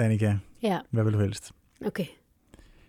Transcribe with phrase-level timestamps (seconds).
[0.00, 1.52] Annika, Ja, hvad vil du helst?
[1.86, 2.06] okay.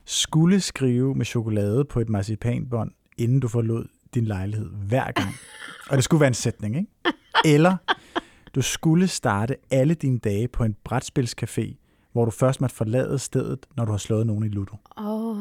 [0.05, 5.29] Skulle skrive med chokolade på et marcipanbånd, inden du forlod din lejlighed hver gang.
[5.89, 6.89] Og det skulle være en sætning, ikke?
[7.45, 7.77] Eller
[8.55, 11.75] du skulle starte alle dine dage på en brætspilscafé,
[12.11, 14.75] hvor du først måtte forlade stedet, når du har slået nogen i Ludo.
[14.97, 15.37] Åh,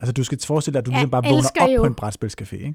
[0.00, 2.54] Altså, du skal forestille dig, at du ligesom bare vågner op jo- på en brætspilscafé,
[2.56, 2.74] ikke?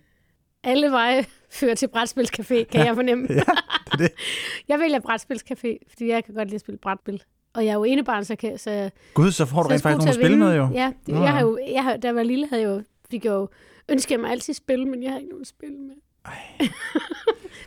[0.63, 3.27] alle veje fører til brætspilscafé, kan jeg fornemme.
[3.29, 3.43] Ja, det
[3.91, 4.11] er det.
[4.69, 7.23] Jeg vælger brætspilscafé, fordi jeg kan godt lide at spille brætspil.
[7.54, 10.14] Og jeg er jo enebarn, så, kan, så, Gud, så får du rent faktisk til
[10.14, 10.46] spille vinde.
[10.46, 10.69] med, jo.
[10.73, 13.25] Ja, det, jeg har jo, jeg har, da jeg var lille, havde jeg jo, fik
[13.25, 13.47] jeg jo
[13.89, 15.96] ønsket mig altid spil, men jeg har ikke nogen at spille med.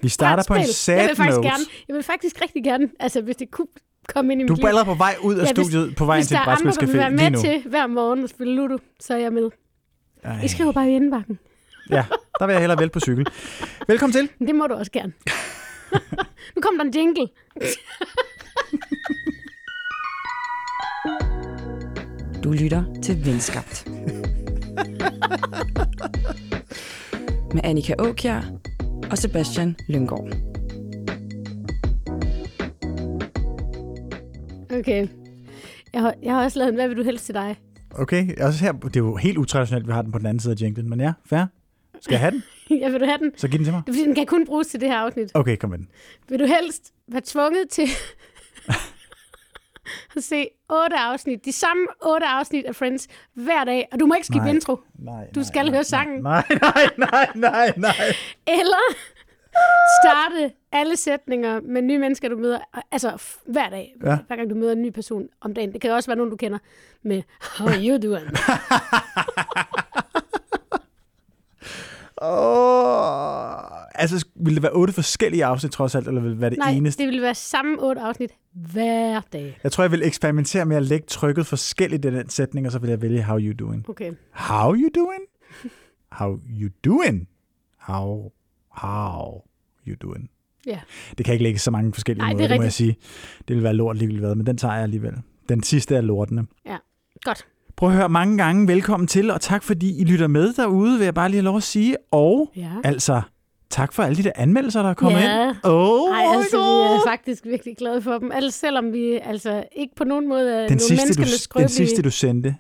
[0.03, 1.49] Vi starter på en sad jeg vil faktisk note.
[1.49, 3.67] gerne, jeg vil faktisk rigtig gerne, altså hvis det kunne
[4.15, 4.69] komme ind i Du mit er liv.
[4.69, 6.49] allerede på vej ud af Ja, hvis- studiet, på vej ind Hvis til der en
[6.49, 7.41] er andre, der vil være brætspilscafé lige med nu.
[7.63, 9.51] til hver morgen at spille Ludo, så er jeg med.
[10.23, 10.43] Ej.
[10.45, 11.39] I skriver bare i indbakken.
[11.91, 12.05] Ja,
[12.39, 13.27] der vil jeg hellere vælte på cykel.
[13.89, 14.47] Velkommen til.
[14.47, 15.13] Det må du også gerne.
[16.57, 17.29] nu kommer der en jingle.
[22.45, 23.89] Du lytter til Venskabt.
[27.55, 28.41] Med Annika Åkjær
[29.11, 30.29] og Sebastian Lyngård.
[34.79, 35.09] Okay.
[35.93, 37.57] Jeg har, jeg har også lavet en, hvad vil du helst til dig?
[37.91, 40.53] Okay, også her, det er jo helt utraditionelt, vi har den på den anden side
[40.53, 41.45] af jinglen, men ja, fair.
[42.01, 42.43] Skal jeg have den?
[42.83, 43.33] ja, vil du have den?
[43.37, 43.83] Så giv den til mig.
[43.87, 45.31] Det er fordi, den kan kun bruges til det her afsnit.
[45.35, 45.89] Okay, kom med den.
[46.29, 47.89] Vil du helst være tvunget til
[50.17, 54.15] at se otte afsnit, de samme otte afsnit af Friends hver dag, og du må
[54.15, 54.55] ikke skifte Nej.
[54.55, 56.23] intro, Nej, Du skal høre sangen.
[56.23, 57.95] Nej, nej, nej, nej, nej.
[58.47, 58.95] eller
[60.03, 62.59] starte alle sætninger med nye mennesker, du møder,
[62.93, 64.17] altså hver dag, Ja.
[64.27, 65.73] hver gang du møder en ny person om dagen.
[65.73, 66.59] Det kan også være nogen, du kender
[67.03, 67.23] med,
[67.59, 68.27] how are you doing?
[72.23, 76.59] Åh, altså, ville det være otte forskellige afsnit trods alt, eller ville det være det
[76.59, 77.03] Nej, eneste?
[77.05, 79.59] det vil være samme otte afsnit hver dag.
[79.65, 82.79] Jeg tror, jeg vil eksperimentere med at lægge trykket forskelligt i den sætning, og så
[82.79, 83.89] vil jeg vælge how you doing.
[83.89, 84.13] Okay.
[84.33, 85.23] How you doing?
[86.13, 87.29] How you doing?
[87.81, 88.33] How,
[88.73, 89.43] how
[89.87, 90.31] you doing?
[90.67, 90.81] Ja.
[91.19, 92.97] Det kan ikke lægge så mange forskellige Nej, det er måder, det, må jeg sige.
[93.49, 95.13] Det vil være lort lige hvad, men den tager jeg alligevel.
[95.49, 96.47] Den sidste er lortene.
[97.23, 97.47] Godt.
[97.77, 98.69] Prøv at høre mange gange.
[98.69, 101.57] Velkommen til, og tak fordi I lytter med derude, vil jeg bare lige have lov
[101.57, 101.97] at sige.
[102.11, 102.71] Og Ja.
[102.85, 103.23] altså,
[103.71, 105.49] tak for alle de der anmeldelser, der er kommet Ja.
[105.49, 105.57] ind.
[105.65, 106.97] Oh Ej, altså, vi God.
[106.97, 108.33] er faktisk virkelig glade for dem.
[108.33, 112.03] Altså, selvom vi altså ikke på nogen måde er den nogle sidste, du, den sidste,
[112.03, 112.57] du sendte,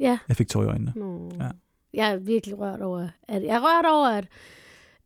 [0.00, 0.18] Ja.
[0.28, 0.92] jeg fik tår i øjnene.
[1.40, 1.48] Ja.
[1.94, 4.26] Jeg er virkelig rørt over, at jeg er rørt over, at,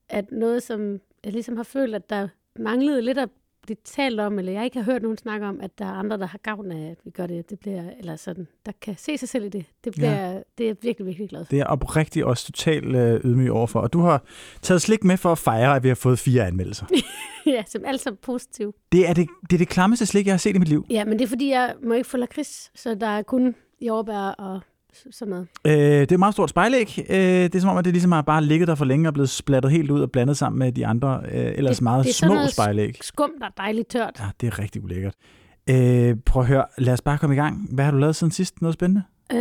[0.09, 3.29] at noget, som jeg ligesom har følt, at der manglede lidt at
[3.63, 6.19] blive talt om, eller jeg ikke har hørt nogen snakke om, at der er andre,
[6.19, 7.51] der har gavn af, at vi gør det.
[7.51, 9.65] Det bliver, eller sådan, der kan se sig selv i det.
[9.85, 10.41] Det, bliver, ja.
[10.59, 11.51] det er jeg virkelig, virkelig glad for.
[11.51, 13.81] Det er jeg oprigtigt også totalt øh, ydmyg overfor.
[13.81, 14.23] Og du har
[14.63, 16.87] taget slik med for at fejre, at vi har fået fire anmeldelser.
[17.47, 18.77] ja, som alt er positivt.
[18.93, 20.87] Det er det, det er det klammeste slik, jeg har set i mit liv.
[20.91, 24.35] Ja, men det er fordi, jeg må ikke få lakrids, så der er kun jordbær
[24.39, 24.61] og
[25.11, 25.49] sådan noget.
[25.67, 26.99] Øh, det er et meget stort spejlæg.
[27.11, 29.13] Øh, det er som om, at det ligesom har bare ligget der for længe og
[29.15, 32.11] blevet splattet helt ud og blandet sammen med de andre øh, ellers Det- meget det
[32.11, 32.99] er små noget spejlæg.
[33.05, 34.17] Skum, der er dejligt tørt.
[34.21, 35.15] Ja, det er rigtig ulækkert.
[35.71, 37.75] Øh, prøv at høre, lad os bare komme i gang.
[37.75, 38.63] Hvad har du lavet siden sidst?
[38.63, 39.03] Noget spændende?
[39.33, 39.39] Øh,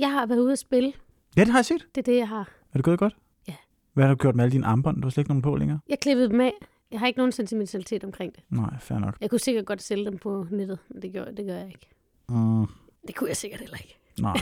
[0.00, 0.92] jeg har været ude at spille.
[1.36, 1.86] Ja, det har jeg set.
[1.94, 2.40] Det er det, jeg har.
[2.40, 3.16] Er det gået godt?
[3.48, 3.54] Ja.
[3.94, 4.96] Hvad har du gjort med alle dine armbånd?
[4.96, 5.78] Du har slet ikke nogen på længere?
[5.88, 6.52] Jeg klippede dem af.
[6.92, 8.42] Jeg har ikke nogen sentimentalitet omkring det.
[8.50, 9.16] Nej, fair nok.
[9.20, 11.88] Jeg kunne sikkert godt sælge dem på nettet, men det gør, det gør jeg ikke.
[12.28, 12.66] Mm,
[13.06, 13.99] Det kunne jeg sikkert heller ikke.
[14.20, 14.40] Nej,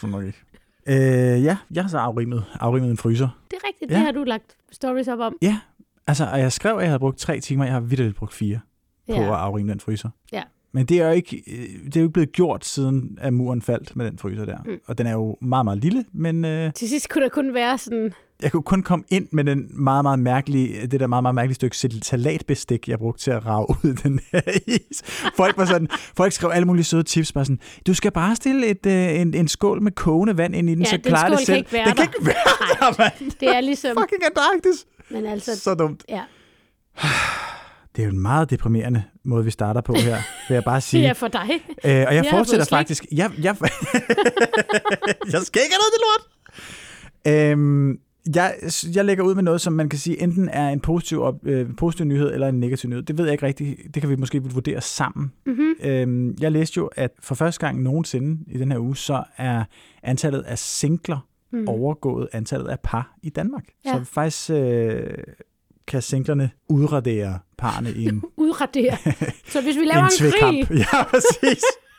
[0.00, 0.38] kunne nok ikke.
[0.86, 0.96] Øh,
[1.44, 3.28] ja, jeg har så afrimet, afrimet en fryser.
[3.50, 3.96] Det er rigtigt, Ja.
[3.96, 5.36] det har du lagt stories op om.
[5.42, 5.58] Ja,
[6.06, 7.64] altså, og jeg skrev, at jeg havde brugt tre timer.
[7.64, 8.60] Jeg har vidderligt brugt fire
[9.08, 9.34] på at Ja.
[9.36, 10.10] afrime den fryser.
[10.32, 10.42] Ja.
[10.72, 13.62] Men det er jo ikke, øh, det er jo ikke blevet gjort, siden at muren
[13.62, 14.58] faldt med den fryser der.
[14.64, 14.78] Mm.
[14.86, 17.78] Og den er jo meget, meget lille, men øh, Til sidst kunne der kun være
[17.78, 18.12] sådan...
[18.42, 21.54] jeg kunne kun komme ind med den meget, meget mærkelige, det der meget, meget mærkelige
[21.54, 25.02] stykke salatbestik, jeg brugte til at rage ud den her is.
[25.36, 28.66] Folk var sådan, folk skrev alle mulige søde tips, bare sådan, du skal bare stille
[28.66, 31.28] et, øh, en, en skål med kogende vand ind i den, Ja, så den klarer
[31.28, 31.56] det skål kan selv.
[31.58, 32.34] ikke være den kan ikke være
[32.80, 33.30] der, mand.
[33.40, 33.96] Det er ligesom...
[34.00, 34.86] Fucking Antarktis.
[35.10, 36.04] Men altså, Så dumt.
[36.08, 36.22] ja.
[37.96, 40.16] Det er jo en meget deprimerende måde, vi starter på her,
[40.48, 41.02] vil jeg bare sige.
[41.02, 41.48] Det er for dig.
[41.84, 43.06] Øh, og jeg har fortsætter faktisk...
[43.12, 43.56] Jeg, jeg,
[45.32, 46.22] jeg skal ikke have noget til lort!
[47.26, 47.98] Øhm,
[48.34, 48.54] jeg,
[48.94, 51.68] jeg lægger ud med noget, som man kan sige enten er en positiv, op, øh,
[51.76, 53.02] positiv nyhed eller en negativ nyhed.
[53.02, 53.94] Det ved jeg ikke rigtigt.
[53.94, 55.32] Det kan vi måske vurdere sammen.
[55.46, 55.74] Mm-hmm.
[55.84, 59.64] Øhm, jeg læste jo, at for første gang nogensinde i den her uge, så er
[60.02, 61.68] antallet af singler Mm.
[61.68, 63.64] overgået antallet af par i Danmark.
[63.84, 63.92] Ja.
[63.92, 65.02] Så faktisk øh,
[65.86, 68.96] kan singlerne udradere parne i en, Udradere.
[69.52, 70.32] Så hvis vi laver en en,
[70.66, 70.78] krig.
[70.78, 71.62] Ja, præcis.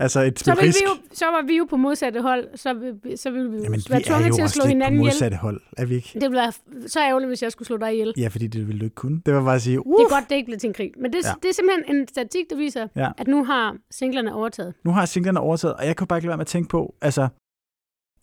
[0.00, 3.30] Altså et Så, vil vi jo, så var vi jo på modsatte hold, så, så
[3.30, 5.04] ville vi jo Jamen, være tvunget til at slå på hinanden ihjel.
[5.06, 6.10] modsatte hold, er vi ikke?
[6.14, 6.52] Det ville være
[6.88, 8.14] så ærgerligt, hvis jeg skulle slå dig ihjel.
[8.16, 9.20] Ja, fordi det ville du ikke kunne.
[9.26, 10.90] Det var bare at sige, Det uh, er godt, det ikke blev til en krig.
[11.00, 11.32] Men det, Ja.
[11.42, 13.10] det er simpelthen en statistik, der viser, Ja.
[13.18, 14.74] at nu har singlerne overtaget.
[14.84, 16.94] nu har singlerne overtaget, og jeg kunne bare ikke lade være med at tænke på,
[17.02, 17.28] altså,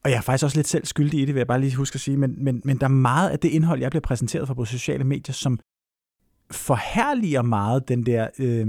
[0.04, 1.96] og jeg er faktisk også lidt selv skyldig i det, vil jeg bare lige huske
[1.96, 4.54] at sige, men, men, men der er meget af det indhold, jeg bliver præsenteret for
[4.54, 5.60] på sociale medier, som
[6.52, 8.68] forherliger meget den der, øh,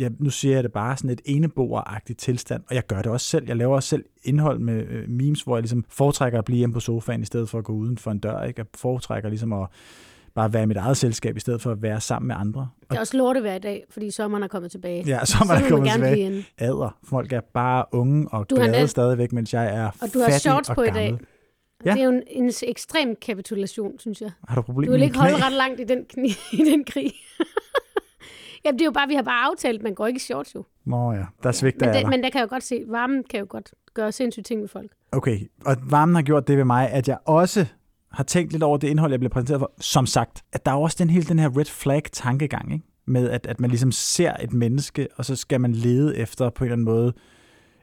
[0.00, 3.26] ja, nu siger jeg det bare, sådan et eneboeragtigt tilstand, og jeg gør det også
[3.26, 3.44] selv.
[3.48, 6.74] Jeg laver også selv indhold med øh, memes, hvor jeg ligesom foretrækker at blive hjemme
[6.74, 8.42] på sofaen, i stedet for at gå uden for en dør.
[8.42, 8.60] Ikke?
[8.60, 9.66] Jeg foretrækker ligesom at
[10.34, 12.68] bare være i mit eget selskab, i stedet for at være sammen med andre.
[12.90, 15.04] Det er også lorte hver dag, fordi sommeren er kommet tilbage.
[15.06, 16.44] Ja, så er kommet tilbage.
[16.58, 16.96] Adder.
[17.04, 20.68] Folk er bare unge og Du glade stadigvæk, mens jeg er Og du har shorts
[20.70, 21.02] og på i gammel.
[21.02, 21.18] dag.
[21.84, 21.90] Ja.
[21.90, 21.94] Ja.
[21.94, 24.30] Det er jo en, en ekstrem kapitulation, synes jeg.
[24.48, 25.46] Har du problemer Du vil ikke holde knæ?
[25.46, 26.28] ret langt i den, kni,
[26.60, 27.12] i den krig.
[28.64, 30.64] Jamen, det er jo bare, vi har bare aftalt, man går ikke i shorts jo.
[30.84, 33.24] Nå ja, der svigter Men, jeg det, men der kan jeg jo godt se, varmen
[33.30, 34.92] kan jo godt gøre sindssyge ting med folk.
[35.12, 37.66] Okay, og varmen har gjort det ved mig, at jeg også
[38.12, 39.72] har tænkt lidt over det indhold, jeg bliver præsenteret for.
[39.80, 42.84] Som sagt, at der er også den hele den her red flag tankegang, ikke?
[43.06, 46.64] med at, at man ligesom ser et menneske, og så skal man lede efter på
[46.64, 47.12] en eller anden måde,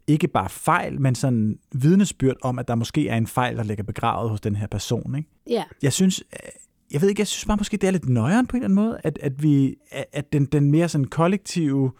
[0.07, 3.83] ikke bare fejl, men sådan vidnesbyrd om, at der måske er en fejl, der ligger
[3.83, 5.15] begravet hos den her person.
[5.15, 5.29] Ikke?
[5.49, 6.49] Ja, jeg synes, øh,
[6.91, 8.85] jeg ved ikke, jeg synes bare måske, det er lidt nøjeren på en eller anden
[8.89, 11.91] måde, at, at, vi, at- at den, den mere sådan kollektive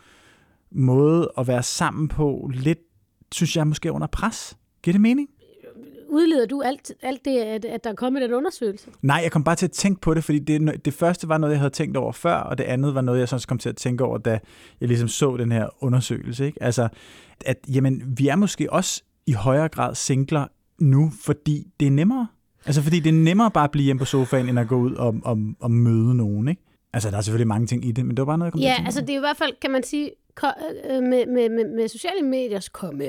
[0.71, 2.79] måde at være sammen på, lidt,
[3.31, 4.57] synes jeg måske er under pres.
[4.83, 5.29] Giver det mening?
[6.13, 8.87] Udleder du alt, alt det, at, at der er kommet den undersøgelse?
[9.01, 11.51] Nej, jeg kom bare til at tænke på det, fordi det, det første var noget,
[11.51, 13.75] jeg havde tænkt over før, og det andet var noget, jeg sådan kom til at
[13.75, 14.39] tænke over, da
[14.81, 16.45] jeg ligesom så den her undersøgelse.
[16.45, 16.63] Ikke?
[16.63, 16.87] Altså,
[17.45, 20.47] at jamen, vi er måske også i højere grad singler
[20.79, 22.27] nu, fordi det er nemmere.
[22.65, 24.95] Altså, fordi det er nemmere bare at blive hjemme på sofaen, end at gå ud
[24.95, 26.61] og, og, og møde nogen, ikke?
[26.93, 28.59] Altså, der er selvfølgelig mange ting i det, men det var bare noget, jeg kom
[28.59, 30.11] til Ja, tænke altså det er i hvert fald, kan man sige,
[30.89, 33.05] øh, med, med, med, med sociale mediers komme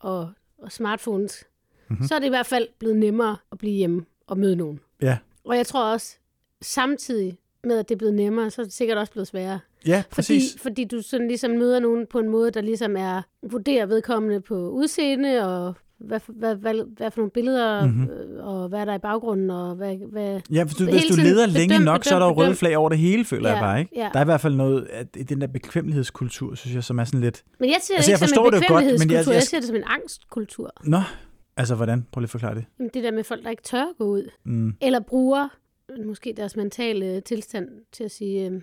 [0.00, 1.44] og, og smartphones.
[1.88, 2.06] Mm-hmm.
[2.06, 4.80] så er det i hvert fald blevet nemmere at blive hjemme og møde nogen.
[5.02, 6.16] Ja, Og jeg tror også,
[6.62, 9.58] samtidig med, at det er blevet nemmere, så er det sikkert også blevet sværere.
[9.86, 10.56] ja Fordi, præcis.
[10.62, 14.68] fordi du sådan ligesom møder nogen på en måde, der ligesom er, vurderer vedkommende på
[14.70, 17.94] udseende, og hvad, for- hvad, hvad, hvad for nogle billeder, Mhm.
[17.94, 18.38] mm-hmm.
[18.40, 19.96] og hvad er der i baggrunden, og hvad...
[20.12, 22.38] hvad Ja, hvis du, hvis du leder længe bedøm, nok, så er der jo bedøm,
[22.38, 22.56] røde bedøm.
[22.56, 23.92] flag over det hele, føler jeg Ja, bare, ikke?
[23.96, 24.08] ja.
[24.12, 27.20] Der er i hvert fald noget, i den der bekvemmelighedskultur, synes jeg, som er sådan
[27.20, 27.42] lidt...
[27.60, 29.34] Men jeg ser Altså, det jeg ikke som forstår en men jeg- bekvemmelighedskultur, jeg, jeg-
[29.34, 30.72] jeg ser det som en angstkultur.
[30.84, 31.00] Nå,
[31.56, 32.06] altså hvordan?
[32.12, 32.64] Prøv lige at forklare det.
[32.78, 34.74] Jamen, Det der med folk, der ikke tør at gå ud, Mm.
[34.80, 35.48] eller bruger
[36.06, 38.60] måske deres mentale tilstand til at sige, øh,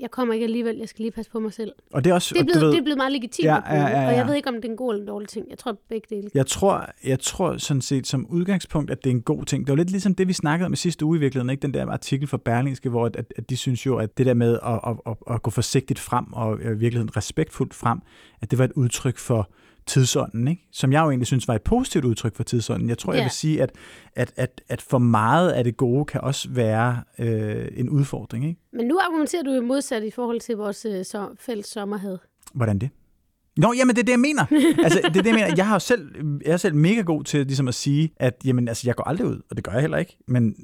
[0.00, 1.72] jeg kommer ikke alligevel, jeg skal lige passe på mig selv.
[1.92, 3.62] Og det er også, Det er blevet, ved, det er blevet meget legitimt Ja, at
[3.68, 4.18] bruge, ja, ja, og ja.
[4.18, 5.46] jeg ved ikke, om det er en god eller en dårlig ting.
[5.50, 6.30] Jeg tror begge dele.
[6.34, 9.66] Jeg tror, jeg tror sådan set som udgangspunkt, at det er en god ting.
[9.66, 11.62] Det var lidt ligesom det, vi snakkede om i sidste uge i virkeligheden, ikke?
[11.62, 14.34] Den der artikel fra Berlingske, hvor at, at, at de synes jo, at det der
[14.34, 17.98] med at, at, at, at gå forsigtigt frem og i virkeligheden respektfuldt frem,
[18.40, 19.50] at det var et udtryk for
[19.86, 20.68] tidsånden, ikke?
[20.72, 22.88] som jeg jo egentlig synes var et positivt udtryk for tidsånden.
[22.88, 23.24] Jeg tror, jeg Ja.
[23.24, 23.72] vil sige, at,
[24.16, 28.44] at, at, at for meget af det gode kan også være øh, en udfordring.
[28.48, 28.60] Ikke?
[28.72, 32.18] Men nu argumenterer du jo modsat i forhold til vores øh, så, fælles sommerhed.
[32.54, 32.90] Hvordan det?
[33.56, 34.44] Nå, jamen det er det, jeg mener.
[34.84, 35.54] Altså, det er det, jeg mener.
[35.56, 36.10] Jeg har jo selv,
[36.44, 39.26] jeg er selv mega god til ligesom at sige, at jamen, altså, jeg går aldrig
[39.26, 40.16] ud, og det gør jeg heller ikke.
[40.28, 40.54] Men,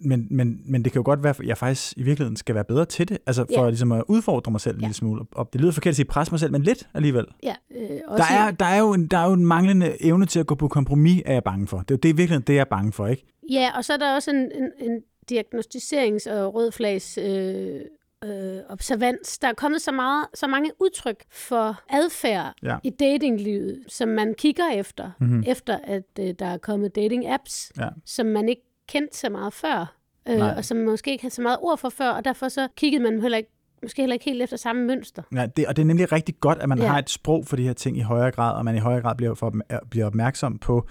[0.00, 2.64] men, men, men det kan jo godt være, at jeg faktisk i virkeligheden skal være
[2.64, 3.18] bedre til det.
[3.26, 3.68] Altså for Ja.
[3.68, 4.86] ligesom at udfordre mig selv en Ja.
[4.86, 5.24] lille smule.
[5.32, 7.24] Og det lyder forkert at sige pres mig selv, men lidt alligevel.
[7.42, 10.26] Ja, øh, Der også er, der, er jo en, der er jo en manglende evne
[10.26, 11.78] til at gå på kompromis, er jeg bange for.
[11.78, 13.26] Det er jo det, i virkeligheden det, jeg er bange for, ikke?
[13.50, 15.02] Ja, og så er der også en, en, en
[15.32, 17.80] diagnostiserings- og rødflags øh,
[18.24, 19.38] øh, observans.
[19.38, 22.76] Der er kommet så, meget, så mange udtryk for adfærd Ja.
[22.84, 25.28] i datinglivet, som man kigger efter, Mhm.
[25.30, 25.44] mm-hmm.
[25.46, 27.88] efter at øh, der er kommet dating-apps, Ja.
[28.04, 29.96] som man ikke kendte så meget før,
[30.28, 30.54] øh, Nej.
[30.56, 33.20] og som måske ikke havde så meget ord for før, og derfor så kiggede man
[33.20, 33.50] heller ikke,
[33.82, 35.22] måske heller ikke helt efter samme mønster.
[35.34, 36.86] Ja, det, og det er nemlig rigtig godt, at man ja.
[36.86, 39.16] Har et sprog for de her ting i højere grad, og man i højere grad
[39.16, 39.54] bliver, for,
[39.90, 40.86] bliver opmærksom på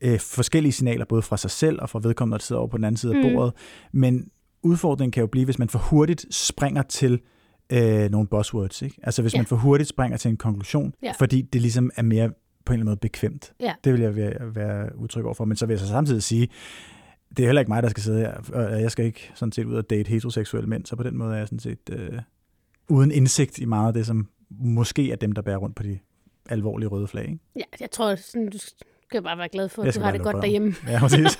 [0.00, 2.84] øh, forskellige signaler, både fra sig selv og fra vedkommende, der sidder over på den
[2.84, 3.32] anden side af Mm.
[3.34, 3.52] bordet.
[3.92, 4.28] Men
[4.62, 7.20] udfordringen kan jo blive, hvis man for hurtigt springer til
[7.72, 8.82] øh, nogle buzzwords.
[8.82, 8.96] Ikke?
[9.02, 9.38] Altså hvis Ja.
[9.38, 11.12] man for hurtigt springer til en konklusion, Ja.
[11.18, 12.28] fordi det ligesom er mere
[12.64, 13.52] på en eller anden måde bekvemt.
[13.60, 13.74] Ja.
[13.84, 15.44] Det vil jeg være, være udtryk over for.
[15.44, 16.48] Men så vil jeg så samtidig sige,
[17.36, 19.64] det er heller ikke mig, der skal sidde her, og jeg skal ikke sådan set
[19.64, 22.18] ud og date heteroseksuelle mænd, så på den måde er jeg sådan set øh,
[22.88, 25.98] uden indsigt i meget af det, som måske er dem, der bærer rundt på de
[26.48, 27.24] alvorlige røde flag.
[27.24, 27.38] Ikke?
[27.56, 30.36] Ja, jeg tror, sådan, du skal bare være glad for, at du har det godt
[30.36, 30.74] derhjemme.
[30.88, 31.38] Ja, præcis.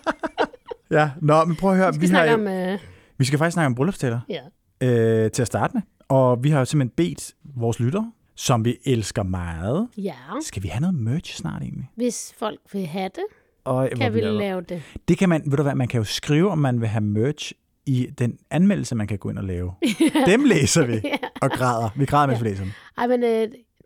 [0.98, 1.94] ja, nå, men prøv at høre.
[1.94, 2.46] Vi skal Vi, har, om...
[2.46, 2.78] Øh,
[3.18, 4.40] vi skal faktisk snakke om bryllupstaler ja.
[4.86, 5.82] øh, til at starte med.
[6.08, 9.88] Og vi har jo simpelthen bedt vores lyttere, som vi elsker meget.
[9.96, 11.90] ja, Skal vi have noget merch snart egentlig?
[11.96, 13.24] hvis folk vil have det,
[13.64, 14.82] Og, kan vi lave det.
[15.08, 17.52] Det kan man, ved du hvad, man kan jo skrive, om man vil have merch
[17.86, 19.72] i den anmeldelse, man kan gå ind og lave.
[20.26, 21.16] Dem læser vi Ja.
[21.42, 21.88] og græder.
[21.96, 22.72] Vi græder, mens vi læser dem.
[22.98, 23.28] Ej, men øh,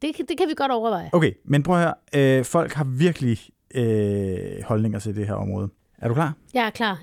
[0.02, 1.10] det, kan- det kan vi godt overveje.
[1.12, 1.82] Okay, men prøv at
[2.14, 2.38] høre.
[2.38, 3.38] Øh, folk har virkelig
[3.74, 5.68] øh, holdninger til det her område.
[5.98, 6.32] Er du klar?
[6.54, 7.00] Jeg er klar.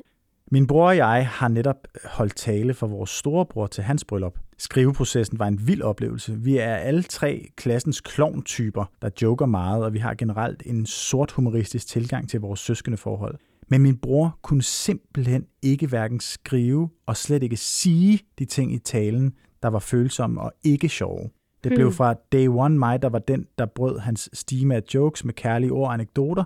[0.52, 4.40] Min bror og jeg har netop holdt tale for vores storebror til hans bryllup.
[4.58, 6.38] Skriveprocessen var en vild oplevelse.
[6.40, 11.32] Vi er alle tre klassens klovntyper, der joker meget, og vi har generelt en sort
[11.32, 13.36] humoristisk tilgang til vores søskende forhold.
[13.68, 18.78] Men min bror kunne simpelthen ikke hverken skrive og slet ikke sige de ting i
[18.80, 21.30] talen, der var følsomme og ikke sjove.
[21.64, 21.94] Det blev Hmm.
[21.94, 25.72] fra day one mig, der var den, der brød hans stime af jokes med kærlige
[25.72, 26.44] ord og anekdoter,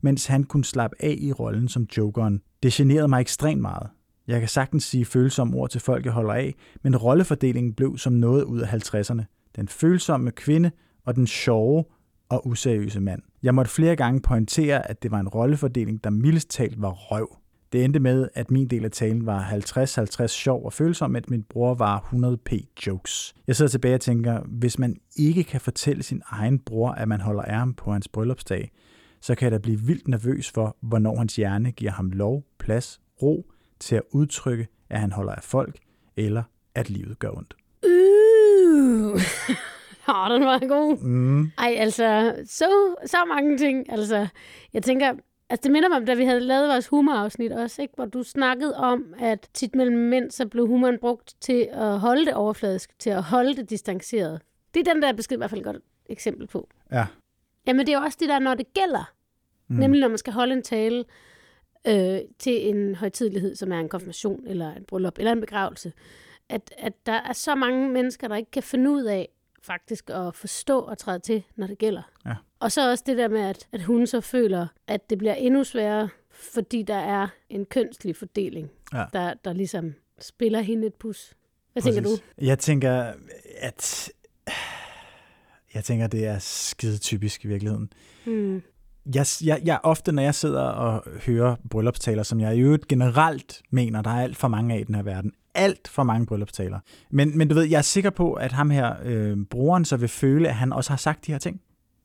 [0.00, 2.42] mens han kunne slappe af i rollen som jokeren.
[2.62, 3.88] Det generede mig ekstremt meget.
[4.26, 8.12] Jeg kan sagtens sige følsomme ord til folk, jeg holder af, men rollefordelingen blev som
[8.12, 9.52] noget ud af 50'erne.
[9.56, 10.70] Den følsomme kvinde
[11.04, 11.84] og den sjove
[12.28, 13.22] og useriøse mand.
[13.42, 17.36] Jeg måtte flere gange pointere, at det var en rollefordeling, der mildest talt var røv.
[17.72, 21.42] Det endte med, at min del af talen var 50-50 sjov og følsom, mens min
[21.42, 23.34] bror var 100p jokes.
[23.46, 27.20] Jeg sidder tilbage og tænker, hvis man ikke kan fortælle sin egen bror, at man
[27.20, 28.70] holder af ham på hans bryllupsdag,
[29.20, 33.00] så kan jeg da blive vildt nervøs for, hvornår hans hjerne giver ham lov, plads,
[33.22, 33.46] ro
[33.80, 35.78] til at udtrykke, at han holder af folk,
[36.16, 36.42] eller
[36.74, 37.54] at livet gør ondt.
[37.84, 39.20] Uh.
[40.08, 40.96] Åh, den var god.
[40.96, 41.50] Mm.
[41.58, 43.92] Ej, altså, så, så mange ting.
[43.92, 44.26] Altså,
[44.72, 45.14] jeg tænker,
[45.50, 47.94] altså det minder mig om, da vi havde lavet vores humorafsnit også, ikke?
[47.94, 52.26] hvor du snakkede om, at tit mellem mænd, så blev humoren brugt til at holde
[52.26, 54.40] det overfladisk, til at holde det distanceret.
[54.74, 56.68] Det er den der besked i hvert fald et godt eksempel på.
[56.92, 57.06] Ja.
[57.66, 59.12] Jamen, det er jo også det der, når det gælder.
[59.68, 59.76] Mm.
[59.76, 61.04] Nemlig, når man skal holde en tale
[61.86, 65.92] øh, til en højtidelighed, som er en konfirmation, eller en bryllup, eller en begravelse.
[66.48, 69.28] At, at der er så mange mennesker, der ikke kan finde ud af
[69.62, 72.02] faktisk at forstå og træde til, når det gælder.
[72.26, 72.34] Ja.
[72.60, 75.64] Og så også det der med, at, at hun så føler, at det bliver endnu
[75.64, 79.04] sværere, fordi der er en kønslig fordeling, Ja.
[79.12, 81.34] der, der ligesom spiller hende et pus.
[81.72, 82.08] Hvad tænker du?
[82.08, 82.24] Præcis.
[82.48, 83.12] Jeg tænker,
[83.58, 84.10] at
[85.74, 87.92] jeg tænker, det er skide typisk i virkeligheden.
[88.26, 88.62] Hmm.
[89.14, 93.62] Jeg, jeg, jeg ofte, når jeg sidder og hører bryllupstaler, som jeg i øvrigt generelt
[93.70, 95.32] mener, der er alt for mange af i den her verden.
[95.54, 96.78] Alt for mange bryllupstaler.
[97.10, 100.08] Men, men du ved, jeg er sikker på, at ham her, øh, broren, så vil
[100.08, 101.60] føle, at han også har sagt de her ting.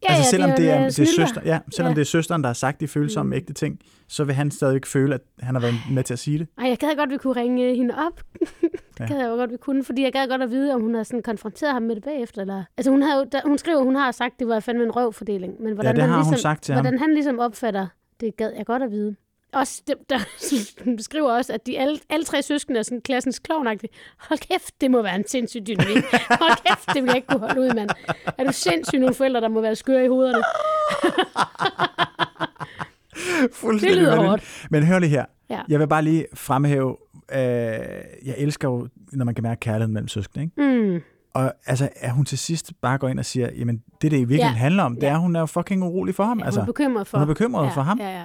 [0.10, 1.96] Ja, altså selvom det det er det er, søster, ja, selvom Ja.
[1.96, 3.34] det er søsteren, der har sagt de følsomme Mm.
[3.34, 6.40] ægte ting, så vil han stadig føle, at han har været med til at sige
[6.40, 6.48] det.
[6.58, 8.22] Ej, jeg gad godt, at vi kunne ringe hende op.
[8.98, 9.14] det Ja.
[9.14, 11.04] gad jeg jo godt, vi kunne, fordi jeg gad godt at vide, om hun har
[11.04, 12.42] sådan konfronteret ham med det bagefter.
[12.42, 12.64] Eller...
[12.78, 15.62] Altså, hun, havde, da, hun skriver, hun har sagt, at det var fandme en røvfordeling.
[15.62, 16.84] Men hvordan det han har hun ligesom, sagt til ham.
[16.84, 17.88] Hvordan han ligesom opfatter,
[18.20, 19.16] det gad jeg godt at vide.
[19.54, 20.20] Også, det, der,
[20.84, 23.90] hun beskriver også, at de alle, alle tre søskende er sådan klassens klovnagtige.
[24.30, 26.04] Hold kæft, det må være en sindssyg dynamik.
[26.30, 27.90] Hold kæft, det vil jeg ikke kunne holde ud, mand.
[28.38, 30.44] Er du sindssyg nogle forældre, der må være skøre i hovederne?
[33.82, 34.68] Det lyder hårdt.
[34.70, 35.26] Men hør lige her.
[35.50, 35.62] Ja.
[35.70, 36.98] Jeg vil bare lige fremhæve,
[37.34, 37.40] øh,
[38.26, 40.44] jeg elsker jo, når man kan mærke kærligheden mellem søskende.
[40.44, 40.92] Ikke?
[40.96, 41.02] Mm.
[41.34, 44.20] Og altså, at hun til sidst bare går ind og siger, jamen det, det i
[44.20, 44.60] virkeligheden Ja.
[44.60, 45.08] handler om, det Ja.
[45.10, 46.38] er, at hun er jo fucking urolig for ham.
[46.38, 47.18] Ja, hun altså, er bekymret for.
[47.18, 48.00] hun er bekymret ja, for ham.
[48.00, 48.24] Ja, ja.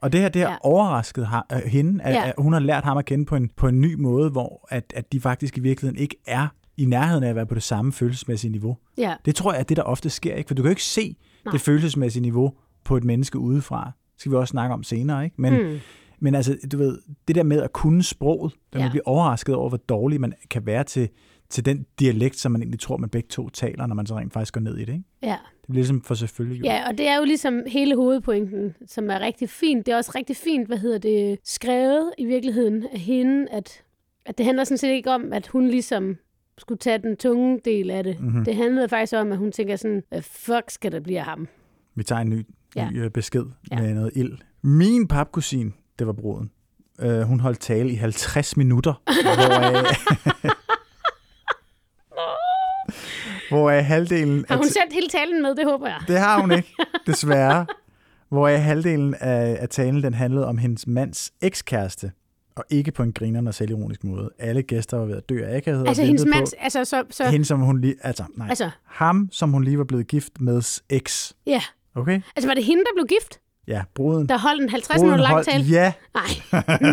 [0.00, 0.56] Og det her, det har Ja.
[0.62, 2.28] overrasket øh, hende, at, Ja.
[2.28, 4.92] at hun har lært ham at kende på en, på en ny måde, hvor at,
[4.96, 6.46] at de faktisk i virkeligheden ikke er
[6.76, 8.76] i nærheden af at være på det samme følelsesmæssige niveau.
[8.98, 9.14] ja.
[9.24, 10.48] Det tror jeg er det, der ofte sker, ikke?
[10.48, 11.52] For du kan jo ikke se Nej.
[11.52, 12.52] det følelsesmæssige niveau
[12.84, 13.84] på et menneske udefra.
[13.84, 15.36] Det skal vi også snakke om senere, ikke?
[15.42, 15.78] Men, Mm.
[16.20, 16.98] Men altså, du ved,
[17.28, 18.84] det der med at kunne sproget, der ja.
[18.84, 21.08] Man bliver overrasket over, hvor dårlig man kan være til,
[21.48, 24.32] til den dialekt, som man egentlig tror, man begge to taler, når man så rent
[24.32, 25.04] faktisk går ned i det, ikke?
[25.22, 25.36] Ja.
[25.60, 26.64] Det bliver ligesom for selvfølgelig.
[26.64, 29.86] Ja, og det er jo ligesom hele hovedpointen, som er rigtig fint.
[29.86, 33.82] Det er også rigtig fint, hvad hedder det, skrevet i virkeligheden af hende, at,
[34.26, 36.16] at det handler sådan set ikke om, at hun ligesom
[36.58, 38.20] skulle tage den tunge del af det.
[38.20, 38.44] Mhm.
[38.44, 41.48] Det handlede faktisk om, at hun tænker sådan, fuck skal der blive af ham?
[41.94, 42.46] Vi tager en ny,
[42.76, 42.90] Ja.
[42.90, 43.80] ny øh, besked Ja.
[43.80, 44.32] med noget ild.
[44.62, 46.50] Min papkusin, det var bruden,
[47.00, 49.86] øh, hun holdt tale i 50 minutter, hvor
[53.50, 55.54] hvor halvdelen Har af hun t- sendt hele talen med?
[55.54, 56.00] Det håber jeg.
[56.08, 56.74] Det har hun ikke,
[57.06, 57.66] desværre.
[58.28, 62.12] Hvor halvdelen af, af talen den handlede om hendes mands ekskæreste,
[62.56, 64.30] og ikke på en grinerende og selvironisk måde.
[64.38, 67.44] Alle gæster var ved at dø af akavhed Altså hendes mands, altså så, så hende,
[67.46, 68.70] som hun lige, altså, nej, altså.
[68.84, 71.36] ham, som hun lige var blevet gift med eks.
[71.46, 71.62] ja.
[71.94, 72.20] Okay?
[72.36, 73.40] Altså var det hende, der blev gift?
[73.68, 74.28] Ja, bruden.
[74.28, 75.64] Der holdt en 50 bruden minutter lang tale?
[75.64, 75.92] Ja.
[76.14, 76.24] Nej,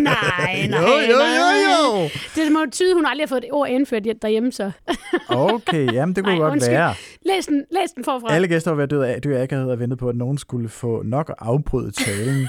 [0.70, 0.80] nej.
[0.80, 1.48] jo, jo, jo,
[2.02, 2.08] jo.
[2.34, 4.70] Det må tyde, hun aldrig har fået et ord indført derhjemme, så.
[5.28, 6.74] Okay, jamen det kunne Nej, godt undskyld.
[6.74, 6.94] være.
[7.26, 8.32] Læs den, læs den forfra.
[8.34, 10.38] Alle gæster var ved at dø af, dø af akavhed og ventede på, at nogen
[10.38, 12.48] skulle få nok at afbryde talen.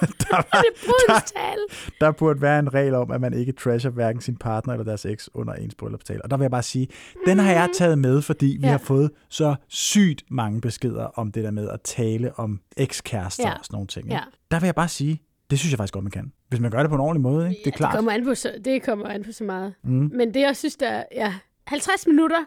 [0.00, 1.62] der, var, er tale.
[2.00, 5.04] der burde være en regel om, at man ikke trasher hverken sin partner eller deres
[5.04, 6.22] eks under ens bryllupstale.
[6.24, 6.88] Og der vil jeg bare sige,
[7.26, 8.64] den har jeg taget med, fordi vi Mm.
[8.64, 8.70] Ja.
[8.70, 13.52] har fået så sygt mange beskeder om det der med at tale om ekskærester Ja.
[13.58, 14.04] og sådan nogle ting.
[14.06, 14.14] ikke?
[14.14, 14.22] Ja.
[14.50, 16.32] Der vil jeg bare sige, det synes jeg faktisk godt, man kan.
[16.48, 17.58] Hvis man gør det på en ordentlig måde, ikke?
[17.58, 17.94] det er Det klart.
[17.94, 19.74] kommer an på så, det kommer an på så meget.
[19.84, 20.10] Mm.
[20.14, 21.34] Men det, jeg synes, der er ja,
[21.66, 22.38] 50 minutter,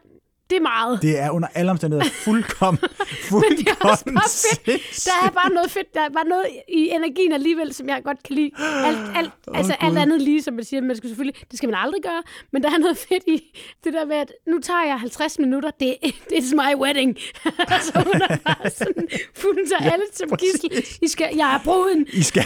[0.53, 1.01] det er meget.
[1.01, 4.81] Det er under alle omstændigheder fuldkommen, Men fuldkommen det er også bare fedt.
[4.86, 5.05] sindssygt.
[5.22, 5.93] Der er bare noget fedt.
[5.93, 8.51] Der er bare noget i energien alligevel, som jeg godt kan lide.
[8.86, 9.98] Alt, alt, Åh, altså alt Gud.
[10.01, 10.81] andet lige, som man siger.
[10.81, 12.24] Man skal selvfølgelig, det skal man aldrig gøre.
[12.53, 13.38] Men der er noget fedt i
[13.83, 15.72] det der med, at nu tager jeg 50 minutter.
[15.79, 15.95] Det
[16.33, 17.17] it's my wedding.
[17.75, 19.07] altså hun er bare sådan,
[19.43, 20.86] hun tager alle som gissel.
[21.01, 22.07] I skal, jeg er bruden.
[22.13, 22.43] I skal,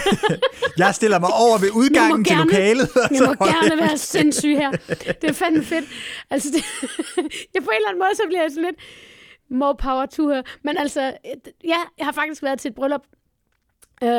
[0.78, 2.90] jeg stiller mig over ved udgangen til gerne- lokalet.
[2.96, 4.72] og Jeg så må gerne være sindssyg her.
[5.22, 5.86] Det er fandme fedt.
[6.30, 6.64] Altså, det,
[7.54, 8.80] jeg på en eller anden måde, så bliver jeg sådan lidt
[9.50, 10.42] more power to her.
[10.64, 11.02] Men altså,
[11.64, 13.02] ja, jeg har faktisk været til et bryllup.
[14.04, 14.10] Øh,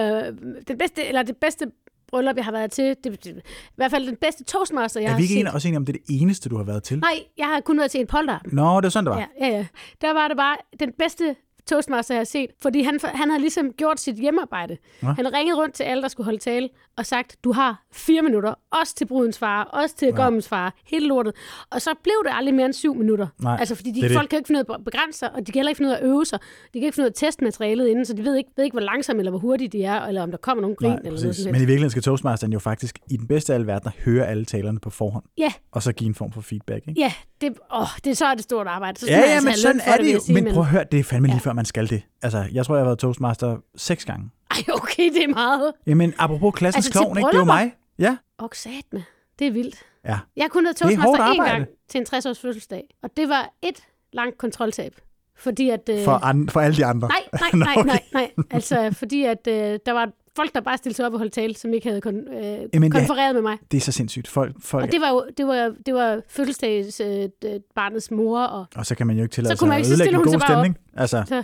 [0.68, 1.66] det bedste, eller det bedste
[2.08, 3.40] bryllup, jeg har været til, det, det, i
[3.76, 5.54] hvert fald den bedste toastmaster, jeg Er har vi ikke set.
[5.54, 6.98] også enige om, det er det eneste, du har været til?
[6.98, 8.38] Nej, jeg har kun været til en polter.
[8.44, 9.18] Nå, det er sådan, det var.
[9.40, 9.66] Ja, ja, ja.
[10.00, 11.36] Der var det bare den bedste
[11.68, 12.50] toastmaster, jeg har set.
[12.62, 14.76] Fordi han, han havde ligesom gjort sit hjemmearbejde.
[15.02, 15.08] Nå.
[15.08, 18.54] Han ringede rundt til alle, der skulle holde tale, og sagt, du har fire minutter.
[18.80, 20.14] Også til brudens far, også til ja.
[20.14, 20.74] gommens far.
[20.86, 21.34] Hele lortet.
[21.70, 23.26] Og så blev det aldrig mere end syv minutter.
[23.42, 24.16] Nej, altså, fordi de, det er det.
[24.16, 25.88] folk kan ikke finde ud af at begrænse sig, og de kan heller ikke finde
[25.88, 26.38] ud af at øve sig.
[26.40, 28.64] De kan ikke finde ud af at teste materialet inden, så de ved ikke, ved
[28.64, 30.90] ikke hvor langsomme eller hvor hurtige de er, eller om der kommer nogen grin.
[30.90, 33.66] Nej, eller noget Men i virkeligheden skal Toastmasteren jo faktisk i den bedste af alle
[33.66, 36.88] verdener høre alle talerne på forhånd, Ja, og så give en form for feedback.
[36.88, 37.00] Ikke?
[37.00, 39.00] ja det, åh, det så er det stort arbejde.
[39.00, 40.34] Så Ja, ja, altså men sådan er det jeg jo.
[40.34, 41.40] Men prøv at høre, det er fandme lige Ja.
[41.40, 42.02] før, man skal det.
[42.22, 44.30] Altså, jeg tror, jeg har været Toastmaster seks gange.
[44.50, 45.72] Ej, okay, det er meget.
[45.86, 47.26] Jamen, apropos klassens Altså, klovn, ikke?
[47.26, 47.54] det bryllupper?
[47.54, 47.74] mig.
[47.98, 49.02] Ja, Og sat med.
[49.38, 49.76] Det er vildt.
[50.04, 50.18] ja.
[50.36, 52.84] Jeg har kun været er toastmaster én gang til en 60-års fødselsdag.
[53.02, 53.80] Og det var et
[54.12, 54.94] langt kontroltab.
[55.36, 55.88] Fordi at...
[55.90, 57.08] Øh, For, an, for alle de andre.
[57.08, 58.30] nej, nej, nej, nej, nej.
[58.50, 61.54] Altså, fordi at øh, der var folk, der bare stillede sig op og holdt tale,
[61.56, 62.42] som ikke havde kon, øh,
[62.74, 62.98] Jamen, ja.
[62.98, 63.56] konfereret med mig.
[63.70, 64.28] Det er så sindssygt.
[64.28, 67.28] Folk, folk, Og det var jo det var, det var fødselsdags øh,
[67.74, 68.40] barnets mor.
[68.40, 70.34] Og, og så kan man jo ikke tillade Så sig man at ødelægge en god
[70.34, 70.40] op.
[70.48, 70.78] stemning.
[70.96, 71.42] Altså, så,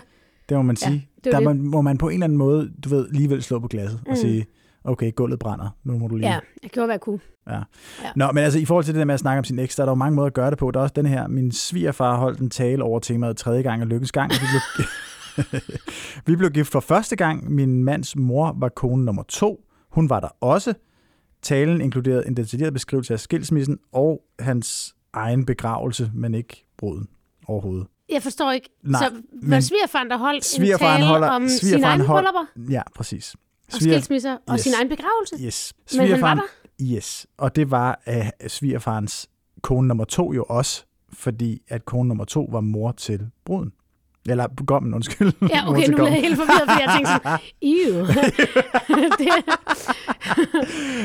[0.49, 1.09] det må man Ja, sige.
[1.25, 3.43] det er Der jo må, må man på en eller anden måde, du ved, alligevel
[3.43, 4.17] slå på glasset og Mm.
[4.17, 4.47] sige,
[4.85, 6.29] okay, gulvet brænder, nu må du lige...
[6.33, 7.19] ja, jeg gjorde, hvad jeg kunne.
[7.49, 7.53] Ja.
[7.55, 7.63] Ja.
[8.17, 9.83] Nå, men altså i forhold til det der med at snakke om sin eks, der
[9.83, 10.71] er der jo mange måder at gøre det på.
[10.71, 13.89] Der er også den her, min svigerfar holdt en tale over temaet tredje gang og
[13.89, 14.31] lykkens gang.
[14.31, 14.47] og Vi
[14.77, 14.87] blev,
[16.27, 17.53] vi blev gift for første gang.
[17.53, 19.65] Min mands mor var kone nummer to.
[19.91, 20.75] Hun var der også.
[21.43, 27.09] Talen inkluderede en detaljeret beskrivelse af skilsmissen og hans egen begravelse, men ikke bruden
[27.47, 27.87] overhovedet.
[28.09, 28.71] Jeg forstår ikke.
[28.83, 32.25] Nej, så men svigerfaren, der holdt svigerfaren en tale holder- om sine svigerfaren egne hold-
[32.25, 33.35] bryllupper Ja, præcis.
[33.67, 34.61] og skilsmisser og Yes.
[34.61, 35.37] sin egen begravelse?
[35.47, 35.73] Yes.
[35.93, 36.41] Men han var Svigerfaren,
[36.97, 37.27] yes.
[37.39, 38.15] Og det var uh,
[38.47, 39.29] svigerfarens
[39.63, 43.73] kone nummer to jo også, fordi at kone nummer to var mor til bruden.
[44.29, 45.33] Eller gommen, undskyld.
[45.51, 47.39] Ja, okay, nu bliver jeg helt forvirret, fordi jeg tænkte sådan,
[47.73, 48.07] ew.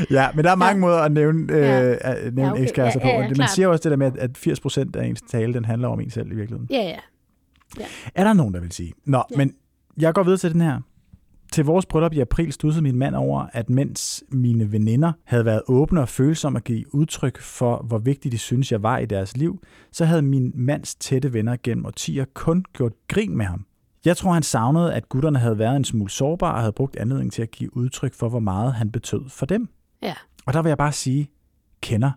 [0.18, 0.80] Ja, men der er mange Ja.
[0.80, 1.94] måder at nævne, øh, Ja.
[2.00, 2.64] at nævne Ja, ja, okay.
[2.64, 3.28] ekskærester Ja, ja, ja, på.
[3.28, 3.50] Man klart.
[3.52, 6.10] siger også det der med, at- at 80% af ens tale, den handler om en
[6.10, 6.68] selv i virkeligheden.
[6.72, 6.96] ja, ja.
[8.16, 8.94] Er der nogen, der vil sige?
[9.06, 9.24] Nå, Ja.
[9.32, 9.38] ja.
[9.38, 9.54] men
[9.98, 10.80] jeg går videre til den her.
[11.52, 15.62] Til vores bryllup i april studsede min mand over, at mens mine veninder havde været
[15.68, 19.38] åbne og følsomme at give udtryk for, hvor vigtigt de synes jeg var i deres
[19.38, 23.66] liv, så havde min mands tætte venner gennem årtier kun gjort grin med ham.
[24.06, 27.32] Jeg tror, han savnede, at gutterne havde været en smule sårbare og havde brugt anledning
[27.32, 29.68] til at give udtryk for, hvor meget han betød for dem.
[30.02, 30.14] Ja.
[30.46, 31.30] Og der vil jeg bare sige,
[31.82, 32.12] kender.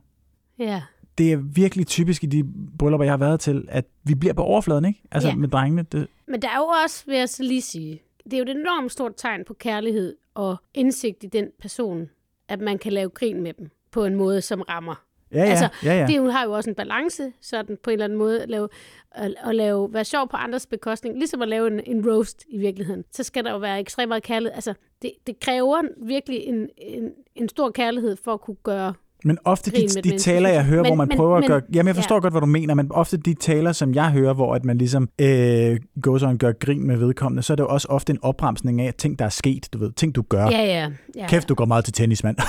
[0.59, 0.83] ja.
[1.19, 2.45] Det er virkelig typisk i de
[2.79, 5.03] bryllupper, jeg har været til, at vi bliver på overfladen, ikke?
[5.11, 5.35] Altså Ja.
[5.35, 5.83] med drengene.
[5.83, 8.51] Det, Men der er jo også, vil jeg så lige sige, det er jo et
[8.51, 12.11] enormt stort tegn på kærlighed og indsigt i den person,
[12.49, 15.05] at man kan lave grin med dem på en måde, som rammer.
[15.33, 16.07] ja, ja, Altså, ja, ja.
[16.07, 18.69] Det har jo også en balance, sådan på en eller anden måde, at, lave,
[19.11, 22.59] at, at lave, være sjov på andres bekostning, ligesom at lave en, en roast i
[22.59, 23.05] virkeligheden.
[23.11, 24.55] Så skal der jo være ekstremt meget kærlighed.
[24.55, 29.39] Altså, det, det kræver virkelig en, en, en stor kærlighed for at kunne gøre Men
[29.45, 31.61] ofte de, de taler, jeg hører, Men- hvor man men- prøver men- at gøre...
[31.75, 32.21] Jamen, jeg forstår ja.
[32.21, 35.09] godt, hvad du mener, men ofte de taler, som jeg hører, hvor at man ligesom
[35.21, 38.81] øh, går så gør grin med vedkommende, så er det jo også ofte en opremsning
[38.81, 39.93] af ting, der er sket, du ved.
[39.93, 40.45] Ting, du gør.
[40.45, 40.89] Ja, ja.
[41.17, 41.27] ja.
[41.29, 42.37] Kæft, du går meget til tennis, mand.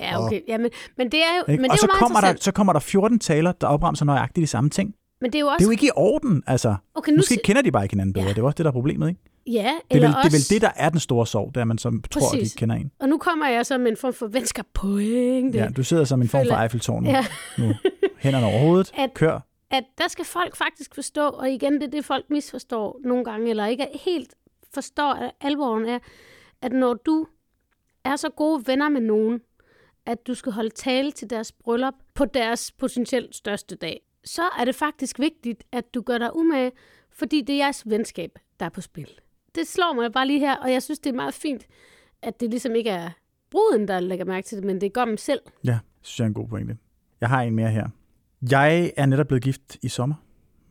[0.00, 0.40] Ja, okay.
[0.48, 1.62] Ja, men, men det er jo, Ikke?
[1.62, 4.04] men det og er så jo kommer, der, så kommer der 14 taler, der opremser
[4.04, 4.94] nøjagtigt de samme ting.
[5.20, 5.56] Men det er jo også...
[5.58, 6.74] Det er jo ikke i orden, altså.
[6.94, 8.26] okay, nu Måske kender de bare ikke hinanden bedre.
[8.26, 8.32] Ja.
[8.32, 9.20] Det er også det, der er problemet, ikke?
[9.46, 10.28] Ja, Det er, eller vel, også...
[10.28, 12.26] det er vel det, der er den store sorg, det er, at man så tror,
[12.28, 12.54] at de Præcis.
[12.54, 12.90] kender en.
[13.00, 15.58] Og nu kommer jeg så med en form for venskab pointe.
[15.58, 17.24] Ja, du sidder som en form for Eiffeltårn Ja.
[17.58, 17.74] nu.
[18.18, 18.92] Hænderne over hovedet.
[18.98, 19.40] At- Kør.
[19.70, 23.50] at der skal folk faktisk forstå, og igen, det er det, folk misforstår nogle gange,
[23.50, 24.34] eller ikke helt
[24.74, 25.98] forstår at alvoren er,
[26.62, 27.26] at når du
[28.04, 29.40] er så gode venner med nogen,
[30.06, 34.64] at du skal holde tale til deres bryllup på deres potentielt største dag, så er
[34.64, 36.72] det faktisk vigtigt, at du gør dig umage,
[37.12, 39.08] fordi det er jeres venskab, der er på spil.
[39.54, 41.66] Det slår mig bare lige her, og jeg synes, det er meget fint,
[42.22, 43.10] at det ligesom ikke er
[43.50, 45.40] bruden, der lægger mærke til det, men det er gommen selv.
[45.64, 46.76] Ja, synes jeg er en god pointe.
[47.20, 47.88] Jeg har en mere her.
[48.50, 50.14] Jeg er netop blevet gift i sommer.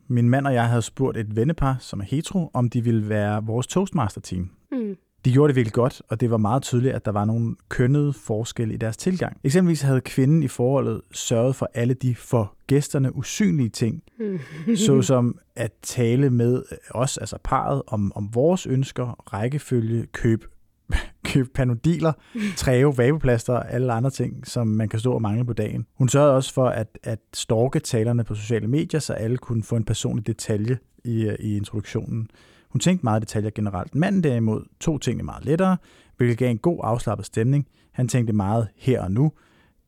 [0.08, 3.44] Min mand og jeg havde spurgt et vennepar, som er hetero, om de ville være
[3.44, 4.50] vores Toastmaster-team.
[4.70, 4.96] Hmm.
[5.24, 8.12] De gjorde det virkelig godt, og det var meget tydeligt, at der var nogle kønnede
[8.12, 9.40] forskelle i deres tilgang.
[9.44, 14.02] Eksempelvis havde kvinden i forholdet sørget for alle de for gæsterne usynlige ting,
[14.86, 20.44] såsom at tale med os, altså parret, om, om vores ønsker, rækkefølge, køb,
[21.32, 22.12] køb panodiler,
[22.56, 25.86] træve, vapeplaster og alle andre ting, som man kan stå og mangle på dagen.
[25.98, 29.76] Hun sørgede også for at, at stalke talerne på sociale medier, så alle kunne få
[29.76, 32.28] en personlig detalje i, i introduktionen.
[32.72, 33.94] Hun tænkte meget detaljer generelt.
[33.94, 35.76] Manden derimod tog tingene meget lettere,
[36.16, 37.66] hvilket gav en god afslappet stemning.
[37.92, 39.32] Han tænkte meget her og nu.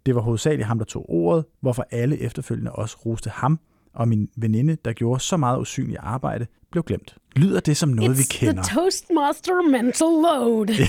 [0.06, 3.60] Det var hovedsageligt ham, der tog ordet, hvorfor alle efterfølgende også roste ham,
[3.94, 7.16] og min veninde, der gjorde så meget usynligt arbejde, blev glemt.
[7.36, 8.62] Lyder det som noget, It's vi kender?
[8.62, 10.88] the Toastmaster mental load.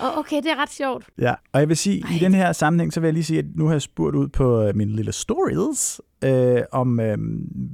[0.04, 1.04] og okay, det er ret sjovt.
[1.18, 2.16] Ja, og jeg vil sige, Ej.
[2.16, 4.28] i den her sammenhæng, så vil jeg lige sige, at nu har jeg spurgt ud
[4.28, 7.18] på øh, mine lille stories, øh, om øh,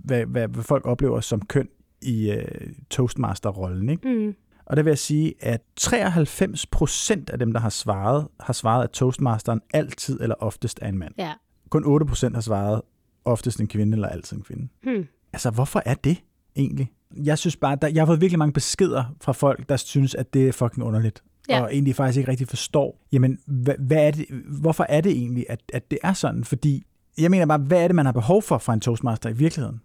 [0.04, 1.68] hvad, hvad, hvad folk oplever som køn
[2.04, 3.88] i øh, Toastmaster-rollen.
[3.88, 4.08] Ikke?
[4.08, 4.34] Mm.
[4.66, 8.84] Og der vil jeg sige, at 93 procent af dem, der har svaret, har svaret,
[8.84, 11.14] at Toastmasteren altid eller oftest er en mand.
[11.18, 11.32] Ja.
[11.70, 12.82] Kun 8 procent har svaret,
[13.24, 14.68] oftest en kvinde eller altid en kvinde.
[14.82, 15.06] Hmm.
[15.32, 16.22] Altså, hvorfor er det
[16.56, 16.92] egentlig?
[17.16, 20.34] Jeg synes bare, der, jeg har fået virkelig mange beskeder fra folk, der synes, at
[20.34, 21.22] det er fucking underligt.
[21.48, 21.62] Ja.
[21.62, 24.26] Og egentlig faktisk ikke rigtig forstår, jamen, hvad, hvad er det,
[24.60, 26.44] hvorfor er det egentlig, at, at det er sådan?
[26.44, 26.84] Fordi,
[27.18, 29.80] jeg mener bare, hvad er det, man har behov for fra en toastmaster i virkeligheden?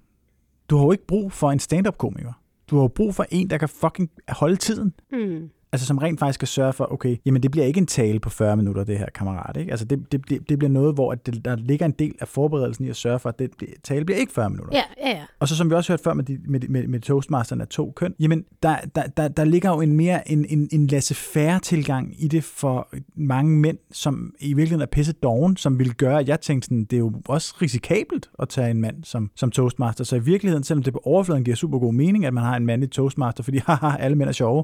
[0.69, 2.33] Du har jo ikke brug for en stand-up-komiker.
[2.69, 4.93] Du har jo brug for en, der kan fucking holde tiden.
[5.11, 5.49] Mm.
[5.71, 8.29] Altså som rent faktisk skal sørge for, okay, jamen det bliver ikke en tale på
[8.29, 9.57] 40 minutter, det her kammerat.
[9.57, 9.71] Ikke?
[9.71, 12.85] Altså det, det, det, bliver noget, hvor at det, der ligger en del af forberedelsen
[12.85, 14.77] i at sørge for, at det, det tale bliver ikke 40 minutter.
[14.77, 15.23] Ja, ja, ja.
[15.39, 17.93] Og så som vi også hørte før med, de, med, med, med Toastmasteren af to
[17.95, 22.23] køn, jamen der, der, der, der ligger jo en mere en, en, en laissez-faire tilgang
[22.23, 26.27] i det for mange mænd, som i virkeligheden er pisse doven, som ville gøre, at
[26.27, 30.03] jeg tænkte sådan, det er jo også risikabelt at tage en mand som, som Toastmaster.
[30.03, 32.65] Så i virkeligheden, selvom det på overfladen giver super god mening, at man har en
[32.65, 34.63] mandlig Toastmaster, fordi haha, alle mænd er sjove,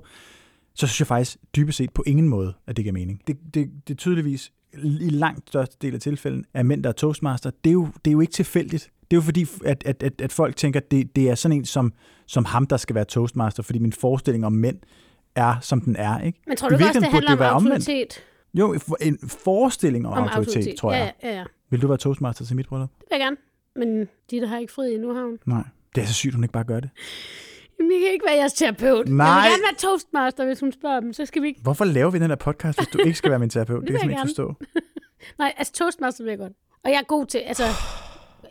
[0.75, 3.21] så synes jeg faktisk dybest set på ingen måde, at det giver mening.
[3.27, 4.51] Det, det, det er tydeligvis
[4.83, 7.51] i langt største del af tilfælden af mænd, der er toastmaster.
[7.63, 8.91] Det er jo, det er jo ikke tilfældigt.
[9.11, 11.57] Det er jo fordi, at, at, at, at folk tænker, at det, det er sådan
[11.57, 11.93] en som,
[12.25, 14.77] som ham, der skal være toastmaster, fordi min forestilling om mænd
[15.35, 16.21] er, som den er.
[16.21, 16.41] Ikke?
[16.47, 17.75] Men tror du ikke også, det handler om det omvendt.
[17.75, 18.23] autoritet?
[18.53, 21.13] Jo, en forestilling om, om autoritet, autoritet, tror jeg.
[21.23, 21.43] Ja, ja, ja.
[21.69, 22.89] Vil du være toastmaster til mit bryllup?
[22.89, 23.37] Det vil jeg gerne.
[23.75, 25.39] Men de, der har ikke fri endnu, har hun.
[25.45, 25.63] Nej.
[25.95, 26.89] Det er så sygt, hun ikke bare gør det.
[27.79, 29.07] Jamen, jeg kan ikke være jeres terapeut.
[29.09, 29.27] Nej.
[29.27, 31.13] Jeg vil gerne være toastmaster, hvis hun spørger dem.
[31.13, 31.61] Så skal vi ikke...
[31.61, 33.81] Hvorfor laver vi den her podcast, hvis du ikke skal være min terapeut?
[33.81, 34.53] Det, Det kan jeg ikke forstå.
[35.39, 36.53] Nej, altså toastmaster vil jeg godt.
[36.83, 37.37] Og jeg er god til...
[37.37, 37.63] Altså,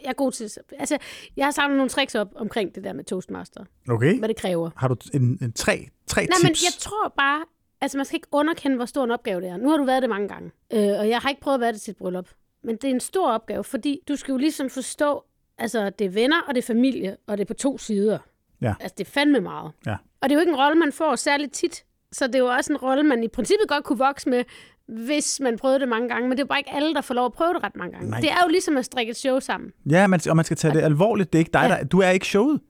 [0.02, 0.50] jeg er god til...
[0.78, 0.98] Altså,
[1.36, 3.64] jeg har samlet nogle tricks op omkring det der med toastmaster.
[3.88, 4.18] Okay.
[4.18, 4.70] Hvad det kræver.
[4.76, 6.42] Har du en, en tre, tre Nej, tips?
[6.42, 7.44] men jeg tror bare...
[7.80, 9.56] Altså, man skal ikke underkende, hvor stor en opgave det er.
[9.56, 10.50] Nu har du været det mange gange.
[10.72, 12.28] Øh, og jeg har ikke prøvet at være det til et bryllup.
[12.64, 15.24] Men det er en stor opgave, fordi du skal jo ligesom forstå,
[15.58, 18.18] altså, det er venner, og det er familie, og det er på to sider.
[18.64, 18.74] Ja.
[18.80, 19.72] Altså, det er fandme meget.
[19.86, 19.92] Ja.
[19.92, 21.84] Og det er jo ikke en rolle, man får særligt tit.
[22.12, 24.44] Så det er jo også en rolle, man i princippet godt kunne vokse med,
[24.88, 26.28] hvis man prøvede det mange gange.
[26.28, 27.92] Men det er jo bare ikke alle, der får lov at prøve det ret mange
[27.92, 28.10] gange.
[28.10, 28.20] Nej.
[28.20, 29.70] Det er jo ligesom at strikke et show sammen.
[29.90, 31.32] Ja, man, og man skal tage det alvorligt.
[31.32, 31.76] Det er ikke dig, Ja.
[31.76, 31.84] der...
[31.84, 32.60] Du er ikke showet.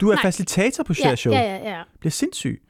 [0.00, 0.22] Du er Nej.
[0.22, 1.32] facilitator på Ja, Share Show.
[1.32, 1.82] ja, ja, ja.
[2.00, 2.62] bliver sindssyg.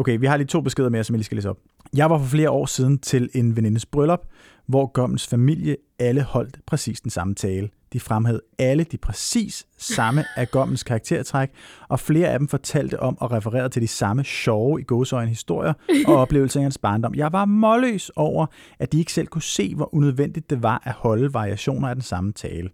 [0.00, 1.58] Okay, vi har lige to beskeder mere, som jeg lige skal læse op.
[1.96, 4.20] Jeg var for flere år siden til en venindes bryllup,
[4.66, 7.68] hvor Gommens familie alle holdt præcis den samme tale.
[7.92, 11.50] De fremhævede alle de præcis samme af Gommens karaktertræk,
[11.88, 15.72] og flere af dem fortalte om og refererede til de samme sjove i gåsøjne historier
[16.06, 17.14] og oplevelser i hans barndom.
[17.14, 18.46] Jeg var målløs over,
[18.78, 22.02] at de ikke selv kunne se, hvor unødvendigt det var at holde variationer af den
[22.02, 22.70] samme tale.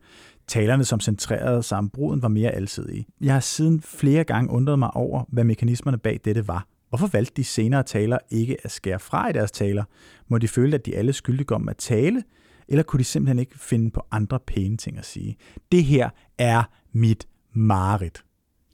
[0.46, 3.06] Talerne, som centrerede sig om bruden, var mere alsidige.
[3.20, 6.66] Jeg har siden flere gange undret mig over, hvad mekanismerne bag dette var.
[6.98, 9.84] Hvorfor valgte de senere talere ikke at skære fra i deres taler?
[10.28, 12.22] Må de føle, at de alle skyldige om at tale?
[12.68, 15.36] Eller kunne de simpelthen ikke finde på andre pæne ting at sige?
[15.72, 18.24] Det her er mit mareridt.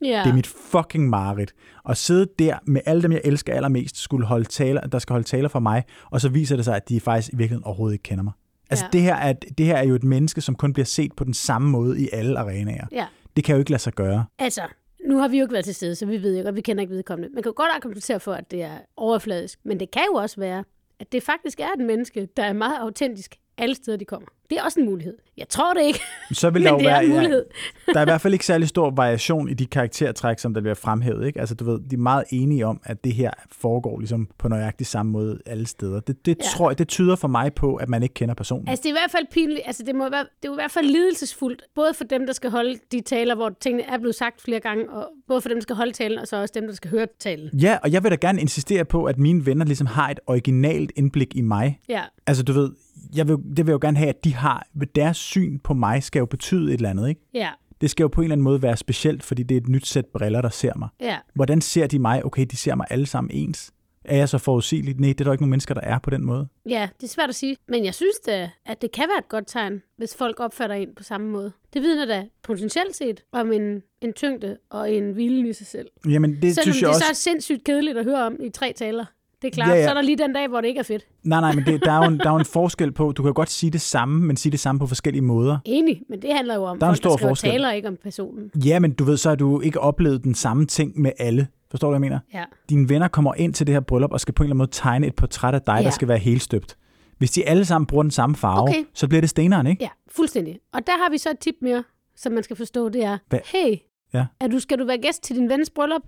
[0.05, 0.21] ja.
[0.25, 1.53] Det er mit fucking mareridt.
[1.89, 5.27] At sidde der med alle dem, jeg elsker allermest, skulle holde taler, der skal holde
[5.27, 8.03] taler for mig, og så viser det sig, at de faktisk i virkeligheden overhovedet ikke
[8.03, 8.33] kender mig.
[8.71, 8.91] Altså, Ja.
[8.93, 11.35] det, her er, det her er jo et menneske, som kun bliver set på den
[11.35, 12.87] samme måde i alle arenaer.
[12.93, 13.07] ja.
[13.37, 14.25] Det kan jo ikke lade sig gøre.
[14.39, 14.63] Altså,
[15.07, 16.83] nu har vi jo ikke været til stede, så vi ved jo og vi kender
[16.83, 17.35] ikke vedkommende.
[17.35, 20.41] Man kan jo godt argumentere for, at det er overfladisk, men det kan jo også
[20.41, 20.65] være,
[20.99, 24.29] at det faktisk er et menneske, der er meget autentisk alle steder, de kommer.
[24.51, 25.17] Det er også en mulighed.
[25.37, 26.01] Jeg tror det ikke,
[26.33, 27.45] Så vil men der jo det er være, en mulighed.
[27.87, 30.75] der er i hvert fald ikke særlig stor variation i de karaktertræk, som der bliver
[30.75, 31.27] fremhævet.
[31.27, 31.41] Ikke?
[31.41, 34.87] Altså, du ved, de er meget enige om, at det her foregår ligesom på nøjagtig
[34.87, 36.01] samme måde alle steder.
[36.01, 36.45] Det, det, Ja.
[36.57, 38.69] tror jeg, det tyder for mig på, at man ikke kender personen.
[38.69, 39.61] Altså, det er i hvert fald pinligt.
[39.67, 41.63] Altså, det, må være, det er i hvert fald lidelsesfuldt.
[41.75, 44.91] Både for dem, der skal holde de taler, hvor tingene er blevet sagt flere gange,
[44.91, 47.07] og både for dem, der skal holde talen, og så også dem, der skal høre
[47.21, 47.59] talen.
[47.61, 50.93] Ja, og jeg vil da gerne insistere på, at mine venner ligesom har et originalt
[50.97, 51.79] indblik i mig.
[51.89, 52.71] Ja, Altså, du ved,
[53.17, 56.03] jeg vil, det vil jeg jo gerne have, at de har, deres syn på mig
[56.03, 57.21] skal jo betyde et eller andet, ikke?
[57.35, 57.49] ja.
[57.81, 59.87] det skal jo på en eller anden måde være specielt, fordi det er et nyt
[59.87, 60.89] sæt briller, der ser mig.
[61.01, 61.19] Ja.
[61.35, 62.25] Hvordan ser de mig?
[62.25, 63.73] Okay, de ser mig alle sammen ens.
[64.05, 64.95] Er jeg så forudsigelig?
[64.99, 66.49] Nej, det er der ikke nogen mennesker, der er på den måde.
[66.69, 67.57] ja, det er svært at sige.
[67.69, 70.89] Men jeg synes da, at det kan være et godt tegn, hvis folk opfatter en
[70.97, 71.53] på samme måde.
[71.75, 75.89] Det vidner da potentielt set om en, en tyngde og en hvilen i sig selv.
[76.09, 77.05] Jamen, det Selvom synes det jeg er også...
[77.15, 79.05] så sindssygt kedeligt at høre om i tre taler.
[79.43, 79.69] Det er klart.
[79.69, 79.85] Ja, Ja.
[79.85, 81.03] Så er der lige den dag, hvor det ikke er fedt.
[81.25, 83.23] Nej, nej, men det, der, er jo en, der er jo en forskel på, du
[83.23, 85.59] kan godt sige det samme, men sige det samme på forskellige måder.
[85.65, 87.51] Enig, men det handler jo om Der er en folk, stor der forskel.
[87.51, 88.51] taler, ikke om personen.
[88.65, 91.47] Ja, men du ved, så har du ikke oplevet den samme ting med alle.
[91.71, 92.19] Forstår du, hvad jeg mener?
[92.35, 92.45] Ja.
[92.71, 94.71] Dine venner kommer ind til det her bryllup og skal på en eller anden måde
[94.73, 95.83] tegne et portræt af dig, ja.
[95.85, 96.77] der skal være helstøbt.
[97.19, 98.85] Hvis de alle sammen bruger den samme farve, Okay.
[98.95, 99.83] så bliver det steneren, ikke?
[99.85, 100.59] Ja, fuldstændig.
[100.73, 101.85] Og der har vi så et tip mere,
[102.17, 103.39] som man skal forstå, det er, Hvad?
[103.45, 103.77] hey,
[104.15, 104.27] Ja.
[104.41, 106.03] er du, skal du være gæst til din vens bryllup?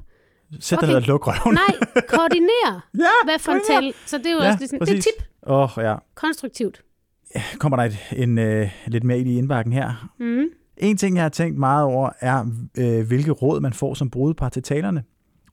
[0.60, 0.88] Sæt dig Okay.
[0.88, 1.54] ned og luk røven.
[1.54, 1.74] Nej,
[2.16, 2.80] koordinere.
[2.98, 3.92] Ja, Hvad for en?
[4.06, 5.04] Så det er jo Ja, også lige sådan, det er et præcis.
[5.18, 5.26] tip.
[5.46, 5.94] Åh, oh, ja.
[6.14, 6.82] Konstruktivt.
[7.58, 10.10] Kommer der et, en, øh, lidt mere i i indbakken her.
[10.20, 10.44] Mm.
[10.76, 12.44] En ting, jeg har tænkt meget over, er,
[12.78, 15.04] øh, hvilke råd man får som brudepar til talerne.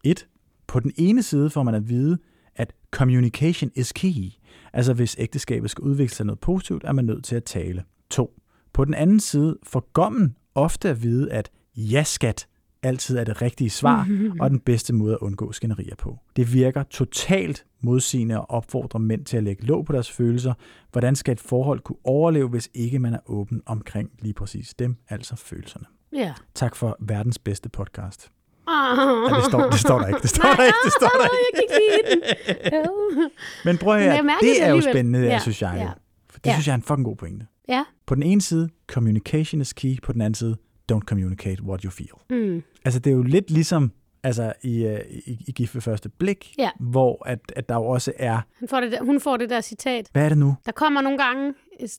[0.04, 0.28] Et,
[0.68, 2.18] på den ene side får man at vide,
[2.56, 4.30] at communication is key.
[4.74, 7.84] Altså hvis ægteskabet skal udvikle sig noget positivt, er man nødt til at tale.
[8.10, 8.34] To,
[8.74, 12.48] på den anden side får gommen ofte at vide, at ja skat
[12.84, 14.08] altid er det rigtige svar,
[14.42, 16.20] og den bedste måde at undgå skænderier på.
[16.36, 20.54] Det virker totalt modsigende at opfordre mænd til at lægge låg på deres følelser.
[20.92, 24.96] Hvordan skal et forhold kunne overleve, hvis ikke man er åben omkring lige præcis dem,
[25.10, 25.86] altså følelserne?
[26.14, 26.34] Ja.
[26.56, 28.30] Tak for verdens bedste podcast.
[28.68, 28.98] Ah.
[29.32, 30.20] Ja, det, står, det står der ikke.
[30.22, 30.78] Det står der ikke.
[30.86, 31.62] Det står der ikke.
[31.62, 32.84] Jeg kan ikke lide den.
[32.86, 33.30] Jo.
[33.66, 35.74] Men prøv at høre, det er jo spændende, ja, synes jeg.
[35.78, 35.90] Ja.
[36.30, 36.54] For det Ja.
[36.54, 37.46] synes jeg er en fucking god pointe.
[37.70, 37.84] Ja.
[38.06, 40.02] På den ene side, communication is key.
[40.04, 40.58] På den anden side,
[40.94, 42.16] don't communicate what you feel.
[42.30, 42.64] Mm.
[42.86, 43.92] Altså, det er jo lidt ligesom
[44.24, 46.70] altså, i, øh, i, i Gift ved første blik, Ja.
[46.80, 49.62] hvor at, at der jo også er, Han får det der, hun får det der
[49.62, 50.10] citat.
[50.14, 50.56] hvad er det nu?
[50.66, 51.54] Der kommer nogle gange,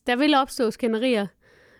[0.07, 1.27] der vil opstå skænderier,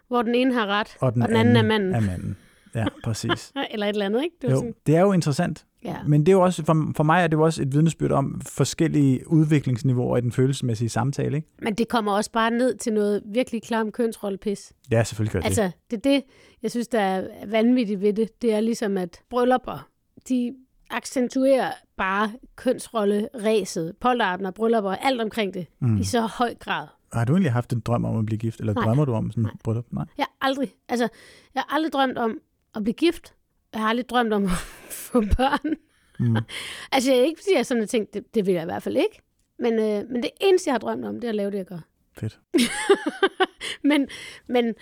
[0.08, 1.96] hvor den ene har ret, Og den, og den anden er manden.
[1.96, 2.38] Er manden.
[2.76, 3.52] Ja, præcis.
[3.72, 4.36] Eller et eller andet, ikke?
[4.42, 5.66] Det Jo, sådan, det er jo interessant.
[5.86, 5.98] Ja.
[6.08, 8.42] Men det er jo også, for, for mig er det jo også et vidnesbyrd om
[8.42, 11.38] forskellige udviklingsniveauer i den følelsesmæssige samtale.
[11.38, 11.48] Ikke?
[11.62, 14.74] Men det kommer også bare ned til noget virkelig klam kønsrollepis.
[14.92, 15.46] Ja, selvfølgelig gør det.
[15.46, 16.24] Altså, det er det,
[16.64, 18.42] jeg synes, der er vanvittigt ved det.
[18.42, 19.88] Det er ligesom, at bryllupper,
[20.30, 20.54] de
[20.90, 25.98] accentuerer bare kønsrolle-ræset, polterappen og bryllupper, alt omkring det, mm.
[25.98, 26.88] i så høj grad.
[27.14, 28.60] Har du egentlig haft en drøm om at blive gift?
[28.60, 28.84] Eller Nej.
[28.84, 29.86] drømmer du om sådan et bryllup?
[29.92, 30.06] Nej.
[30.18, 31.08] Jeg har aldrig, altså,
[31.56, 32.38] jeg har aldrig drømt om
[32.76, 33.34] at blive gift.
[33.74, 34.50] Jeg har aldrig drømt om at
[35.12, 35.76] få børn.
[36.20, 36.38] Mm.
[36.92, 38.84] altså, jeg er ikke fordi, jeg sådan har tænkt, det, det vil jeg i hvert
[38.84, 39.22] fald ikke.
[39.60, 41.66] Men, øh, men det eneste, jeg har drømt om, det er at lave det, jeg
[41.66, 41.80] gør.
[42.20, 42.40] Fedt.
[43.84, 44.08] Men,
[44.48, 44.74] men,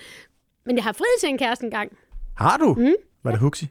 [0.65, 1.97] men jeg har friet til en kæreste engang.
[2.37, 2.73] Har du?
[2.77, 2.93] Mm.
[3.23, 3.67] Var det Huxi?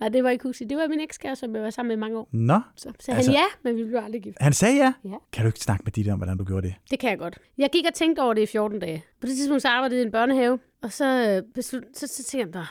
[0.00, 0.64] Nej, det var ikke Huxi.
[0.64, 2.28] Det var min ekskæreste, som jeg var sammen med i mange år.
[2.32, 4.36] Nå, Så sagde Altså- altså, han ja, men vi blev aldrig gift.
[4.40, 4.92] han sagde ja.
[5.04, 5.16] Ja.
[5.32, 6.74] Kan du ikke snakke med dit om, hvordan du gjorde det?
[6.90, 7.38] Det kan jeg godt.
[7.58, 9.04] Jeg gik og tænkte over det i 14 dage.
[9.20, 12.24] På det tidspunkt så arbejdede jeg i en børnehave, og så, øh, beslut, så, så
[12.24, 12.66] tænkte jeg bare,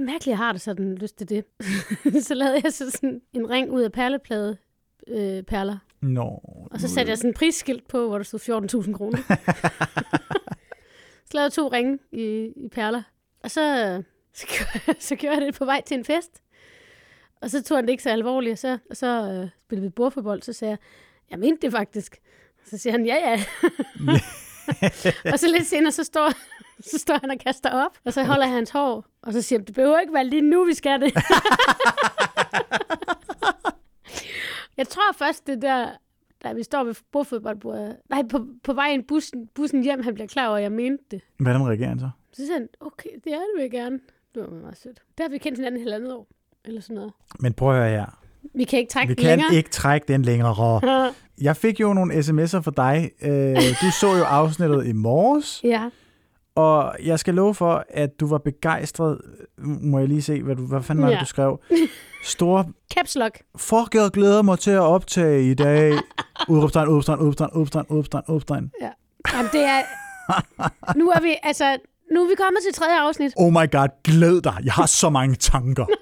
[0.00, 1.44] mærkeligt, har det sådan lyst til det.
[2.26, 4.56] så lavede jeg så sådan en ring ud af perleplade
[5.08, 5.78] øh, perler.
[6.00, 6.40] Nå.
[6.70, 9.18] Og så satte jeg sådan en prisskilt på, hvor der stod 14.000 kroner.
[11.26, 13.02] så lavede jeg to ringe i, i perler.
[13.44, 14.02] Og så,
[14.34, 16.42] så, gjorde, så gjorde jeg det på vej til en fest.
[17.42, 19.90] Og så tog han det ikke så alvorligt, og så, og så øh, spillede vi
[19.90, 20.42] bordfodbold.
[20.42, 20.78] Så sagde jeg,
[21.30, 22.16] jeg mente det faktisk.
[22.64, 23.44] Så siger han, ja ja.
[25.32, 26.32] og så lidt senere, så står,
[26.80, 29.58] så står han og kaster op, og så holder jeg hans hår, og så siger
[29.58, 31.12] han, det behøver ikke være lige nu, vi skal det.
[34.76, 35.88] jeg tror først, det der,
[36.44, 40.26] da vi står ved bordfodboldbordet, nej, på, på vej ind bussen, bussen hjem, han bliver
[40.28, 41.20] klar over, at jeg mente det.
[41.38, 42.10] Hvordan reagerer han så?
[42.32, 44.00] Så siger han, okay, det er det, vil jeg gerne.
[44.34, 45.02] Det var meget sødt.
[45.18, 46.26] Der har vi kendt hinanden halvandet år,
[46.64, 47.12] eller sådan noget.
[47.40, 48.20] Men prøv at høre her.
[48.54, 49.54] Vi kan ikke trække Vi den kan længere.
[49.54, 51.12] ikke trække den længere.
[51.40, 53.10] Jeg fik jo nogle sms'er fra dig.
[53.22, 55.90] Øh, Du så jo afsnittet i morges, Ja,
[56.58, 59.18] og jeg skal love for, at du var begejstret.
[59.58, 61.20] Må jeg lige se, hvad, du, hvad fanden var det, Ja.
[61.20, 61.60] du skrev?
[62.24, 63.38] Store caps lock.
[63.56, 65.92] Fuck, jeg glæder mig til at optage i dag.
[66.48, 68.70] Udropstegn, udropstegn, udropstegn, udropstegn, udropstegn, udropstegn.
[69.34, 69.82] Jamen, det er...
[70.98, 71.78] Nu er vi, altså,
[72.12, 73.32] nu er vi kommet til tredje afsnit.
[73.36, 74.56] Oh my god, glæd dig.
[74.64, 75.86] Jeg har så mange tanker.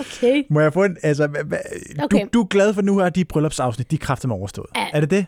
[0.00, 0.44] Okay.
[0.50, 0.96] Må jeg få en...
[1.02, 1.56] Altså, hva, hva,
[2.02, 2.20] Okay.
[2.24, 4.66] du, du er glad for nu her, de bryllupsafsnit, de er kraftigt overstået.
[4.76, 4.86] Ja.
[4.92, 5.26] Er det det?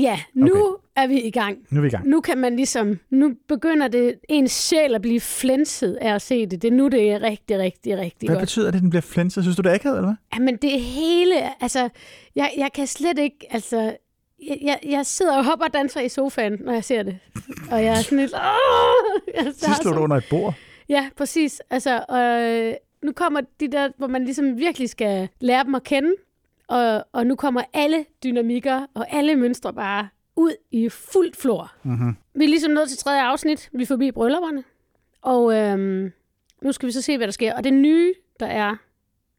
[0.00, 0.60] Ja, nu okay.
[0.96, 1.58] Er vi i gang.
[1.70, 2.08] Nu er vi i gang.
[2.08, 6.46] Nu kan man ligesom, nu begynder det ens sjæl at blive flænset af at se
[6.46, 6.62] det.
[6.62, 8.42] Det er nu, det er rigtig, rigtig, rigtig Hvad godt.
[8.42, 9.44] betyder det, at den bliver flænset?
[9.44, 10.16] Synes du, det er akavet, eller hvad?
[10.34, 11.88] Jamen det hele, altså,
[12.36, 13.96] jeg, jeg kan slet ikke, altså,
[14.48, 17.18] jeg, jeg, jeg sidder og hopper og danser i sofaen, når jeg ser det.
[17.70, 19.52] Og jeg er sådan lidt, åh!
[19.52, 20.54] Så- du under et bord.
[20.88, 21.62] Ja, præcis.
[21.70, 25.82] Altså, og øh, nu kommer de der, hvor man ligesom virkelig skal lære dem at
[25.84, 26.10] kende,
[26.68, 31.72] og, og nu kommer alle dynamikker og alle mønstre bare ud i fuldt flor.
[31.82, 32.16] Mm-hmm.
[32.34, 33.70] Vi er ligesom nået til tredje afsnit.
[33.72, 34.64] Vi er forbi brylluperne.
[35.22, 36.12] Og øhm,
[36.62, 37.54] nu skal vi så se, hvad der sker.
[37.54, 38.76] Og det nye, der er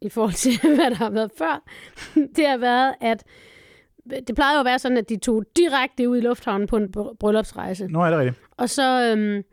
[0.02, 1.64] i forhold til, hvad der har været før,
[2.36, 3.24] det har været, at
[4.28, 6.90] det plejede jo at være sådan, at de tog direkte ud i lufthavnen på en
[6.98, 7.88] br- bryllupsrejse.
[7.88, 8.42] Nu er det rigtigt.
[8.58, 9.44] Og så, øhm,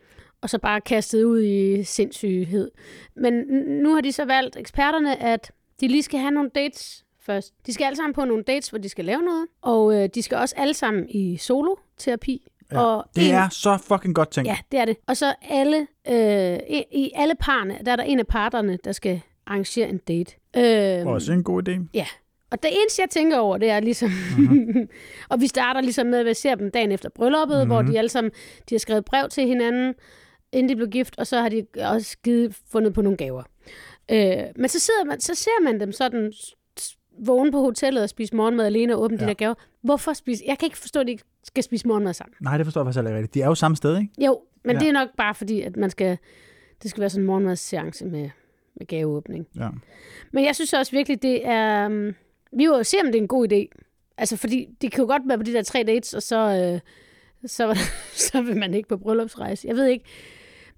[0.40, 2.70] og så bare kastet ud i sindssyghed.
[3.16, 3.34] Men
[3.82, 7.52] nu har de så valgt, eksperterne, at de lige skal have nogle dates først.
[7.66, 9.46] De skal alle sammen på nogle dates, hvor de skal lave noget.
[9.62, 12.48] Og øh, de skal også alle sammen i soloterapi.
[12.72, 14.48] Ja, og Det en- er så fucking godt tænkt.
[14.48, 14.96] Ja, det er det.
[15.06, 18.92] Og så alle, øh, i, i alle parne, der er der en af parterne, der
[18.92, 20.32] skal arrangere en date.
[20.56, 21.72] Øh, Også en god idé.
[21.94, 22.06] Ja.
[22.50, 24.10] Og det eneste, jeg tænker over, det er ligesom...
[24.38, 24.88] Mhm.
[25.30, 27.70] og vi starter ligesom med, at vi ser dem dagen efter brylluppet, mm-hmm.
[27.70, 27.90] hvor Mhm.
[27.92, 28.30] de alle sammen
[28.70, 29.94] de har skrevet brev til hinanden,
[30.52, 33.42] inden de blev gift, og så har de også givet, fundet på nogle gaver.
[34.10, 36.32] Øh, men så, sidder man, så ser man dem sådan
[37.18, 39.24] vågne på hotellet og spise morgenmad alene og åbne ja.
[39.24, 39.54] De der gaver.
[39.82, 40.44] Hvorfor spise?
[40.46, 42.34] Jeg kan ikke forstå, at de skal spise morgenmad sammen.
[42.40, 43.34] Nej, det forstår jeg faktisk heller ikke rigtigt.
[43.34, 44.24] De er jo samme sted, ikke?
[44.24, 44.80] Jo, men ja.
[44.80, 46.18] Det er nok bare fordi, at man skal,
[46.82, 48.30] det skal være sådan en morgenmadsseance med,
[48.76, 49.46] med gaveåbning.
[49.56, 49.68] Ja.
[50.32, 51.86] Men jeg synes også virkelig, det er...
[51.86, 52.14] Um,
[52.52, 53.80] vi vil jo se, om det er en god idé.
[54.16, 56.80] Altså, fordi det kan jo godt være på de der tre dates, og så, øh,
[57.46, 57.78] så,
[58.32, 59.68] så vil man ikke på bryllupsrejse.
[59.68, 60.04] Jeg ved ikke.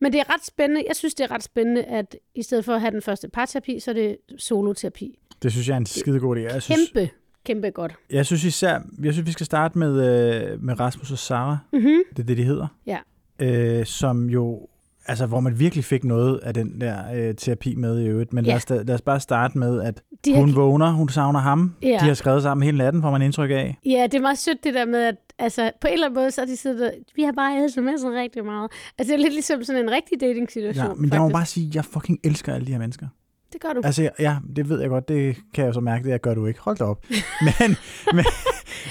[0.01, 0.85] Men det er ret spændende.
[0.89, 3.81] Jeg synes, det er ret spændende, at i stedet for at have den første parterapi,
[3.81, 5.19] så er det soloterapi.
[5.43, 6.41] Det synes jeg er en skide god idé.
[6.41, 7.11] Jeg synes, Kæmpe,
[7.45, 7.95] kæmpe godt.
[8.11, 11.59] jeg synes især, jeg synes, vi skal starte med, øh, med Rasmus og Sara.
[11.73, 12.03] Mm-hmm.
[12.11, 12.67] Det er det, de hedder.
[12.87, 12.99] Ja.
[13.39, 14.69] Øh, som jo,
[15.09, 18.33] altså hvor man virkelig fik noget af den der øh, terapi med i øvrigt.
[18.33, 18.51] Men Ja.
[18.51, 21.41] lad, os, da- lad os bare starte med, at De hun har, vågner, hun savner
[21.41, 21.75] ham.
[21.83, 21.89] Ja.
[22.01, 23.79] De har skrevet sammen hele natten, får man indtryk af.
[23.87, 26.31] ja, det er meget sødt det der med, at altså, på en eller anden måde,
[26.31, 28.71] så er de siddet vi har bare sms'et rigtig meget.
[28.99, 30.87] Altså, det er lidt ligesom sådan en rigtig dating-situation.
[30.87, 31.35] Ja, men jeg må faktisk.
[31.35, 33.07] bare sige, at jeg fucking elsker alle de her mennesker.
[33.53, 33.81] Det gør du.
[33.85, 36.47] Altså, ja, det ved jeg godt, det kan jeg så mærke, det jeg gør du
[36.47, 36.61] ikke.
[36.61, 37.05] Hold da op.
[37.61, 37.77] Men,
[38.15, 38.25] men,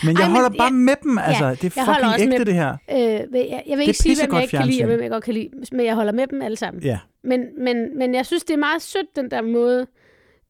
[0.04, 1.50] men jeg Ej, men holder bare jeg- med dem, altså.
[1.50, 2.78] det er fucking ægte, med- det her.
[2.92, 5.10] Øh, jeg, jeg vil er ikke sige, hvem jeg ikke kan lide, og hvem jeg
[5.10, 6.84] godt kan lide, men jeg holder med dem alle sammen.
[6.84, 9.88] Ja, Men, men, men jeg synes, det er meget sødt, den der måde,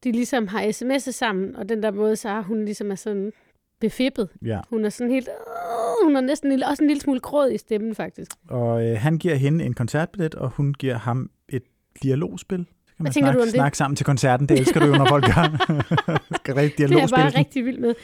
[0.04, 3.32] de ligesom har sms'et sammen, og den der måde, så hun ligesom er sådan
[3.80, 4.28] befippet.
[4.44, 4.60] ja.
[4.70, 5.28] Hun er sådan helt...
[5.28, 8.30] Øh, hun er næsten en lille- også en lille smule gråd i stemmen, faktisk.
[8.50, 11.62] Og øh, han giver hende en koncertbillet, og hun giver ham et
[12.02, 12.66] dialogspil.
[12.86, 13.54] Så kan man snakke, du om det?
[13.54, 14.48] snakke sammen til koncerten.
[14.48, 15.74] Det elsker du jo, når folk gør.
[16.36, 17.94] Skal rigtig Det er jeg bare rigtig vild med.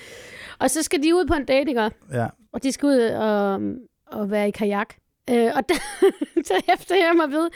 [0.62, 1.90] Og så skal de ud på en date, ikke?
[2.12, 2.26] Ja.
[2.52, 3.60] Og de skal ud og,
[4.06, 4.94] og være i kajak.
[5.30, 5.74] Øh, og der,
[6.48, 7.50] så efter jeg mig ved,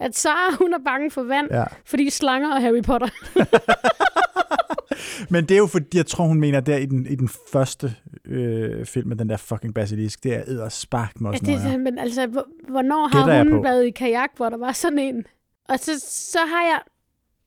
[0.00, 1.64] at Sara, hun er bange for vand, ja.
[1.84, 3.08] fordi slanger og Harry Potter.
[5.30, 7.94] Men det er jo fordi, jeg tror, hun mener der i den, i den første
[8.24, 11.78] øh, film med den der fucking basilisk, det er æder spark med Ja, det, er-
[11.78, 15.24] men altså, hvor- hvornår Gætter har hun været i kajak, hvor der var sådan en?
[15.68, 16.80] Og så, så har jeg,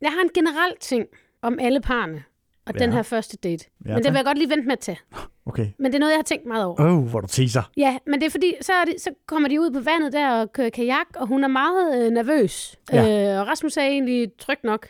[0.01, 1.05] jeg har en generel ting
[1.41, 2.23] om alle parne
[2.65, 2.79] og Ja.
[2.85, 3.65] den her første date.
[3.85, 4.97] Ja, men det vil jeg godt lige vente med til.
[5.45, 5.67] Okay.
[5.79, 6.81] Men det er noget, jeg har tænkt meget over.
[6.81, 7.71] Åh, oh, hvor du teaser.
[7.77, 10.29] Ja, men det er fordi, så, er det, så kommer de ud på vandet der
[10.41, 12.75] og kører kajak, og hun er meget øh, nervøs.
[12.93, 13.33] Ja.
[13.35, 14.87] Øh, og Rasmus er egentlig tryg nok.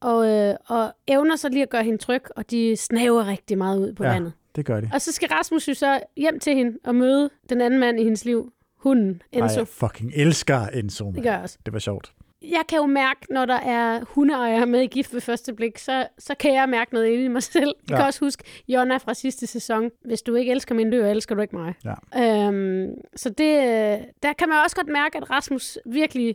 [0.00, 3.78] Og, øh, og evner så lige at gøre hende tryg, og de snaver rigtig meget
[3.78, 4.12] ud på Ja.
[4.12, 4.32] vandet.
[4.56, 4.90] Det gør de.
[4.94, 8.04] Og så skal Rasmus jo så hjem til hende og møde den anden mand i
[8.04, 9.58] hendes liv, hunden, Ej, Enzo.
[9.58, 11.04] jeg fucking elsker Enzo.
[11.06, 11.24] Det mand.
[11.24, 11.58] gør jeg også.
[11.66, 12.12] Det var sjovt.
[12.50, 16.06] Jeg kan jo mærke, når der er hundeejere med i gift ved første blik, så,
[16.18, 17.72] så kan jeg mærke noget inde i mig selv.
[17.82, 17.96] Jeg Ja.
[17.96, 19.90] kan også huske Jonna fra sidste sæson.
[20.04, 21.74] Hvis du ikke elsker min dør, elsker du ikke mig.
[21.84, 22.46] Ja.
[22.48, 26.34] Øhm, så det, øh, der kan man også godt mærke, at Rasmus virkelig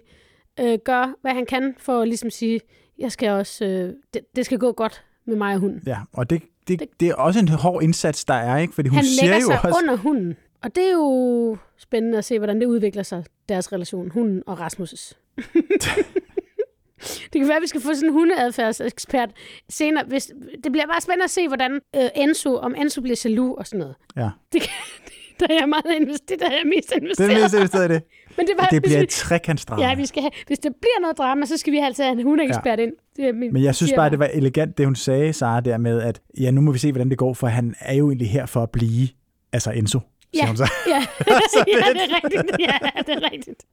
[0.60, 2.62] øh, gør, hvad han kan for at ligesom sige,
[3.00, 5.82] jeg skal også, øh, det, det skal gå godt med mig og hunden.
[5.88, 8.74] Ja, og det, det, det er også en hård indsats, der er, ikke?
[8.74, 9.80] Fordi hun han siger lægger jo sig også...
[9.84, 10.38] under hunden.
[10.64, 14.60] Og det er jo spændende at se, hvordan det udvikler sig, deres relation, hunden og
[14.68, 15.14] Rasmus'
[17.34, 19.30] det kan være, at vi skal få sådan en hundeadfærdsekspert
[19.70, 20.04] senere.
[20.08, 20.32] Hvis,
[20.64, 23.80] det bliver bare spændende at se, hvordan øh, Enzo, om Enzo bliver jaloux og sådan
[23.80, 23.96] noget.
[24.18, 24.30] Ja.
[24.54, 24.72] Det, kan,
[25.40, 26.30] der er jeg meget investeret.
[26.30, 27.30] Det der er jeg mest Det er investeret.
[27.30, 28.04] det mest investeret i det.
[28.38, 29.82] Men det, var, Det bliver et hvis trekantsdrama.
[29.82, 32.20] vi, ja, vi skal have, hvis der bliver noget drama, så skal vi altså have
[32.20, 32.84] en hundeekspert ja.
[32.84, 32.94] ind.
[33.16, 35.78] Det er min, Men jeg synes bare, det var elegant, det hun sagde, Sara, der
[35.78, 38.30] med, at ja, nu må vi se, hvordan det går, for han er jo egentlig
[38.30, 39.08] her for at blive,
[39.54, 40.00] altså Enzo,
[40.34, 40.48] siger Ja.
[40.48, 40.64] hun så.
[40.94, 41.02] Ja,
[41.54, 42.60] Så ja det er rigtigt.
[42.60, 43.64] Ja, det er rigtigt.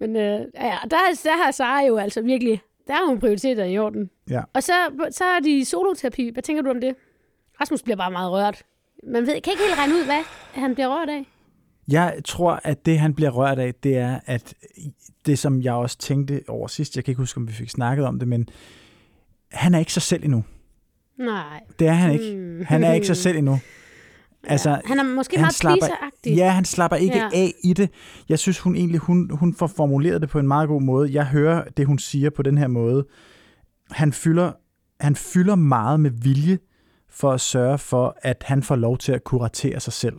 [0.00, 3.78] Men øh, ja, der, der har Sara jo altså virkelig, der har hun prioriteter i
[3.78, 4.10] orden.
[4.30, 4.42] Ja.
[4.52, 4.72] Og så,
[5.10, 6.30] så er de soloterapi.
[6.32, 6.94] Hvad tænker du om det?
[7.60, 8.62] Rasmus bliver bare meget rørt.
[9.06, 11.26] Man ved, kan ikke helt regne ud, hvad han bliver rørt af.
[11.88, 14.54] Jeg tror, at det, han bliver rørt af, det er, at
[15.26, 18.06] det, som jeg også tænkte over sidst, jeg kan ikke huske, om vi fik snakket
[18.06, 18.48] om det, men
[19.52, 20.44] han er ikke sig selv endnu.
[21.18, 21.60] Nej.
[21.78, 22.36] Det er han ikke.
[22.36, 22.64] Mm.
[22.64, 23.58] Han er ikke sig selv endnu.
[24.44, 24.76] Altså, ja.
[24.84, 25.86] Han er måske han meget slapper-.
[26.26, 27.28] Ja, han slapper ikke Ja.
[27.34, 27.90] af i det.
[28.28, 31.12] Jeg synes, hun egentlig hun, hun får formuleret det på en meget god måde.
[31.12, 33.06] Jeg hører det, hun siger på den her måde.
[33.90, 34.52] Han fylder,
[35.00, 36.58] han fylder meget med vilje
[37.10, 40.16] for at sørge for, at han får lov til at kuratere sig selv.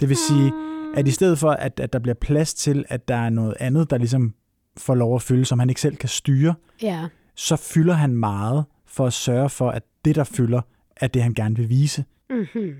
[0.00, 0.52] Det vil sige,
[0.94, 3.90] at i stedet for, at, at der bliver plads til, at der er noget andet,
[3.90, 4.34] der ligesom
[4.76, 7.06] får lov at fylde, som han ikke selv kan styre, Ja.
[7.36, 10.60] så fylder han meget for at sørge for, at det, der fylder,
[10.96, 12.72] er det, han gerne vil vise, Mm-hmm.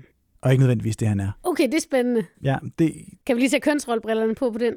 [0.43, 1.31] Og ikke nødvendigvis det, han er.
[1.43, 2.23] Okay, det er spændende.
[2.43, 2.93] Ja, det,
[3.25, 4.73] Kan vi lige tage kønsrollbrillerne på på den?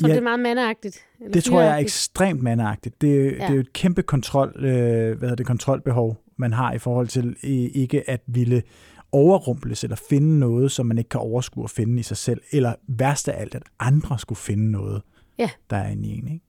[0.00, 0.12] Så Ja.
[0.12, 0.98] det er meget mandeagtigt.
[1.34, 3.00] Det tror jeg er ekstremt mandagtigt.
[3.00, 3.30] Det, ja.
[3.30, 7.08] det er jo et kæmpe kontrol, øh, hvad hedder det, kontrolbehov, man har i forhold
[7.08, 7.36] til
[7.74, 8.62] ikke at ville
[9.12, 12.74] overrumples eller finde noget, som man ikke kan overskue at finde i sig selv, eller
[12.88, 15.02] værst af alt, at andre skulle finde noget,
[15.38, 15.50] Ja.
[15.70, 16.28] der er inde i en.
[16.28, 16.44] Ikke?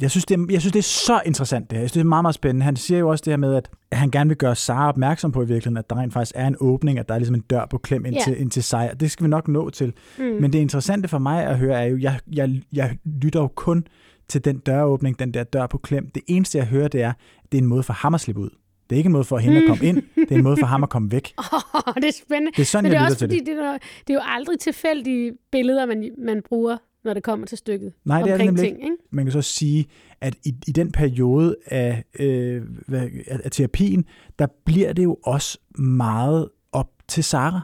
[0.00, 1.82] Jeg synes, det er, jeg synes, det er så interessant det her.
[1.82, 2.64] Jeg synes, det er meget, meget spændende.
[2.64, 5.32] Han siger jo også det her med, at at han gerne vil gøre Sara opmærksom
[5.32, 7.40] på i virkeligheden, at der rent faktisk er en åbning, at der er ligesom en
[7.40, 8.20] dør på klem ind, Ja.
[8.24, 8.90] til, ind til sig.
[9.00, 9.92] Det skal vi nok nå til.
[10.18, 10.24] Mm.
[10.24, 13.86] Men det interessante for mig at høre er jo, jeg, jeg, jeg lytter jo kun
[14.28, 16.10] til den døråbning, den der dør på klem.
[16.14, 17.12] Det eneste, jeg hører, det er,
[17.52, 18.50] det er en måde for ham at slippe ud.
[18.90, 19.96] Det er ikke en måde for hende at komme ind,
[20.28, 21.32] det er en måde for ham at komme væk.
[21.38, 22.52] Oh, det er spændende.
[22.56, 23.46] Det er sådan, Men det jeg er lytter også fordi, det.
[23.46, 23.72] Det, er,
[24.06, 27.92] det er jo aldrig tilfældige billeder, man, man bruger, når det kommer til stykket.
[28.04, 28.96] Nej, det er det nemlig ting, ikke?
[29.10, 29.86] Man kan så sige,
[30.20, 34.04] at i, i den periode af, øh, hvad, af, af terapien,
[34.38, 37.60] der bliver det jo også meget op til Sara.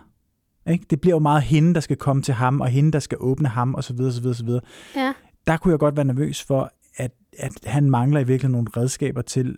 [0.70, 0.87] Ikke?
[0.91, 3.49] Det bliver jo meget hende, der skal komme til ham, og hende, der skal åbne
[3.49, 4.01] ham, osv.
[4.01, 4.49] osv., osv.
[4.97, 5.12] Ja.
[5.47, 9.22] Der kunne jeg godt være nervøs for, at, at han mangler i virkeligheden nogle redskaber
[9.22, 9.57] til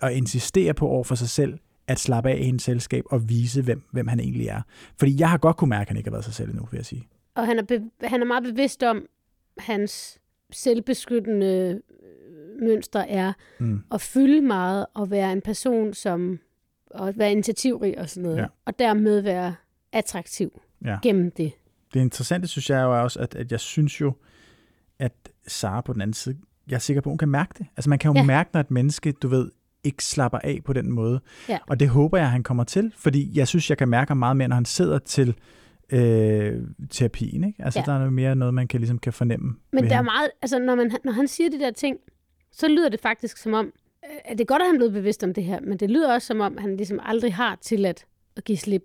[0.00, 3.62] at insistere på over for sig selv, at slappe af i hendes selskab og vise,
[3.62, 4.62] hvem, hvem han egentlig er.
[4.98, 6.78] Fordi jeg har godt kunne mærke, at han ikke har været sig selv endnu, vil
[6.78, 7.08] jeg sige.
[7.34, 9.02] Og han er, be, han er meget bevidst om,
[9.58, 10.18] hans
[10.52, 13.80] selvbeskyttende øh, mønster er Mm.
[13.92, 16.38] at fylde meget og være en person, som
[16.90, 18.36] og være initiativrig og sådan noget.
[18.38, 18.46] Ja.
[18.64, 19.54] Og dermed være
[19.92, 20.98] attraktiv Ja.
[21.02, 21.52] gennem det.
[21.94, 24.12] Det interessante, synes jeg jo er også, at, at jeg synes jo,
[24.98, 25.12] at
[25.46, 26.36] Sara på den anden side,
[26.68, 27.66] jeg er sikker på, hun kan mærke det.
[27.76, 28.24] Altså man kan jo ja.
[28.24, 29.50] Mærke, når et menneske, du ved,
[29.84, 31.20] ikke slapper af på den måde.
[31.48, 31.58] Ja.
[31.68, 34.36] Og det håber jeg, han kommer til, fordi jeg synes, jeg kan mærke ham meget
[34.36, 35.34] mere, når han sidder til
[35.92, 37.44] øh, terapien.
[37.44, 37.64] Ikke?
[37.64, 37.84] Altså Ja.
[37.86, 39.54] der er noget mere noget, man kan, ligesom kan fornemme.
[39.72, 41.96] Men der er meget, altså når, man, når han siger de der ting,
[42.52, 43.66] så lyder det faktisk som om,
[44.04, 45.90] øh, at det er godt, at han er blevet bevidst om det her, men det
[45.90, 48.82] lyder også som om, han ligesom aldrig har tilladt at give slip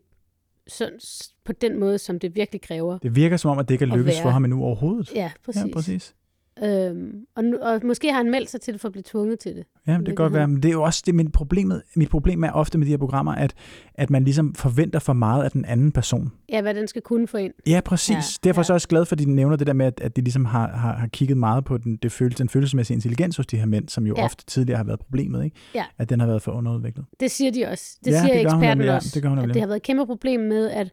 [0.68, 2.98] sådan, s- på den måde, som det virkelig kræver.
[2.98, 4.22] Det virker som om, at det ikke er være.
[4.22, 5.12] for ham endnu overhovedet.
[5.16, 5.62] Ja, præcis.
[5.64, 6.16] Ja, præcis.
[6.64, 9.40] Øhm, og, nu, og måske har han meldt sig til det for at blive tvunget
[9.40, 9.66] til det.
[9.88, 12.44] Ja, det kan godt være, men det er jo også det, mit, problemet, mit problem
[12.44, 13.54] er ofte med de her programmer, at,
[13.96, 16.32] at man ligesom forventer for meget af den anden person.
[16.50, 17.54] Ja, hvad den skal kunne få ind.
[17.68, 18.10] Ja, præcis.
[18.10, 18.76] Ja, Ja, Derfor er jeg så ja.
[18.76, 20.94] også glad for, at de nævner det der med, at, at de ligesom har, har,
[20.94, 24.08] har kigget meget på den, det følelse, den følelsesmæssige intelligens hos de her mænd, som
[24.08, 24.22] jo ja.
[24.22, 24.26] Ja.
[24.26, 25.56] ofte tidligere har været problemet, ikke?
[25.76, 25.84] Ja.
[25.98, 27.06] At den har været for underudviklet.
[27.20, 27.98] Det siger de også.
[28.06, 28.96] Det Ja, siger det hun eksperten nemlig, ja.
[28.96, 29.12] også.
[29.14, 30.92] Det gør hun at det har været et kæmpe problem med, at,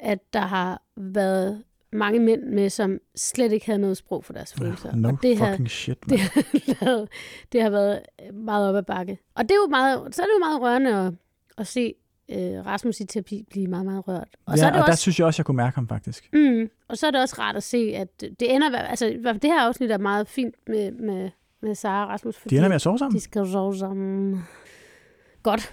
[0.00, 1.62] at der har været
[1.92, 4.94] mange mænd med, som slet ikke havde noget sprog for deres følelser.
[4.96, 6.42] No og det har, fucking shit, det, har
[6.84, 7.08] lavet,
[7.52, 8.00] det har været
[8.32, 9.18] meget op ad bakke.
[9.34, 11.12] Og det er jo meget, så er det jo meget rørende at,
[11.58, 11.94] at se
[12.30, 14.28] øh, Rasmus i terapi blive meget, meget rørt.
[14.46, 15.88] Og ja, så er det og der også, synes jeg også, jeg kunne mærke ham
[15.88, 16.28] faktisk.
[16.32, 19.06] mm, og så er det også rart at se, at det ender, altså
[19.42, 21.30] det her afsnit er meget fint med, med,
[21.62, 23.16] med Sara og Rasmus, fordi De ender med at sove sammen.
[23.16, 24.42] de skal sove sammen.
[25.42, 25.72] Godt.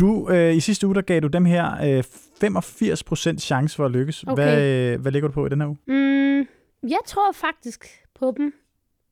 [0.00, 2.04] Du, øh, I sidste uge, der gav du dem her øh,
[2.44, 4.22] 85% chance for at lykkes.
[4.22, 4.34] Okay.
[4.34, 4.62] Hvad,
[4.92, 5.78] øh, hvad ligger du på i den her uge?
[5.86, 6.48] Mm,
[6.90, 8.52] jeg tror faktisk på dem.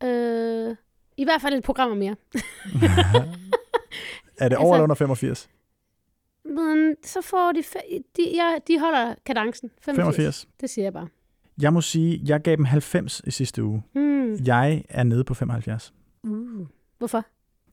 [0.09, 0.77] Øh,
[1.17, 2.17] I hvert fald et program mere.
[4.39, 5.49] Er det Altså- over eller under 85?
[6.45, 7.63] Men så får de...
[8.17, 9.71] De, ja, de holder kadencen.
[9.83, 10.17] 85.
[10.17, 10.49] 85.
[10.61, 11.09] Det siger jeg bare.
[11.61, 13.83] Jeg må sige, jeg gav dem 90 i sidste uge.
[13.95, 14.35] Mm.
[14.45, 15.93] Jeg er nede på 75.
[16.25, 16.67] Uh.
[16.99, 17.25] Hvorfor?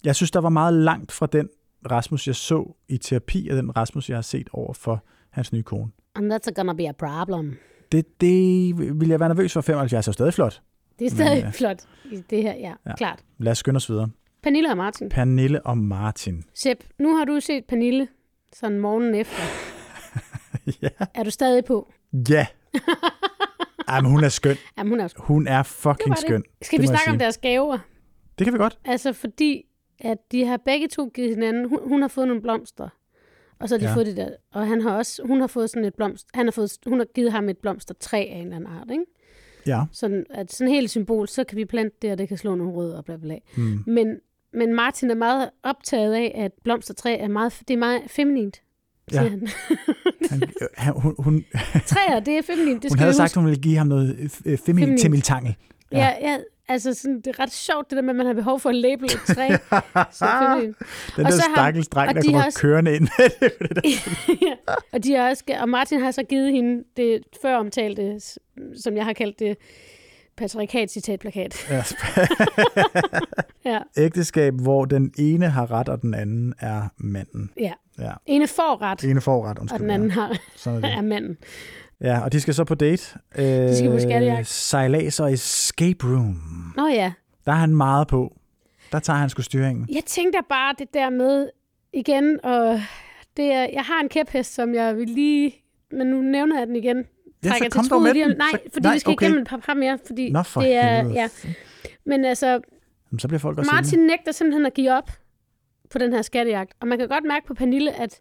[0.03, 1.49] Jeg synes, der var meget langt fra den
[1.91, 5.63] Rasmus, jeg så i terapi, og den Rasmus, jeg har set over for hans nye
[5.63, 5.91] kone.
[6.15, 7.57] And that's gonna be a problem.
[7.91, 9.61] Det, det vil jeg være nervøs for.
[9.61, 10.61] 75 er stadig flot.
[10.99, 11.43] Det er stadig ja.
[11.43, 12.95] Men, flot i det her, ja, Ja.
[12.95, 13.19] klart.
[13.37, 14.09] Lad os skynde os videre.
[14.43, 15.09] Pernille og Martin.
[15.09, 16.43] Pernille og Martin.
[16.53, 18.07] Sepp, nu har du set Pernille
[18.53, 19.43] sådan morgenen efter.
[20.81, 20.89] ja.
[21.13, 21.91] Er du stadig på?
[22.29, 22.47] Ja.
[23.87, 24.55] Ej, men hun er skøn.
[24.77, 26.43] Jamen, hun er Hun er fucking skøn.
[26.61, 27.77] Skal Det vi snakke om deres gaver?
[28.39, 28.79] Det kan vi godt.
[28.85, 29.61] Altså fordi,
[29.99, 32.89] at de har begge to givet hinanden, hun, hun har fået nogle blomster,
[33.59, 33.89] og så har de Ja.
[33.89, 33.95] ja.
[33.95, 36.51] fået det der, og han har også, hun har fået sådan et blomst, han har
[36.51, 39.03] fået, hun har givet ham et blomstertræ af en eller anden art, ikke?
[39.67, 39.81] Ja.
[39.91, 42.73] Sådan, at sådan helt symbol, så kan vi plante det, og det kan slå nogle
[42.73, 43.37] rødder og bla bla.
[43.57, 43.83] Mm.
[43.87, 44.07] Men,
[44.53, 48.61] men Martin er meget optaget af, at blomstertræ er meget, det er meget feminint,
[49.13, 49.21] Ja.
[49.21, 49.47] han.
[50.29, 50.41] Han,
[50.77, 51.45] han, hun, hun,
[51.85, 53.39] Træer, det er feminint, det hun skal havde sagt, huske.
[53.39, 54.99] hun ville give ham noget øh, feminin Feminint.
[55.01, 55.55] temiltangel.
[55.91, 56.37] Ja, ja,
[56.69, 58.75] altså sådan, det er ret sjovt, det der med, at man har behov for at
[58.75, 59.47] label et træ.
[61.17, 63.51] Den Og der stakkels dreng, og der de kommer også- kørende ind med det.
[63.61, 63.89] med det der.
[64.47, 64.53] ja.
[64.93, 68.19] og, de har også, og Martin har så givet hende det før omtalte,
[68.83, 69.57] som jeg har kaldt det,
[70.37, 71.67] patriarkat-citatplakat.
[71.69, 71.83] Ja.
[73.65, 77.51] Ja, Ægteskab, hvor den ene har ret, og den anden er manden.
[77.59, 77.73] ja.
[77.99, 78.11] Ja.
[78.25, 79.79] Ene får ret, ene får ret, og undskyld.
[79.81, 81.37] den anden har, Sådan er er manden.
[82.01, 83.19] Ja, og de skal så på date.
[83.37, 84.47] Øh, De skal på skattejagt.
[84.47, 86.73] Sejlads og escape room.
[86.77, 87.11] Nå ja,
[87.45, 88.35] Der er han meget på.
[88.91, 89.87] Der tager han sgu styringen.
[89.95, 91.49] jeg tænker bare det der med
[91.93, 92.81] igen, og
[93.37, 95.53] det er, jeg har en kæphest, som jeg vil lige,
[95.91, 97.05] men nu nævner jeg den igen.
[97.43, 98.37] Ja, så kom til dog med lige den.
[98.37, 99.25] Nej, Så- fordi nej, vi skal okay.
[99.25, 101.13] igennem et par par mere, fordi Nå, for det er, helvede.
[101.15, 101.29] ja.
[102.05, 102.47] Men altså,
[103.11, 105.11] Jamen, så bliver folk også Martin nægter simpelthen at give op
[105.91, 106.73] på den her skattejagt.
[106.79, 108.19] Og man kan godt mærke på Pernille, at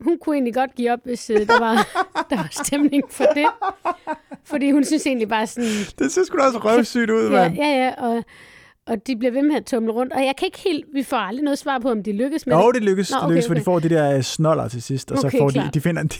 [0.00, 1.74] hun kunne egentlig godt give op, hvis øh, der, var,
[2.30, 3.46] der var stemning for det.
[4.44, 7.54] Fordi hun synes egentlig bare sådan, Det ser sgu da også røvsygt ud, mand.
[7.54, 8.24] ja, ja, og,
[8.86, 10.12] og de bliver ved med at tumle rundt.
[10.12, 12.56] Og jeg kan ikke helt, vi får aldrig noget svar på, om de lykkes med
[12.56, 12.74] Jo, det.
[12.74, 13.64] det lykkes, Nå, det okay, lykkes for de okay.
[13.64, 16.16] får de der øh, snoller til sidst, og så Okay, får de, de, finder, de,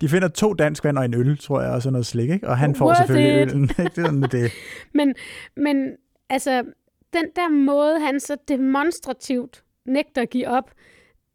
[0.00, 2.48] de finder to dansk vand og en øl, tror jeg, og så noget slik, ikke?
[2.48, 3.48] Og han får Worth selvfølgelig it.
[3.50, 3.62] øllen.
[3.62, 3.82] ikke?
[3.82, 4.50] det er sådan, det.
[4.94, 5.14] Men,
[5.56, 5.90] men
[6.30, 6.62] altså,
[7.12, 10.70] den der måde, han så demonstrativt nægter at give op,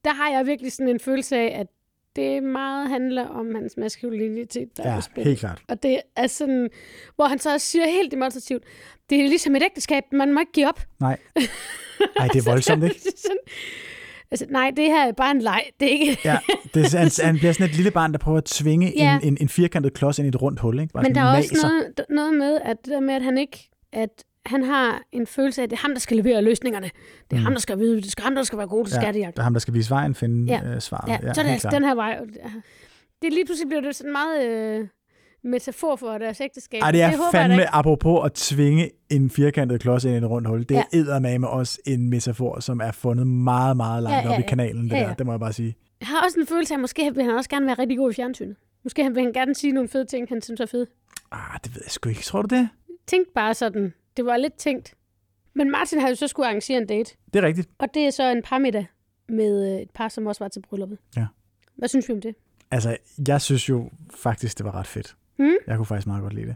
[0.07, 1.67] der har jeg virkelig sådan en følelse af, at
[2.15, 5.23] det meget handler om hans maskulinitet, der er Ja, på spil.
[5.23, 5.61] helt klart.
[5.67, 6.69] Og det er sådan,
[7.15, 8.63] hvor han så også siger helt demonstrativt,
[9.09, 10.81] det er ligesom et ægteskab, man må ikke give op.
[10.99, 11.17] Nej.
[12.19, 12.95] Ej, det er voldsomt, ikke?
[12.95, 13.37] Er sådan,
[14.31, 15.63] altså, nej, det her er bare en leg.
[15.79, 16.17] Det er ikke...
[16.25, 16.37] Ja,
[16.73, 19.19] det er, han, han bliver sådan et lille barn, der prøver at tvinge Ja.
[19.23, 20.93] en, en, en firkantet klods ind i et rundt hul, ikke?
[20.93, 23.69] Bare Men der er også noget, noget med, at det der med, at han ikke,
[23.93, 26.85] at han har en følelse af, at det er ham, der skal levere løsningerne.
[27.29, 27.43] Det er Mm.
[27.43, 29.35] ham, der skal vide, det er ham, der skal være god til Ja, skattejagt.
[29.35, 30.61] Det er ham, der skal vise vejen, finde Ja.
[30.75, 31.09] øh, svaret.
[31.09, 31.73] Ja, så er det klart.
[31.73, 32.19] den her vej.
[33.21, 34.87] Det er lige pludselig bliver det sådan meget øh,
[35.43, 36.81] metafor for deres ægteskab.
[36.81, 37.69] Ej, det er håber jeg da fandme ikke.
[37.75, 40.59] apropos at tvinge en firkantet klods ind i et rundt hul.
[40.59, 40.99] Det er Ja.
[40.99, 44.47] eddermame også en metafor, som er fundet meget, meget langt Ja, ja, op i ja.
[44.49, 44.83] kanalen.
[44.83, 45.07] Det, Ja, der.
[45.07, 45.13] ja.
[45.17, 45.75] det må jeg bare sige.
[45.99, 48.11] Jeg har også en følelse af, at måske vil han også gerne være rigtig god
[48.11, 48.55] i fjernsynet.
[48.83, 50.85] Måske vil han gerne sige nogle fede ting, han synes er fede.
[51.31, 52.21] Ah, det ved jeg sgu ikke.
[52.21, 52.69] Tror du det?
[53.07, 53.93] Tænk bare sådan.
[54.17, 54.93] Det var lidt tænkt.
[55.53, 57.15] Men Martin har jo så skulle arrangere en date.
[57.33, 57.69] Det er rigtigt.
[57.77, 58.87] Og det er så en parmiddag
[59.29, 60.97] med øh, et par, som også var til brylluppet.
[61.17, 61.25] Ja.
[61.75, 62.35] Hvad synes vi om det?
[62.71, 62.97] Altså,
[63.27, 65.15] jeg synes jo faktisk, det var ret fedt.
[65.39, 65.51] Mm.
[65.67, 66.55] Jeg kunne faktisk meget godt lide det.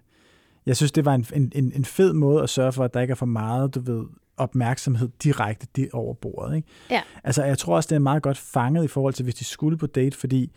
[0.66, 3.12] Jeg synes, det var en, en, en, fed måde at sørge for, at der ikke
[3.12, 4.06] er for meget, du ved,
[4.38, 6.56] opmærksomhed direkte di- over bordet.
[6.56, 6.68] Ikke?
[6.90, 7.02] Ja.
[7.24, 9.78] Altså, jeg tror også, det er meget godt fanget i forhold til, hvis de skulle
[9.78, 10.52] på date, fordi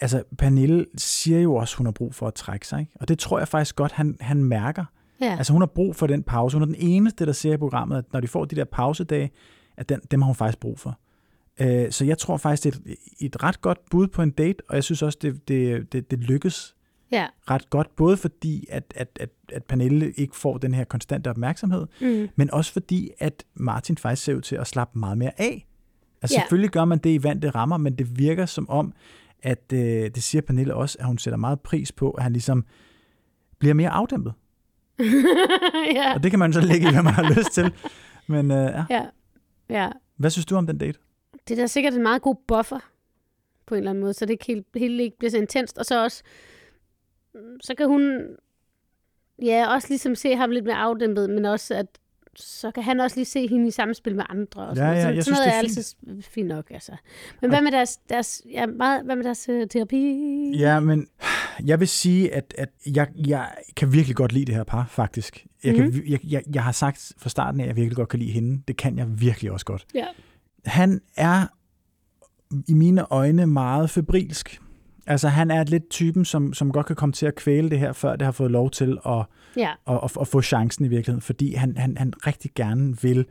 [0.00, 2.80] altså, Pernille siger jo også, hun har brug for at trække sig.
[2.80, 2.92] Ikke?
[3.00, 4.84] Og det tror jeg faktisk godt, han, han mærker.
[5.22, 5.36] Ja.
[5.36, 6.56] Altså, hun har brug for den pause.
[6.56, 9.30] Hun er den eneste, der ser i programmet, at når de får de der pausedage,
[9.76, 10.98] at den, dem har hun faktisk brug for.
[11.60, 12.78] Øh, så jeg tror faktisk, det er
[13.20, 16.10] et, et ret godt bud på en date, og jeg synes også, det, det, det,
[16.10, 16.74] det lykkes
[17.12, 17.26] ja.
[17.50, 21.86] ret godt, både fordi, at, at, at, at Pernille ikke får den her konstante opmærksomhed,
[22.00, 22.28] Mm.
[22.36, 25.66] men også fordi, at Martin faktisk ser ud til at slappe meget mere af.
[26.22, 26.40] Altså Ja.
[26.40, 28.92] selvfølgelig gør man det i vante rammer, men det virker som om,
[29.42, 29.80] at øh,
[30.14, 32.64] det siger Pernille også, at hun sætter meget pris på, at han ligesom
[33.58, 34.32] bliver mere afdæmpet.
[35.94, 36.14] Ja.
[36.14, 37.72] Og det kan man så lægge i, hvad man har lyst til.
[38.26, 38.84] Men øh, ja.
[38.90, 39.04] ja.
[39.70, 39.90] Ja.
[40.16, 40.98] hvad synes du om den date?
[41.48, 42.78] Det er da sikkert en meget god buffer
[43.66, 45.78] på en eller anden måde, så det ikke helt, helt ikke bliver så intenst.
[45.78, 46.22] Og så også,
[47.60, 48.26] så kan hun
[49.42, 51.86] ja, også ligesom se ham lidt mere afdæmpet, men også at
[52.36, 54.62] så kan han også lige se hende i samspil med andre.
[54.68, 54.94] Og Ja, sådan.
[54.96, 56.70] ja, så, jeg sådan synes, noget det er er altid fint nok.
[56.70, 56.92] Altså.
[57.40, 60.18] Men hvad med deres, deres, ja, meget, hvad med deres uh, terapi?
[60.58, 61.06] Ja, men
[61.64, 65.46] jeg vil sige, at, at jeg, jeg kan virkelig godt lide det her par, faktisk.
[65.64, 66.02] Jeg, kan, Mhm.
[66.08, 68.62] jeg, jeg, jeg har sagt fra starten af, at jeg virkelig godt kan lide hende.
[68.68, 69.86] Det kan jeg virkelig også godt.
[69.94, 70.06] Ja.
[70.66, 71.46] Han er
[72.68, 74.60] i mine øjne meget febrilsk.
[75.06, 77.92] Altså, han er lidt typen, som, som godt kan komme til at kvæle det her,
[77.92, 79.24] før det har fået lov til at,
[79.56, 79.72] Ja.
[79.86, 83.26] at, at, at få chancen i virkeligheden, fordi han, han, han rigtig gerne vil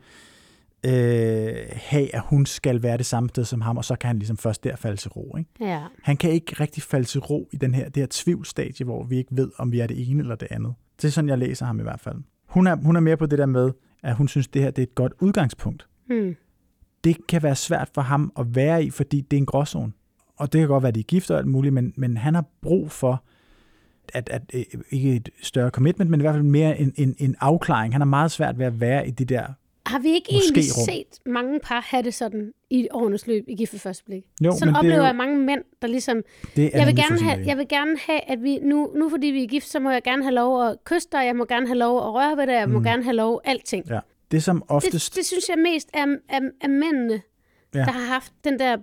[0.86, 4.18] øh, have, at hun skal være det samme sted som ham, og så kan han
[4.18, 5.36] ligesom først der falde til ro.
[5.36, 5.50] Ikke?
[5.60, 5.82] Ja.
[6.02, 9.16] Han kan ikke rigtig falde til ro i den her, det her tvivlstadie, hvor vi
[9.16, 10.74] ikke ved, om vi er det ene eller det andet.
[10.96, 12.16] Det er sådan, jeg læser ham i hvert fald.
[12.46, 13.70] Hun er, hun er mere på det der med,
[14.02, 15.86] at hun synes, det her det er et godt udgangspunkt.
[16.06, 16.36] Hmm.
[17.04, 19.92] Det kan være svært for ham at være i, fordi det er en gråzone.
[20.36, 22.34] Og det kan godt være, at de er gift og alt muligt, men, men han
[22.34, 23.24] har brug for,
[24.12, 27.36] at, at, øh, ikke et større commitment, men i hvert fald mere en, en, en
[27.40, 27.94] afklaring.
[27.94, 29.44] Han har meget svært ved at være i de der...
[29.86, 33.80] Har vi ikke egentlig set mange par have det sådan i årenes løb i gift
[33.80, 34.24] første blik?
[34.44, 36.22] Jo, sådan det oplever er jo, jeg mange mænd, der ligesom
[36.56, 39.42] det jeg vil, gerne have, jeg vil gerne have, at vi nu, nu fordi vi
[39.44, 41.78] er gift, så må jeg gerne have lov at kysse dig, jeg må gerne have
[41.78, 42.78] lov at røre ved dig, jeg må Mm.
[42.78, 42.84] mm.
[42.84, 43.84] gerne have lov alting.
[43.90, 43.98] Ja.
[44.30, 45.16] Det, som Det, oftest...
[45.16, 47.22] det synes jeg mest er, er, er mændene, Det
[47.74, 47.78] Ja.
[47.78, 48.76] der har haft den der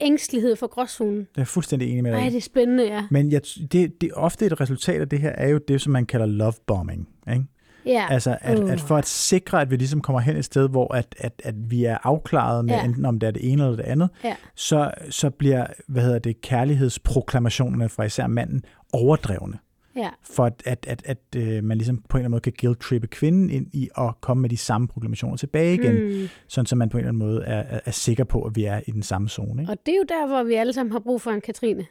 [0.00, 1.20] ængstelighed for gråzonen.
[1.20, 2.18] er jeg fuldstændig enig med dig.
[2.18, 2.22] i.
[2.22, 3.06] Ej, det er spændende, ja.
[3.10, 3.40] Men jeg,
[3.72, 6.52] det, det, ofte et resultat af det her er jo det, som man kalder love
[6.66, 7.08] bombing.
[7.32, 7.44] Ikke?
[7.86, 8.72] Ja, Altså, at, Uh.
[8.72, 11.54] at for at sikre, at vi ligesom kommer hen et sted, hvor at, at, at
[11.70, 12.74] vi er afklaret med.
[12.74, 12.84] Ja.
[12.84, 14.36] enten om det er det ene eller det andet, Ja.
[14.54, 18.62] så, så bliver, hvad hedder det, kærlighedsproklamationerne fra især manden
[18.92, 19.58] overdrevne.
[19.96, 20.10] Ja.
[20.22, 23.06] For at, at, at, at øh, man ligesom på en eller anden måde kan guilt-trippe
[23.06, 26.28] kvinden ind i at komme med de samme proklamationer tilbage igen, mm.
[26.48, 28.64] Sådan så man på en eller anden måde er, er, er sikker på, at vi
[28.64, 29.62] er i den samme zone.
[29.62, 29.72] Ikke?
[29.72, 31.86] Og det er jo der, hvor vi alle sammen har brug for en Katrine.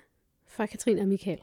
[0.47, 1.39] Fra Katrine og Michael.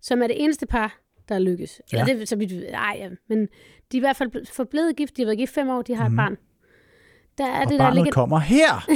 [0.00, 1.80] som er det eneste par, der er lykkes.
[1.92, 2.00] Ja.
[2.00, 3.08] Eller det, så vidt, ej, ja.
[3.28, 3.46] men de
[3.92, 5.16] er i hvert fald ble- forblevet gift.
[5.16, 6.14] De har været gift fem år, de har mm.
[6.14, 6.36] et barn.
[7.38, 7.60] Der er Mhm.
[7.62, 8.86] og det der barnet ligger, kommer her!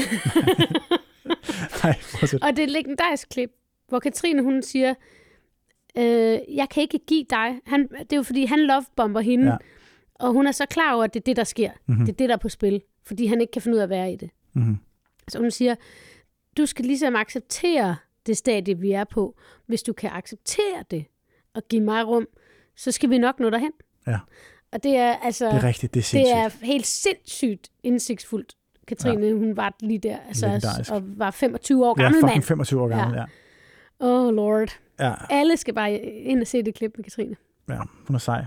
[1.84, 2.42] Nej, fortsæt.
[2.42, 3.50] Og det er et legendarisk klip,
[3.88, 4.94] hvor Katrine hun siger,
[5.98, 7.60] øh, jeg kan ikke give dig.
[7.66, 9.50] Han, det er jo fordi, han lovebomber hende, Ja.
[9.50, 9.56] ja.
[10.14, 11.70] og hun er så klar over, at det er det, der sker.
[11.70, 11.80] Mhm.
[11.86, 12.06] Mm-hmm.
[12.06, 13.90] Det er det, der er på spil, fordi han ikke kan finde ud af at
[13.90, 14.30] være i det.
[14.52, 14.78] Mhm.
[15.28, 15.74] Så hun siger,
[16.56, 19.36] du skal ligesom acceptere det stadie, vi er på.
[19.66, 21.04] Hvis du kan acceptere det
[21.54, 22.26] og give mig rum,
[22.76, 23.72] så skal vi nok nå derhen.
[24.06, 24.18] Ja.
[24.72, 25.46] Og det er altså...
[25.46, 26.62] Det er rigtigt, det er det sindssygt.
[26.62, 28.54] er helt sindssygt indsigtsfuldt.
[28.88, 29.32] Katrine, ja.
[29.32, 32.42] hun var lige der, altså, og var 25 år Ja, gammel fucking mand.
[32.42, 33.24] 25 år gammel, ja.
[34.00, 34.78] Oh lord.
[35.00, 37.36] Ja, Alle skal bare ind og se det klip med Katrine.
[37.68, 38.44] ja hun er sej.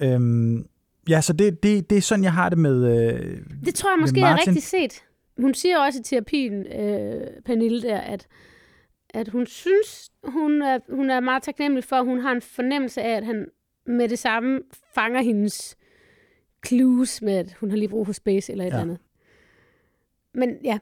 [0.00, 0.66] Øhm,
[1.08, 2.84] ja, så det, det, det er sådan, jeg har det med...
[3.14, 4.48] Øh, Det tror jeg måske er Martin.
[4.48, 5.02] rigtigt set.
[5.40, 8.26] Hun siger også i terapien, øh, Pernille der, at,
[9.10, 13.02] at hun synes, hun er, hun er meget taknemmelig for, at hun har en fornemmelse
[13.02, 13.46] af, at han
[13.86, 14.60] med det samme
[14.94, 15.76] fanger hendes
[16.66, 18.70] clues med, at hun har lige brug for space eller et Ja.
[18.70, 18.98] eller andet.
[20.34, 20.78] Men ja,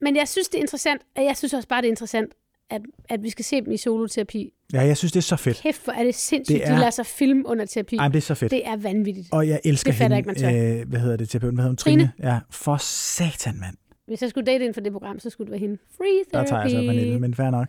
[0.00, 2.34] men jeg synes, det er interessant, og jeg synes også bare, det er interessant,
[2.70, 4.52] at, at vi skal se dem i soloterapi.
[4.72, 5.60] ja, jeg synes, det er så fedt.
[5.62, 7.96] Kæft, hvor er det sindssygt, Det er- de lader sig filme under terapi.
[7.96, 8.50] Ej, det er så fedt.
[8.50, 9.28] Det er vanvittigt.
[9.32, 10.16] Og jeg elsker Det hende.
[10.16, 11.54] ikke, man øh, hvad hedder det, terapeuten?
[11.56, 11.76] Hvad hedder hun?
[11.76, 12.12] Trine.
[12.22, 13.76] Ja, for satan, mand.
[14.06, 15.78] Hvis jeg skulle date inden for det program, så skulle det være hende.
[15.96, 16.48] Free Der therapy.
[16.48, 17.66] tager jeg så Pernille, men fair nok.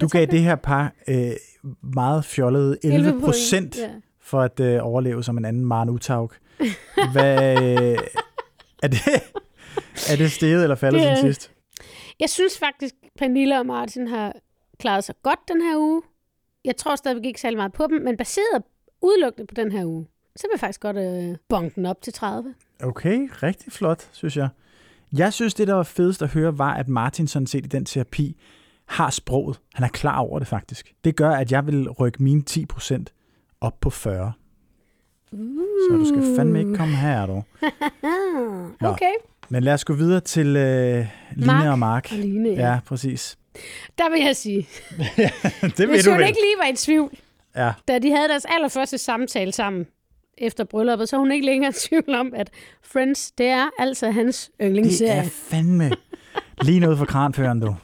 [0.00, 1.30] Du Der gav det her par øh,
[1.94, 3.88] meget fjollede 11 procent Ja.
[4.20, 6.32] for at øh, overleve som en anden Maren Utaug.
[7.12, 7.98] Hvad, øh,
[8.82, 8.98] er, det,
[10.10, 11.50] er det steget eller faldet Det er- siden sidst?
[12.20, 14.32] Jeg synes faktisk, Pernille og Martin har
[14.78, 16.02] klaret sig godt den her uge.
[16.64, 18.62] Jeg tror stadigvæk ikke særlig meget på dem, men baseret
[19.02, 20.06] udelukkende på den her uge,
[20.36, 22.54] så vil jeg faktisk godt øh, bonke den op til 30.
[22.82, 24.48] Okay, rigtig flot, synes jeg.
[25.12, 27.84] Jeg synes, det, der var fedest at høre, var, at Martin sådan set i den
[27.84, 28.36] terapi
[28.86, 29.60] har sproget.
[29.74, 30.94] Han er klar over det faktisk.
[31.04, 33.04] Det gør, at jeg vil rykke mine 10%
[33.60, 34.32] op på 40.
[35.32, 35.38] Uh.
[35.90, 37.32] Så du skal fandme ikke komme her, du.
[38.80, 38.88] Nå.
[38.88, 39.12] Okay.
[39.48, 42.08] Men lad os gå videre til øh, Line Mark og Mark.
[42.12, 42.70] Og Line, ja.
[42.72, 43.38] Ja, præcis.
[43.98, 44.68] Der vil jeg sige,
[45.62, 46.26] det ved hvis du hun vel.
[46.28, 47.18] ikke lige var i tvivl,
[47.56, 49.86] Ja, da de havde deres allerførste samtale sammen
[50.38, 52.50] efter brylluppet, så er hun ikke længere i tvivl om, at
[52.82, 55.12] Friends, det er altså hans det yndlingsserie.
[55.12, 55.90] er fandme
[56.62, 57.76] lige noget for kranføren, du.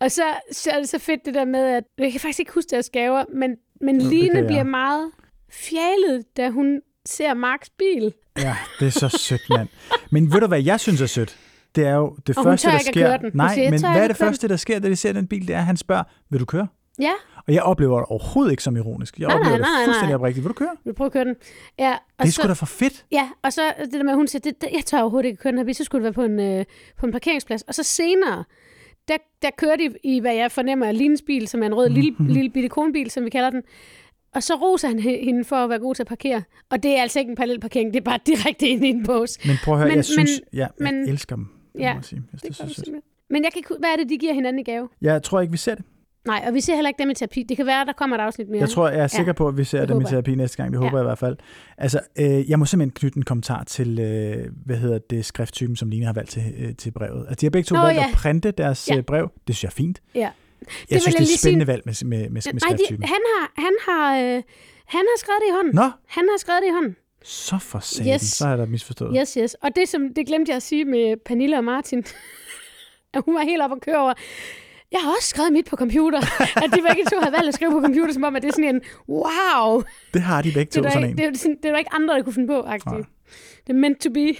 [0.00, 2.52] Og så, så er det så fedt det der med, at jeg kan faktisk ikke
[2.52, 5.10] huske deres gaver, men, men det Line bliver meget
[5.50, 8.12] fjalet, da hun ser Marks bil.
[8.38, 9.68] Ja, det er så sødt, mand.
[10.10, 11.36] Men ved du, hvad jeg synes er sødt?
[11.74, 13.16] Det er jo det Og første, der sker.
[13.16, 13.30] den.
[13.34, 15.48] Nej, siger, "Jeg men hvad er det første, der sker, da de ser den bil?
[15.48, 16.66] Det er, at han spørger, vil du køre?
[16.98, 17.12] Ja,
[17.46, 19.18] Og jeg oplever det overhovedet ikke som ironisk.
[19.18, 19.84] Jeg Nej, oplever nej, det nej, nej.
[19.84, 20.44] fuldstændig oprigtigt.
[20.44, 20.70] Vil du køre?
[20.84, 21.34] vi prøver at køre den.
[21.78, 23.04] Ja, og Det er så, sgu da for fedt.
[23.12, 25.42] Ja, og så det der med, at hun siger, det, det, jeg tør overhovedet ikke
[25.42, 26.64] køre den her bil, så skulle det være på en, øh,
[26.98, 27.62] på en parkeringsplads.
[27.62, 28.44] Og så senere,
[29.08, 31.88] der, der kører de i, hvad jeg fornemmer, er Lines bil, som er en rød
[31.88, 33.62] lille, lille bitte konebil, som vi kalder den.
[34.34, 36.42] Og så roser han he- hende for at være god til at parkere.
[36.70, 39.04] Og det er altså ikke en parallel parkering, det er bare direkte ind i en
[39.06, 39.38] bås.
[39.46, 41.46] Men prøv at høre, Men- jeg synes, men- ja, jeg men- elsker dem.
[41.78, 42.22] Ja, må sige.
[42.32, 43.02] Jeg synes, Det det simpelthen.
[43.30, 44.88] Men jeg kan hvad er det, de giver hinanden i gave?
[45.02, 45.84] Jeg tror ikke, vi ser det.
[46.26, 47.42] Nej, og vi ser heller ikke dem i terapi.
[47.48, 48.60] Det kan være, der kommer et afsnit mere.
[48.60, 50.34] Jeg tror, jeg er sikker Ja, på, at vi ser det dem i håber terapi
[50.34, 50.72] næste gang.
[50.72, 50.96] Det håber Ja.
[50.96, 51.36] jeg i hvert fald.
[51.78, 55.90] Altså, øh, jeg må simpelthen knytte en kommentar til, øh, hvad hedder det, skrifttypen, som
[55.90, 57.20] Line har valgt til, øh, til brevet.
[57.28, 58.06] Altså, de har begge to Nå, valgt ja.
[58.08, 58.94] at printe deres Ja.
[58.94, 59.00] ja.
[59.00, 59.30] brev.
[59.46, 60.00] Det synes jeg er fint.
[60.14, 60.30] Ja.
[60.90, 63.20] Jeg synes, det er et sige- spændende valg med, med, med, med Nej, de, han
[63.34, 64.42] har, han har, øh,
[64.86, 65.74] han har skrevet det i hånden.
[65.74, 66.96] Nå, Han har skrevet det i hånden.
[67.24, 68.14] så for satan.
[68.14, 68.22] Yes.
[68.22, 69.16] Så har jeg da misforstået.
[69.20, 69.54] Yes, yes.
[69.54, 71.98] Og det, som, det glemte jeg at sige med Pernille og Martin,
[73.14, 74.12] at hun var helt op og køre over.
[74.92, 76.20] Jeg har også skrevet mit på computer.
[76.64, 78.52] at de begge to havde valgt at skrive på computer, som om, at det er
[78.52, 79.82] sådan en, wow,
[80.14, 81.16] Det har de begge det er, to, der, sådan en.
[81.18, 82.92] det, er, det er der ikke andre, der kunne finde på, agtigt.
[82.92, 83.02] Nej.
[83.66, 84.20] Det er meant to be.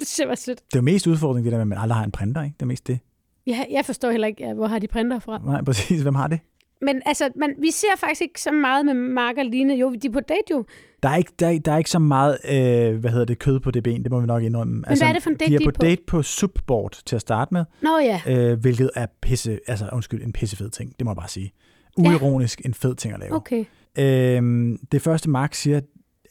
[0.00, 0.58] det var sødt.
[0.58, 2.54] Det er jo mest udfordring, det der med, at man aldrig har en printer, ikke?
[2.54, 2.98] Det er mest det.
[3.46, 5.40] Jeg, jeg forstår heller ikke, hvor har de printer fra.
[5.44, 6.02] Nej, præcis.
[6.02, 6.40] Hvem har det?
[6.82, 9.74] Men altså, man, vi ser faktisk ikke så meget med Mark og Line.
[9.74, 10.64] Jo, de er på date jo.
[11.02, 13.60] Der er ikke, der, er, der er ikke så meget, øh, hvad hedder det, kød
[13.60, 14.74] på det ben, det må vi nok indrømme.
[14.74, 15.82] Men hvad er det for en date, de er de på er på?
[15.82, 18.20] date på Subboard til at starte med, Nå ja.
[18.26, 21.52] øh, hvilket er pisse, altså undskyld, en pissefed ting, det må jeg bare sige.
[21.98, 23.32] Uironisk en fed ting at lave.
[23.32, 23.64] Okay.
[23.98, 25.80] Øhm, det første Mark siger,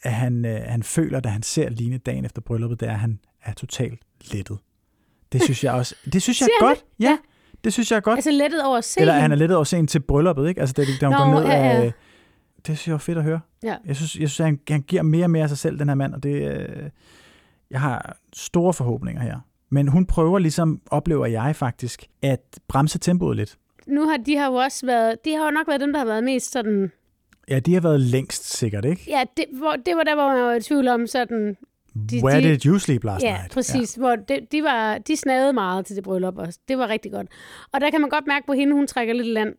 [0.02, 2.98] at han, øh, han føler, da han ser Line dagen efter brylluppet, det er, at
[2.98, 4.00] han er totalt
[4.32, 4.58] lettet.
[5.32, 6.84] Det synes jeg også, det synes jeg er godt.
[7.00, 7.16] Ja, Ja.
[7.64, 8.16] det synes jeg er godt.
[8.18, 10.60] Altså lettet over se Eller han er lettet over sent til brylluppet, ikke?
[10.60, 11.82] Altså, da, da hun Nå, går ned ja, ja.
[11.82, 11.92] af...
[12.56, 13.40] Det synes jeg var fedt at høre.
[13.62, 13.76] Ja.
[13.86, 15.94] Jeg synes, jeg synes han, han giver mere og mere af sig selv, den her
[15.94, 16.50] mand, og det...
[16.58, 16.90] Øh,
[17.70, 19.38] jeg har store forhåbninger her.
[19.70, 23.56] Men hun prøver ligesom, oplever jeg faktisk, at bremse tempoet lidt.
[23.86, 26.06] Nu har de har jo også været, de har jo nok været dem, der har
[26.06, 26.92] været mest sådan,
[27.48, 29.04] Ja, de har været længst sikkert, ikke?
[29.08, 31.56] ja, det, hvor, det var der, hvor man var i tvivl om sådan,
[32.10, 33.52] De, Where de, did you sleep last ja, night?
[33.54, 33.96] præcis.
[33.96, 34.00] Ja.
[34.00, 36.58] Hvor de, de, var, de snavede meget til det bryllup også.
[36.68, 37.26] Det var rigtig godt.
[37.72, 39.54] Og der kan man godt mærke på hende, hun trækker lidt land.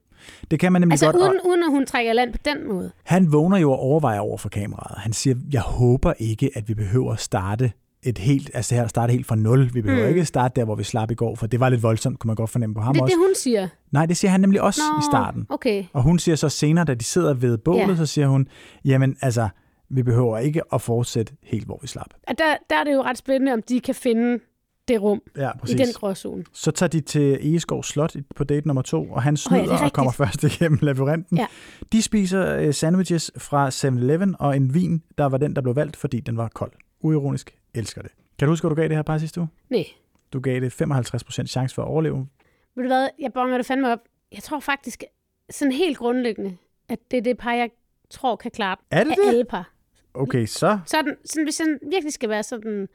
[0.52, 1.22] Det kan man nemlig Altså godt.
[1.22, 2.92] uden, uden at hun trækker land på den måde.
[3.04, 4.98] Han vågner jo og overvejer over for kameraet.
[5.00, 7.72] Han siger, jeg håber ikke, at vi behøver at starte
[8.04, 9.70] et helt, altså her starte helt fra nul.
[9.74, 10.10] Vi behøver Mm.
[10.10, 12.36] ikke starte der, hvor vi slap i går, for det var lidt voldsomt, kunne man
[12.36, 13.12] godt fornemme på ham Det er også.
[13.16, 13.68] det, hun siger.
[13.92, 15.46] Nej, det siger han nemlig også Nå, i starten.
[15.50, 15.84] okay.
[15.94, 17.96] Og hun siger så senere, da de sidder ved bålet, Ja.
[17.96, 18.48] så siger hun,
[18.86, 19.50] jamen altså,
[19.90, 22.14] vi behøver ikke at fortsætte helt, hvor vi slap.
[22.28, 24.40] Og der, der er det jo ret spændende, om de kan finde
[24.88, 26.44] det rum Ja, i den gråzone.
[26.54, 29.68] Så tager de til Egeskov Slot på date nummer to, og han er snyder oh,
[29.68, 31.38] ja, og kommer først igennem labyrinten.
[31.38, 31.48] Ja.
[31.92, 35.96] De spiser øh, sandwiches fra 7-Eleven og en vin, der var den, der blev valgt,
[35.96, 36.72] fordi den var kold.
[37.02, 37.58] Uironisk.
[37.74, 38.12] Elsker det.
[38.40, 39.50] Kan du huske, hvad du gav det her par sidste uge?
[39.70, 39.86] Nej.
[40.34, 42.28] Du gav det 55% chance for at overleve.
[42.76, 44.00] Ved du hvad, jeg bonger det fandme op.
[44.32, 45.04] Jeg tror faktisk,
[45.50, 46.58] sådan helt grundlæggende,
[46.90, 47.70] at det er det par, jeg
[48.10, 49.30] tror kan klare Er det af det?
[49.30, 49.72] alle par.
[50.18, 52.88] Okay, så Sådan, sådan, hvis jeg virkelig skal være sådan,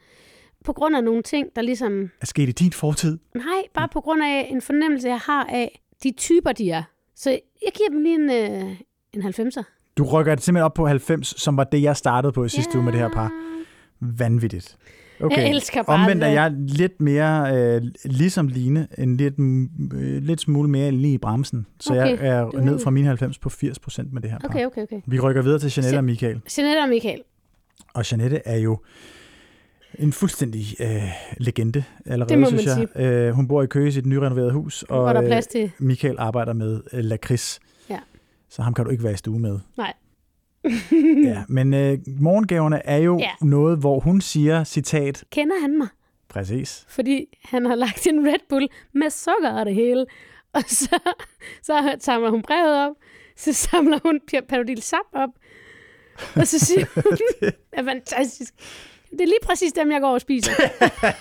[0.65, 3.17] på grund af nogle ting, der ligesom, er sket i din fortid.
[3.35, 6.83] nej, bare på grund af en fornemmelse, jeg har af de typer, de er.
[7.15, 7.29] Så
[7.65, 8.75] jeg giver dem lige en, øh,
[9.13, 9.63] en 90'er.
[9.97, 12.75] Du rykker det simpelthen op på 90, som var det, jeg startede på i sidste
[12.77, 13.31] uge med det her par.
[13.99, 14.77] Vanvittigt.
[15.23, 15.37] Okay.
[15.37, 19.33] Jeg elsker bare Omvendt er jeg lidt mere øh, ligesom Line, en lidt,
[19.93, 21.65] øh, lidt smule mere lige i bremsen.
[21.79, 24.39] Så Okay, jeg er du- ned fra mine 90 på 80 procent med det her
[24.39, 24.47] par.
[24.47, 24.99] Okay, okay, okay.
[25.05, 26.41] Vi rykker videre til Janette og Michael.
[26.57, 27.21] Jeanette og Michael.
[27.93, 28.77] Og Janette er jo
[29.99, 30.87] en fuldstændig øh,
[31.37, 33.05] legende allerede, Det må synes man jeg.
[33.05, 35.47] Øh, hun bor i Køge i sit nyrenoverede hus, og Hvor der er øh, plads
[35.47, 35.71] til.
[35.79, 37.59] Michael arbejder med øh, lakrids.
[37.89, 37.99] Ja.
[38.49, 39.59] Så ham kan du ikke være i stue med.
[39.77, 39.93] Nej.
[41.29, 43.29] ja, men øh, morgengaverne er jo Ja.
[43.41, 45.87] noget, hvor hun siger, citat, Kender han mig?
[46.29, 50.05] præcis, Fordi han har lagt en Red Bull med sukker og det hele.
[50.53, 50.99] Og så,
[51.63, 52.95] så samler hun brevet op.
[53.37, 55.29] Så samler hun Panodil Sap op.
[56.35, 57.03] Og så siger hun,
[57.41, 58.53] det er fantastisk.
[59.11, 60.51] Det er lige præcis dem, jeg går og spiser.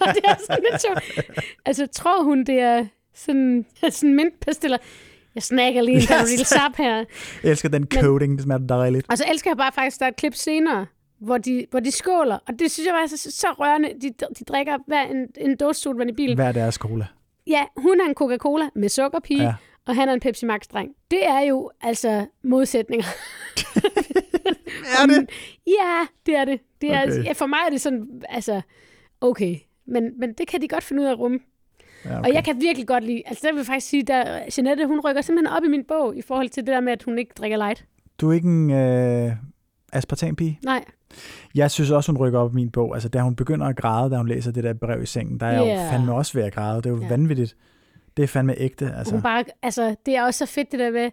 [0.01, 1.21] og det er sådan lidt sjovt.
[1.65, 4.79] Altså, tror hun, det er sådan, sådan mintpastiller?
[5.35, 6.97] Jeg snakker lige en Panodil Sap her.
[7.43, 9.07] Jeg elsker den coding, det smager dejligt.
[9.11, 10.87] Og så elsker jeg bare faktisk, der er et klip senere,
[11.19, 12.39] hvor de, hvor de skåler.
[12.49, 13.89] Og det synes jeg var så, så rørende.
[14.03, 16.35] De, de drikker hver en, en dåse sodavand i bilen.
[16.37, 17.07] Hver deres cola.
[17.47, 19.55] Ja, hun er en Coca-Cola med sukkerpige, ja.
[19.87, 20.89] og han er en Pepsi Max-dreng.
[21.11, 23.07] Det er jo altså modsætninger.
[25.03, 25.31] Er det?
[25.81, 26.61] Ja, det er det.
[26.81, 27.25] det er, Okay.
[27.25, 28.61] ja, for mig er det sådan, altså,
[29.21, 29.57] okay.
[29.87, 31.39] Men, men det kan de godt finde ud af at rumme.
[32.05, 32.29] Ja, Okay.
[32.29, 35.01] Og jeg kan virkelig godt lide, altså der vil jeg faktisk sige, der Jeanette, hun
[35.01, 37.33] rykker simpelthen op i min bog, i forhold til det der med, at hun ikke
[37.39, 37.85] drikker light.
[38.21, 39.33] Du er ikke en øh,
[39.93, 40.59] aspartampige?
[40.65, 40.85] Nej,
[41.55, 42.95] Jeg synes også, hun rykker op i min bog.
[42.95, 45.47] Altså, da hun begynder at græde, da hun læser det der brev i sengen, der
[45.47, 45.85] er jeg Ja.
[45.85, 46.77] jo fandme også ved at græde.
[46.77, 47.09] Det er jo Ja.
[47.09, 47.57] vanvittigt.
[48.17, 48.93] Det er fandme ægte.
[48.99, 49.15] altså.
[49.15, 51.11] Hun bare, altså, det er også så fedt det der med,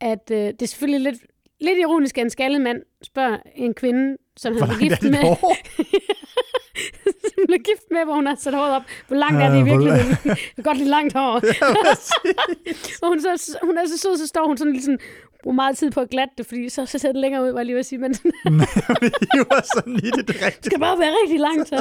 [0.00, 1.22] at øh, det er selvfølgelig lidt,
[1.60, 5.18] lidt ironisk, at en skaldet mand spørger en kvinde, som han er gift med,
[7.50, 8.82] blev gift med, hvor hun har sat håret op.
[9.08, 10.10] Hvor langt er det i Ja, virkeligheden?
[10.26, 11.34] Jeg kan godt lide langt hår.
[13.02, 14.98] og hun, så, hun er så sød, så står hun sådan lidt sådan,
[15.42, 17.58] bruger meget tid på at glatte det, fordi så, så ser det længere ud, var
[17.58, 18.22] jeg lige at sige, men det
[19.50, 20.66] var sådan i det, rigtigt.
[20.66, 21.76] skal bare være rigtig langt, så,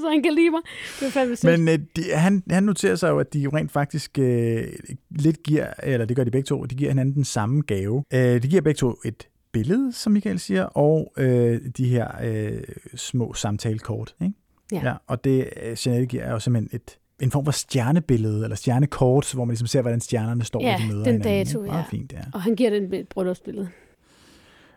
[0.00, 0.60] så han kan lide mig.
[1.00, 1.36] Det er fandme.
[1.56, 4.62] Men øh, de, han, han noterer sig jo, at de jo rent faktisk øh,
[5.10, 8.04] lidt giver, eller det gør de begge to, de giver hinanden den samme gave.
[8.14, 12.60] Øh, de giver begge to et billede, som Michael siger, og øh, de her øh,
[12.96, 14.14] små samtalekort.
[14.22, 14.34] Ikke?
[14.72, 14.80] Ja.
[14.84, 14.94] ja.
[15.06, 19.34] Og det, øh, Jeanette giver, er jo simpelthen et, en form for stjernebillede, eller stjernekort,
[19.34, 21.46] hvor man ligesom ser, hvordan stjernerne står, Ja, når de møder den hinanden.
[21.46, 21.84] dato, Meget ja.
[21.90, 22.20] fint, ja.
[22.34, 23.68] Og han giver den et bryllupsbillede.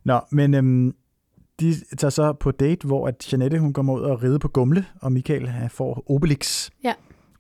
[0.03, 0.95] Nå, men øhm,
[1.59, 4.85] de tager så på date, hvor at Janette hun kommer ud og ride på gumle,
[5.01, 6.69] og Michael han får Obelix.
[6.83, 6.93] Ja.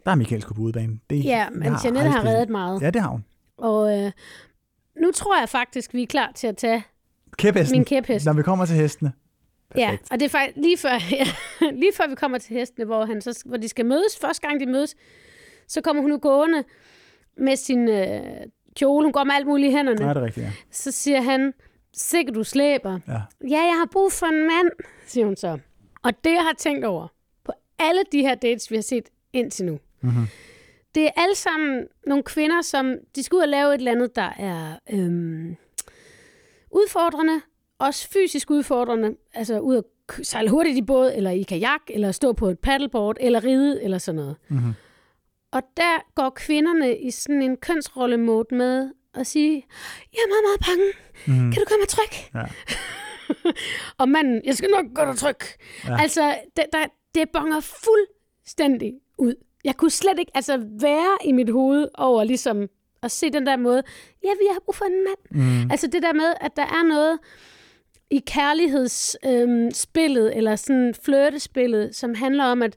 [0.05, 0.99] Der er Michael sgu på udebane.
[1.09, 2.81] Det, Ja, men jeg Jeanette har reddet meget.
[2.81, 3.23] Ja, det har hun.
[3.57, 4.11] Og øh,
[5.01, 6.83] nu tror jeg faktisk, vi er klar til at tage
[7.37, 7.77] Kæphesten.
[7.77, 8.25] min kæphest.
[8.25, 9.11] Når vi kommer til hestene.
[9.75, 10.11] Ja, Perfekt.
[10.11, 11.25] og det er faktisk lige før, ja,
[11.71, 14.17] lige før vi kommer til hestene, hvor, han så, hvor de skal mødes.
[14.21, 14.95] Første gang de mødes,
[15.67, 16.63] så kommer hun nu gående
[17.37, 18.21] med sin øh,
[18.75, 19.05] kjole.
[19.05, 19.99] Hun går med alt muligt i hænderne.
[19.99, 20.51] Nej, det er rigtigt, ja.
[20.71, 21.53] Så siger han,
[21.93, 22.99] sikkert du slæber.
[23.07, 23.19] ja.
[23.49, 24.69] Ja, jeg har brug for en mand,
[25.05, 25.59] siger hun så.
[26.03, 27.07] Og det, jeg har tænkt over,
[27.45, 30.27] på alle de her dates, vi har set indtil nu, Mm-hmm.
[30.95, 34.15] det er alle sammen nogle kvinder, som de skal ud og lave et eller andet,
[34.15, 35.55] der er øhm,
[36.71, 37.41] udfordrende,
[37.81, 39.83] også fysisk udfordrende, altså ud at
[40.23, 43.97] sejle hurtigt i båd, eller i kajak, eller stå på et paddleboard, eller ride, eller
[43.97, 44.35] sådan noget.
[44.49, 44.73] Mm-hmm.
[45.51, 49.65] Og der går kvinderne i sådan en kønsrollemode med at sige,
[50.13, 50.91] jeg er meget, meget bange.
[51.27, 51.51] Mm-hmm.
[51.51, 52.13] Kan du gøre mig tryg?
[52.35, 52.43] Ja.
[54.01, 55.35] og manden, jeg skal nok gøre dig tryg.
[55.85, 55.91] Ja.
[55.91, 56.01] Ja.
[56.01, 59.33] Altså, det, der, det bonger fuldstændig ud.
[59.63, 62.67] Jeg kunne slet ikke altså, være i mit hoved over ligesom
[63.03, 63.83] at se den der måde,
[64.23, 65.41] ja, vi har brug for en mand.
[65.41, 65.71] Mm.
[65.71, 67.19] Altså det der med, at der er noget
[68.11, 72.75] i kærlighedsspillet, spillet, eller sådan flirtespillet, som handler om, at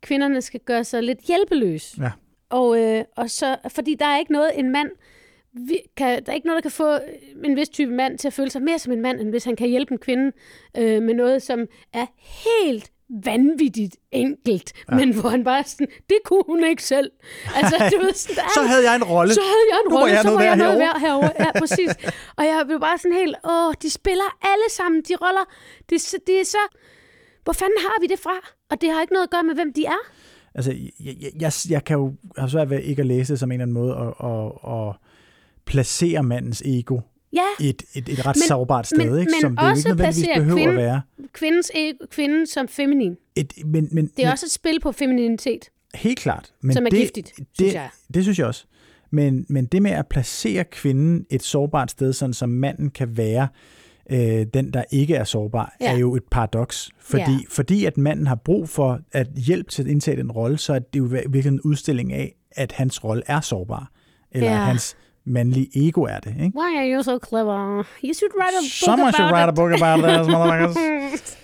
[0.00, 1.94] kvinderne skal gøre sig lidt hjælpeløs.
[1.98, 2.10] Ja.
[2.50, 4.90] Og, øh, og så, fordi der er ikke noget, en mand,
[5.52, 6.98] vi, kan, der er ikke noget, der kan få
[7.44, 9.56] en vis type mand til at føle sig mere som en mand, end hvis han
[9.56, 10.32] kan hjælpe en kvinde
[10.76, 12.06] øh, med noget, som er
[12.44, 12.90] helt
[13.24, 14.96] vanvittigt enkelt, ja.
[14.96, 17.10] men hvor han bare sådan, det kunne hun ikke selv.
[17.54, 19.34] Altså, du ved, sådan, der Så havde jeg en rolle.
[19.34, 21.32] så havde jeg en rolle, så var jeg noget værd herovre.
[21.40, 21.90] Ja, præcis.
[22.38, 25.44] Og jeg blev bare sådan helt, åh, de spiller alle sammen, de roller.
[25.90, 26.64] Det, det er så,
[27.44, 28.36] hvor fanden har vi det fra?
[28.70, 30.02] Og det har ikke noget at gøre med, hvem de er.
[30.54, 33.52] Altså, jeg, jeg, jeg, jeg kan jo have svært ved ikke at læse det som
[33.52, 34.94] en eller anden måde og, og, og
[35.66, 37.00] placere mandens ego
[37.32, 39.30] Ja, et, et, et ret Men- sårbart sted, men- ikke?
[39.32, 41.00] men som det jo også ikke nødvendigvis behøver kvinden- at være.
[41.32, 43.16] kvindens ego, kvinden som feminin.
[43.36, 45.64] Et, men, men, Det er men, også et spil på femininitet,
[45.94, 46.52] Helt klart.
[46.60, 47.88] Men som er det, giftigt, det, synes jeg.
[48.14, 48.64] Det synes jeg også.
[49.10, 53.48] Men, men det med at placere kvinden et sårbart sted, sådan som manden kan være
[54.10, 55.92] øh, den, der ikke er sårbar, Ja.
[55.92, 56.90] er jo et paradoks.
[56.98, 57.38] Fordi, Ja.
[57.48, 60.78] fordi at manden har brug for at hjælp til at indtage den rolle, så er
[60.78, 63.90] det jo virkelig en udstilling af, at hans rolle er sårbar.
[64.32, 64.54] Eller Ja.
[64.56, 66.34] at hans mandlige ego er det.
[66.44, 66.58] Ikke?
[66.58, 67.76] Why are you so clever?
[68.04, 69.54] You should write a book Someone about should write a it.
[69.54, 71.36] book about this, motherfuckers.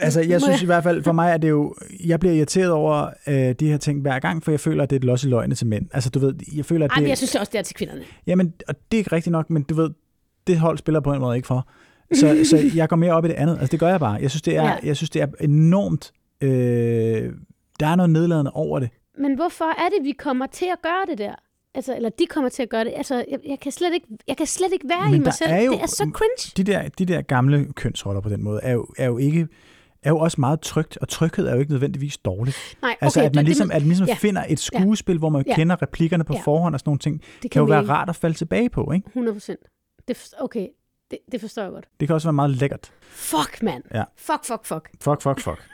[0.00, 1.74] Altså, jeg synes i hvert fald, for mig er det jo,
[2.06, 4.96] jeg bliver irriteret over øh, de her ting hver gang, for jeg føler, at det
[4.96, 5.86] er et los i løgne til mænd.
[5.92, 7.02] Altså, du ved, jeg føler, at Ej, det...
[7.02, 8.02] men jeg synes det også, det er til kvinderne.
[8.26, 9.90] Jamen, og det er ikke rigtigt nok, men du ved,
[10.46, 11.68] det hold spiller på en måde ikke for.
[12.14, 13.52] Så, så jeg går mere op i det andet.
[13.54, 14.18] Altså, det gør jeg bare.
[14.22, 14.76] Jeg synes, det er, Ja.
[14.82, 16.12] jeg synes, det er enormt...
[16.40, 17.32] Øh,
[17.80, 18.90] der er noget nedladende over det.
[19.18, 21.34] Men hvorfor er det, vi kommer til at gøre det der?
[21.74, 22.92] Altså, eller de kommer til at gøre det.
[22.96, 25.50] Altså, jeg, jeg, kan, slet ikke, jeg kan slet ikke være Men i mig selv.
[25.52, 26.52] jo- det er så cringe.
[26.64, 29.48] De der, de der gamle kønsroller på den måde er jo, er jo ikke
[30.02, 32.76] er jo også meget trygt, og tryghed er jo ikke nødvendigvis dårligt.
[32.82, 34.14] Nej, okay, Altså, at man ligesom, at man ligesom ja.
[34.14, 35.54] finder et skuespil, hvor man Ja.
[35.54, 36.40] kender replikkerne på Ja.
[36.40, 39.06] forhånd og sådan nogle ting, det kan jo være rart at falde tilbage på, ikke?
[39.06, 39.60] 100 procent.
[40.40, 40.66] Okay,
[41.10, 41.88] det, det forstår jeg godt.
[42.00, 42.92] Det kan også være meget lækkert.
[43.02, 43.82] Fuck, mand.
[43.94, 44.04] Ja.
[44.16, 44.90] Fuck, fuck, fuck.
[45.00, 45.62] Fuck, fuck, fuck.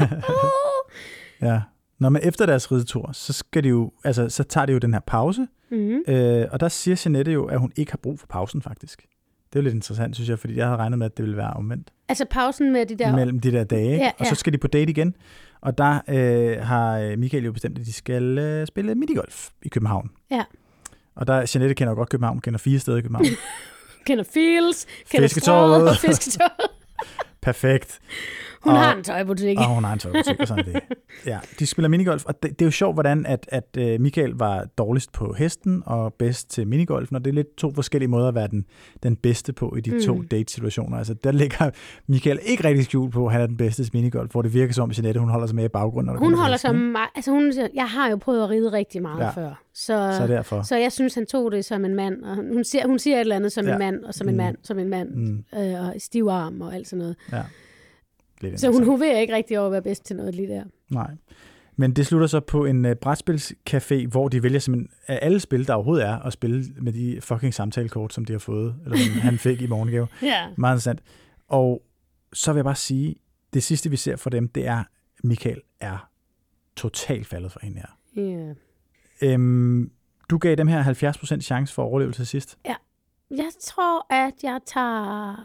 [1.42, 1.60] ja.
[2.00, 4.92] Når man efter deres ridetur, så, skal de jo, altså, så tager de jo den
[4.92, 6.02] her pause, Mm-hmm.
[6.14, 8.98] øh, og der siger Jeanette jo, at hun ikke har brug for pausen, faktisk.
[9.52, 11.36] Det er jo lidt interessant, synes jeg, fordi jeg havde regnet med, at det ville
[11.36, 13.08] være omvendt Altså pausen med de der...
[13.08, 13.16] ja.
[13.16, 13.92] mellem de der dage.
[13.92, 14.04] Ikke?
[14.04, 14.34] Ja, Og så ja.
[14.34, 15.16] skal de på date igen,
[15.60, 20.10] og der øh, har Michael jo bestemt, at de skal øh, spille minigolf i København.
[20.30, 20.44] Ja.
[21.14, 23.26] Og der, Jeanette kender jo godt København, kender fire steder i København.
[24.06, 25.76] Kender Fields, kender Fisketorvet.
[25.96, 26.52] Strøget, Fisketåret.
[27.42, 28.00] Perfekt.
[28.60, 29.58] Hun Og- har en tøjbutik.
[29.58, 30.80] Og hun har en tøjbutik, og sådan det.
[31.26, 34.30] Ja, de spiller minigolf, og det, det er jo sjovt, hvordan at, at uh, Michael
[34.30, 38.28] var dårligst på hesten og bedst til minigolfen, og det er lidt to forskellige måder
[38.28, 38.64] at være den,
[39.02, 40.00] den bedste på i de mm.
[40.00, 40.98] to date-situationer.
[40.98, 41.70] Altså, der ligger
[42.06, 44.72] Michael ikke rigtig skjult på, at han er den bedste til minigolf, hvor det virker
[44.74, 46.16] som, at Jeanette, hun holder sig med i baggrunden.
[46.18, 47.08] Hun holder sig meget...
[47.14, 49.30] Altså hun jeg har jo prøvet at ride rigtig meget Ja.
[49.30, 49.62] før.
[49.74, 50.62] Så, Så derfor.
[50.62, 52.22] så jeg synes, han tog det som en mand.
[52.24, 53.72] Og hun, siger, hun siger et eller andet som Ja.
[53.72, 54.38] en mand, og som en Mm.
[54.38, 55.08] mand, som en mand.
[55.14, 57.16] Mm, Øh, og stiv arm og alt sådan noget.
[57.32, 57.42] ja.
[58.40, 60.64] Lidt Så hun hoverer ikke rigtig over at være bedst til noget lige der.
[60.90, 61.10] Nej.
[61.76, 65.66] Men det slutter så på en uh, brætspilscafé, hvor de vælger simpelthen af alle spil,
[65.66, 69.20] der overhovedet er, at spille med de fucking samtalekort, som de har fået, eller som
[69.20, 70.06] han fik i morgengave.
[70.22, 70.46] Ja.
[70.56, 71.00] Meget interessant.
[71.48, 71.82] Og
[72.32, 73.14] så vil jeg bare sige,
[73.54, 74.84] det sidste vi ser fra dem, det er,
[75.24, 76.10] Michael er
[76.76, 78.22] totalt faldet for hende her.
[78.22, 78.54] ja.
[79.22, 79.90] Øhm,
[80.30, 82.58] du gav dem her 70% chance for overlevelse sidst.
[83.30, 85.36] Jeg tror, at jeg tager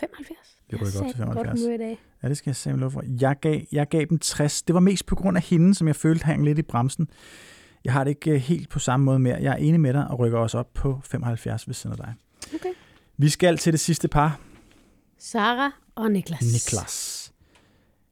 [0.00, 0.38] 75.
[0.70, 1.60] Det rykker op til sagde godt 75.
[1.60, 2.00] humør i dag.
[2.22, 3.02] Ja, det skal jeg simpelthen love for.
[3.20, 4.62] Jeg gav, jeg gav dem 60.
[4.62, 7.08] Det var mest på grund af hende, som jeg følte hang lidt i bremsen.
[7.84, 9.36] Jeg har det ikke øh, helt på samme måde mere.
[9.40, 12.14] Jeg er enig med dig og rykker også op på 75 ved siden af dig.
[12.54, 12.72] Okay.
[13.16, 14.40] Vi skal til det sidste par.
[15.18, 16.40] Sara og Niklas.
[16.40, 17.32] Niklas.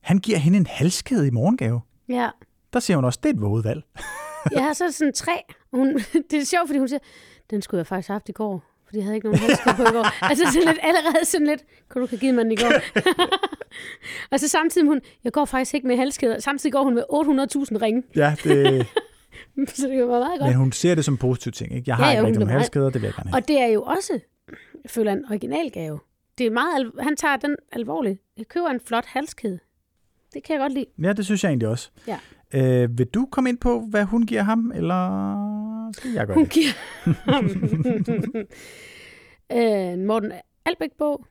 [0.01, 1.80] Han giver hende en halskæde i morgengave.
[2.09, 2.30] Ja.
[2.72, 3.82] Der siger hun også, det er et våget valg.
[4.53, 5.43] Jeg har så sådan tre.
[5.72, 5.99] Hun,
[6.30, 6.99] det er sjovt, fordi hun siger,
[7.51, 8.64] den skulle jeg faktisk have haft i går.
[8.97, 10.24] Fordi jeg havde ikke nogen halskæde på i går.
[10.28, 12.72] altså sådan lidt, allerede sådan lidt, kunne du have givet mig den i går?
[14.32, 16.38] og så samtidig hun, jeg går faktisk ikke med halskæder.
[16.40, 18.03] Samtidig går hun med 800.000 ringe.
[18.16, 18.86] Ja, det,
[19.78, 20.49] så det var meget godt.
[20.51, 21.72] men hun ser det som en positiv ting.
[21.74, 21.84] Ikke?
[21.86, 23.42] Jeg har Ja, ikke rigtig nogen meget- halskæder, det vil jeg gerne have.
[23.42, 24.12] Og det er jo også,
[24.84, 25.99] jeg føler, en originalgave.
[26.38, 28.20] Det er meget, al- han tager den alvorligt.
[28.38, 29.59] Jeg køber en flot halskæde.
[30.34, 30.86] Det kan jeg godt lide.
[31.03, 31.90] Ja, det synes jeg egentlig også.
[32.07, 32.18] Ja.
[32.55, 35.32] Øh, vil du komme ind på, hvad hun giver ham, eller
[35.93, 36.53] skal jeg gøre Hun det?
[36.53, 36.72] giver
[39.53, 40.32] øh, en Morten
[40.64, 41.26] Albæk-bog.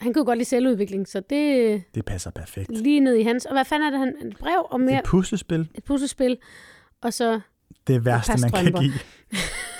[0.00, 2.70] Han kunne godt lide selvudvikling, så det Det passer perfekt.
[2.70, 3.44] er lige ned i hans.
[3.46, 4.26] Og hvad fanden er det, han?
[4.28, 6.36] Et brev og mere Et puslespil, et puslespil.
[7.02, 7.40] Og så,
[7.86, 8.92] det værste, man kan give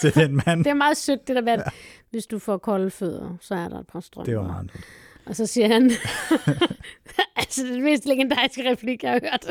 [0.01, 0.59] til den mand.
[0.65, 1.63] det er meget sødt, det der med, at
[2.11, 4.31] hvis du får kolde fødder, så er der et par strømper.
[4.33, 4.85] Det var meget sødt.
[5.27, 5.83] Og så siger han,
[7.37, 9.47] altså det er den mest legendariske replik, jeg har hørt.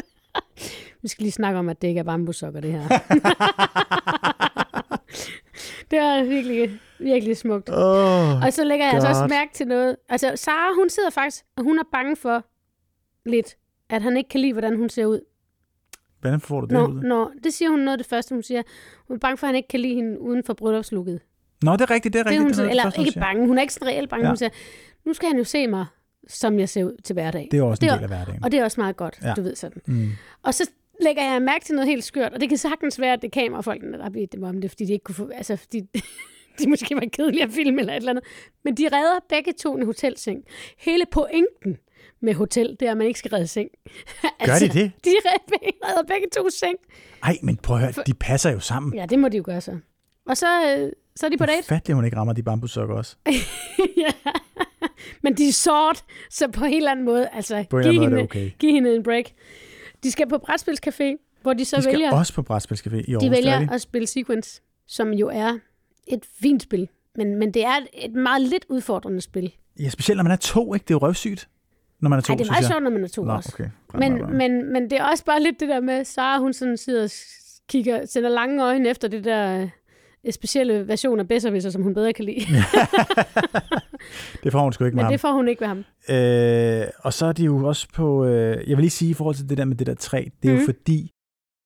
[1.01, 2.89] Vi skal lige snakke om, at det ikke er bambussokker, det her.
[5.93, 7.69] Det var virkelig, virkelig smukt.
[7.69, 9.29] Oh, Og så lægger jeg altså også God.
[9.29, 9.95] mærke til noget.
[10.09, 12.45] Altså, Sara, hun sidder faktisk, og hun er bange for
[13.25, 13.55] lidt,
[13.89, 15.19] at han ikke kan lide, hvordan hun ser ud.
[16.21, 17.01] hvordan får du det Nå, ud?
[17.01, 18.61] nå, det siger hun noget af det første, hun siger.
[19.07, 21.19] Hun er bange for, at han ikke kan lide hende uden for bryllupslukket.
[21.63, 22.43] Nå, det er rigtigt, det er Det rigtigt.
[22.43, 24.23] hun, det er af det eller første, ikke bange, hun er ikke sådan reelt bange.
[24.25, 24.29] Ja.
[24.29, 24.49] Hun siger,
[25.05, 25.85] nu skal han jo se mig,
[26.27, 27.47] som jeg ser ud til hverdag.
[27.51, 28.43] Det er også en Det er- del af hverdagen.
[28.43, 29.33] Og det er også meget godt, ja.
[29.33, 29.81] du ved sådan.
[29.85, 30.09] Mm.
[30.43, 30.69] Og så
[31.01, 33.41] lægger jeg mærke til noget helt skørt, og det kan sagtens være, at det er
[33.41, 35.81] kamerafolkene, der har bedt dem om det, fordi de ikke kunne få, altså fordi
[36.59, 38.23] de måske var kedelige at filme eller et eller andet.
[38.63, 40.43] Men de redder begge to en hotelseng.
[40.77, 41.77] Hele pointen
[42.21, 43.69] med hotel, det er, at man ikke skal redde seng.
[44.45, 44.91] Gør de det?
[45.05, 45.11] De
[45.85, 46.75] redder begge to seng.
[47.23, 48.93] Ej, men prøv at høre, de passer jo sammen.
[48.95, 49.77] Ja, det må de jo gøre så.
[50.25, 51.67] Og så, øh, så er de på date.
[51.67, 53.15] Fatlig, hun ikke rammer de bambussokker også.
[53.97, 54.11] ja.
[55.21, 58.01] Men de er sort, så på en eller anden måde, altså, På en giv, eller
[58.01, 58.51] anden måde hende, okay.
[58.59, 59.25] giv hende en break.
[60.03, 62.11] De skal på brætspilscafé, hvor de så De skal vælger...
[62.11, 63.21] også på brætspilscafé i Aarhus.
[63.21, 65.57] De er vælger at spille Sequence, som jo er
[66.07, 66.89] et fint spil.
[67.15, 69.53] Men, men det er et, et meget lidt udfordrende spil.
[69.79, 70.83] Ja, specielt når man er to, ikke?
[70.83, 71.49] Det er jo røvsygt,
[71.99, 73.49] når man er to, Nej, det er meget sjovt, når man er to Nå, også.
[73.53, 73.69] okay.
[73.93, 76.77] Nok, Men, men, men det er også bare lidt det der med, Sara hun sådan
[76.77, 77.09] sidder og
[77.69, 79.69] kigger, sender lange øjne efter det der
[80.31, 82.39] specielle version af Besserwisser, som hun bedre kan lide.
[84.43, 85.13] det får hun sgu ikke med Men ham.
[85.13, 85.83] det får hun ikke ved ham.
[86.09, 88.25] Øh, og så er de jo også på...
[88.25, 90.49] Øh, jeg vil lige sige i forhold til det der med det der træ, det
[90.49, 90.59] er mm.
[90.59, 90.65] jo Mhm.
[90.65, 91.11] fordi,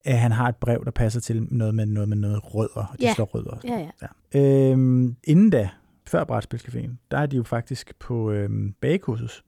[0.06, 2.86] at han har et brev, der passer til noget med noget med noget rødder.
[2.92, 3.14] og De Ja.
[3.14, 3.58] slår rødder.
[3.64, 4.08] Ja, ja.
[4.34, 4.72] Ja.
[4.72, 5.70] Øhm, inden da,
[6.08, 9.44] før Brætspilscaféen, der er de jo faktisk på øhm, bagekursus.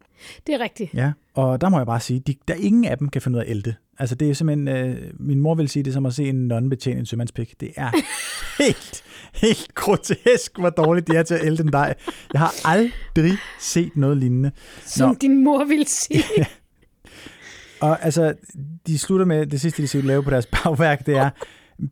[0.47, 0.93] Det er rigtigt.
[0.93, 1.11] Ja.
[1.33, 3.45] Og der må jeg bare sige, de, der ingen af dem kan finde ud af
[3.45, 3.75] at ælte.
[3.99, 6.47] Altså det er simpelthen, øh, min mor vil sige, det er som at se en
[6.47, 7.59] nonne betjene en sømandspik.
[7.59, 7.91] Det er
[8.63, 9.03] helt,
[9.33, 11.95] helt grotesk, hvor dårligt de er til at ælte en dej.
[12.33, 14.51] Jeg har aldrig set noget lignende.
[14.85, 15.15] Som Nå.
[15.21, 16.23] din mor ville sige.
[17.81, 18.33] Og altså,
[18.87, 21.29] de slutter med, det sidste, de skal lave på deres bagværk, det er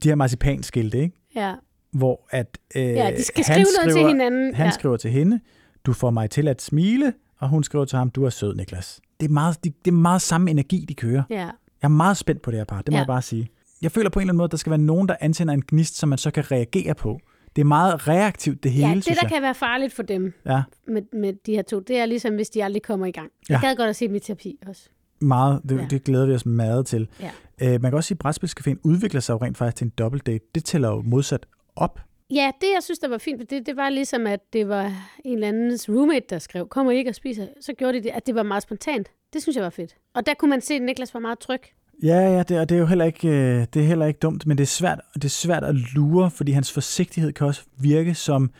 [0.03, 1.15] de her marcipanskilte, ikke?
[1.35, 1.53] ja.
[1.91, 4.55] Hvor at øh, ja, de skal han skrive noget skriver, til hinanden.
[4.55, 4.71] Han ja.
[4.71, 5.39] skriver til hende,
[5.85, 9.01] du får mig til at smile, og hun skriver til ham, du er sød, Niklas.
[9.19, 11.23] Det er meget, de, det er meget samme energi, de kører.
[11.29, 11.49] ja.
[11.81, 12.99] Jeg er meget spændt på det her par, det må Ja.
[12.99, 13.49] jeg bare sige.
[13.81, 15.63] Jeg føler på en eller anden måde, at der skal være nogen, der antænder en
[15.67, 17.19] gnist, som man så kan reagere på.
[17.55, 19.31] Det er meget reaktivt, det hele, ja, det der jeg.
[19.31, 22.49] kan være farligt for dem Ja, med, med de her to, det er ligesom, hvis
[22.49, 23.29] de aldrig kommer i gang.
[23.49, 23.67] Jeg Ja.
[23.67, 24.89] gad godt at se dem i terapi også.
[25.21, 25.61] meget.
[25.69, 25.85] Det, Ja.
[25.89, 27.07] det glæder vi os meget til.
[27.19, 27.29] Ja.
[27.61, 30.43] Øh, man kan også sige, at Brætspilscaféen udvikler sig jo rent faktisk til en dobbeltdate.
[30.55, 31.99] Det tæller jo modsat op.
[32.31, 34.85] Ja, det jeg synes, der var fint, det, det var ligesom, at det var
[35.25, 37.47] en eller andens roommate, der skrev, kommer I ikke og spiser?
[37.61, 39.07] Så gjorde de det, at det var meget spontant.
[39.33, 39.95] Det synes jeg var fedt.
[40.13, 41.61] Og der kunne man se, at Niklas var meget tryg.
[42.03, 44.45] Ja, ja, det, og det er jo heller ikke, øh, det er heller ikke dumt,
[44.45, 48.15] men det er, svært, det er svært at lure, fordi hans forsigtighed kan også virke
[48.15, 48.51] som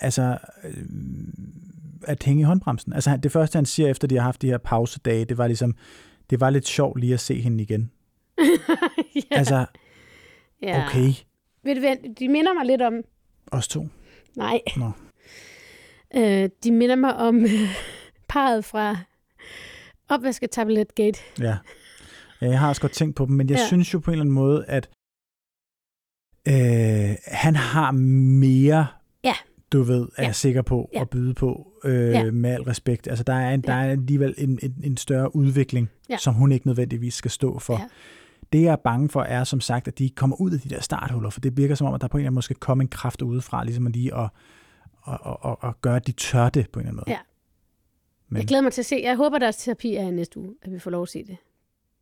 [0.00, 0.84] altså, øh,
[2.06, 2.92] at hænge i håndbremsen.
[2.92, 5.74] Altså det første, han siger, efter de har haft de her pausedage, det var ligesom,
[6.30, 7.90] det var lidt sjovt lige at se hende igen.
[9.14, 9.20] ja.
[9.30, 9.66] Altså,
[10.62, 10.86] ja.
[10.86, 11.12] okay,
[11.64, 12.94] Ved du hvad, de minder mig lidt om...
[13.52, 13.88] os to.
[14.36, 14.60] Nej.
[14.76, 14.90] Nå.
[16.16, 17.50] Øh, de minder mig om øh,
[18.28, 18.96] parret fra
[20.08, 21.20] opvasketablet Gate.
[21.40, 21.56] Ja.
[22.40, 22.46] ja.
[22.48, 23.66] Jeg har også godt tænkt på dem, men jeg ja.
[23.66, 24.90] Synes jo på en eller anden måde, at
[26.48, 28.86] øh, han har mere,
[29.24, 29.34] Ja.
[29.72, 30.26] du ved, er Ja.
[30.26, 31.00] jeg sikker på, Ja.
[31.00, 32.30] at byde på, øh, Ja.
[32.30, 33.08] med al respekt.
[33.08, 36.16] Altså, der er, en, der er alligevel en, en, en større udvikling, Ja.
[36.16, 37.74] som hun ikke nødvendigvis skal stå for.
[37.74, 37.84] Ja.
[38.52, 40.80] Det, jeg er bange for, er som sagt, at de kommer ud af de der
[40.80, 42.82] starthuller, for det virker som om, at der på en eller anden måde skal komme
[42.82, 44.28] en kraft udefra, ligesom at lige at,
[45.08, 47.10] at, at, at, at gøre, at de tør det på en eller anden måde.
[47.10, 47.18] Ja.
[48.28, 49.00] Men- Jeg glæder mig til at se.
[49.04, 51.36] Jeg håber, deres terapi er næste uge, at vi får lov at se det.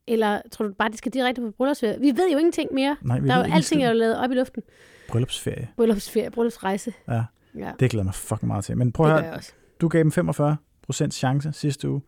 [0.09, 2.01] Eller tror du bare, de skal direkte på bryllupsferie?
[2.01, 2.97] Vi ved jo ingenting mere.
[3.03, 4.63] Nej, vi Der er jo alting er jo lavet op i luften.
[5.09, 5.69] Bryllupsferie.
[5.77, 6.93] Bryllupsferie, bryllupsrejse.
[7.09, 7.25] Ja,
[7.59, 8.77] Ja, det glæder mig fucking meget til.
[8.79, 9.41] Men prøv det at høre.
[9.81, 10.13] Du gav dem
[10.93, 12.01] 45% chance sidste uge.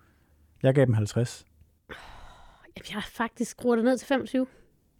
[0.62, 1.44] Jeg gav dem 50.
[2.88, 4.46] Jeg har faktisk skruet det ned til 25.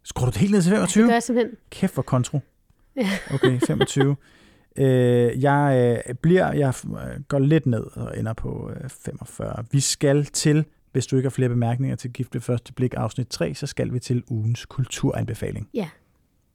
[0.03, 1.05] Skruer du det helt ned til Det 25?
[1.07, 1.57] gør jeg simpelthen.
[1.69, 2.39] Kæft for kontro.
[2.95, 3.09] Ja.
[3.33, 4.15] Okay, 25.
[4.75, 4.85] øh,
[5.43, 9.65] jeg øh, bliver, jeg øh, går lidt ned og ender på øh, 45.
[9.71, 13.27] Vi skal til, hvis du ikke har flere bemærkninger til Gift ved første blik afsnit
[13.27, 15.69] 3, så skal vi til ugens kulturanbefaling.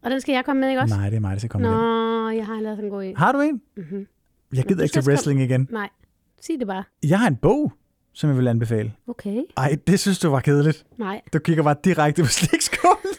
[0.02, 0.96] Og den skal jeg komme med, ikke også?
[0.96, 2.36] Nej, det er mig, der skal komme Nå, ind.
[2.36, 3.16] jeg har lavet sådan en god en.
[3.16, 3.62] Har du en?
[3.76, 4.06] Mm-hmm.
[4.54, 5.68] Jeg gider ikke til wrestling igen.
[5.70, 5.88] Nej,
[6.40, 6.84] sig det bare.
[7.02, 7.72] Jeg har en bog,
[8.14, 8.92] som jeg vil anbefale.
[9.06, 9.42] Okay.
[9.56, 10.86] Ej, det synes du var kedeligt.
[10.98, 11.20] Nej.
[11.32, 13.14] Du kigger bare direkte på slikskålen.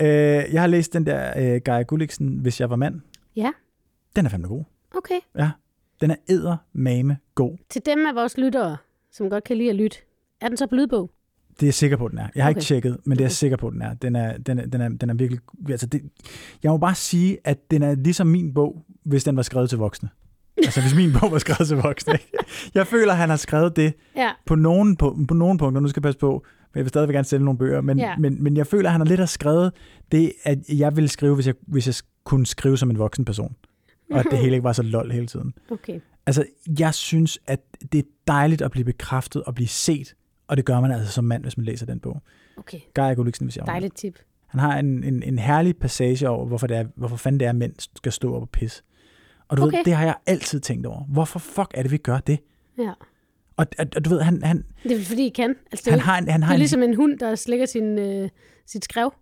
[0.00, 3.00] øh, jeg har læst den der øh, Geir Gulliksen, Hvis jeg var mand.
[3.36, 3.52] Ja.
[4.16, 4.64] Den er fandme god.
[4.96, 5.20] Okay.
[5.38, 5.50] Ja,
[6.00, 7.56] den er eddermame god.
[7.68, 8.76] Til dem af vores lyttere,
[9.12, 9.98] som godt kan lide at lytte,
[10.40, 11.10] er den så på lydbog?
[11.50, 12.28] Det er jeg sikker på, den er.
[12.34, 12.58] Jeg har okay.
[12.58, 13.94] Ikke tjekket, men det er jeg sikker på, den er.
[13.94, 15.40] Den er, den er, den er, den er virkelig...
[15.70, 16.02] Altså det,
[16.62, 19.78] jeg må bare sige, at den er ligesom min bog, hvis den var skrevet til
[19.78, 20.08] voksne.
[20.64, 22.12] Altså hvis min bog var skrevet til voksne.
[22.12, 22.30] Ikke?
[22.74, 24.30] Jeg føler, han har skrevet det Ja.
[24.46, 25.80] på nogle, på, på nogle punkter.
[25.80, 26.32] Nu skal jeg passe på,
[26.72, 27.80] men jeg vil stadigvæk gerne sælge nogle bøger.
[27.80, 28.16] Men, Ja.
[28.16, 29.72] men, men jeg føler, at han har lidt har skrevet
[30.12, 31.94] det, at jeg ville skrive, hvis jeg, hvis jeg
[32.24, 33.56] kunne skrive som en voksen person.
[34.12, 35.54] Og at det hele ikke var så lol hele tiden.
[35.70, 36.00] Okay.
[36.26, 36.44] Altså,
[36.78, 37.60] jeg synes, at
[37.92, 40.14] det er dejligt at blive bekræftet og blive set.
[40.48, 42.22] Og det gør man altså som mand, hvis man læser den bog.
[42.56, 42.78] Okay.
[42.94, 44.18] Guy Gulliksen, hvis jeg Dejligt tip.
[44.46, 47.50] Han har en, en, en herlig passage over, hvorfor, det er, hvorfor fanden det er,
[47.50, 48.82] at mænd skal stå op og pisse.
[49.50, 49.76] Og du okay.
[49.76, 51.04] Ved, det har jeg altid tænkt over.
[51.04, 52.38] Hvorfor fuck er det, vi gør det?
[52.78, 52.92] Ja.
[53.56, 55.54] Og, og, og du ved, han, han, Det er fordi I kan.
[55.72, 56.28] Altså, det, er han har en...
[56.28, 58.28] Han det har er en ligesom en hund, der slikker sin, øh,
[58.66, 59.12] sit skrev.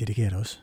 [0.00, 0.58] ja, det kan jeg da også.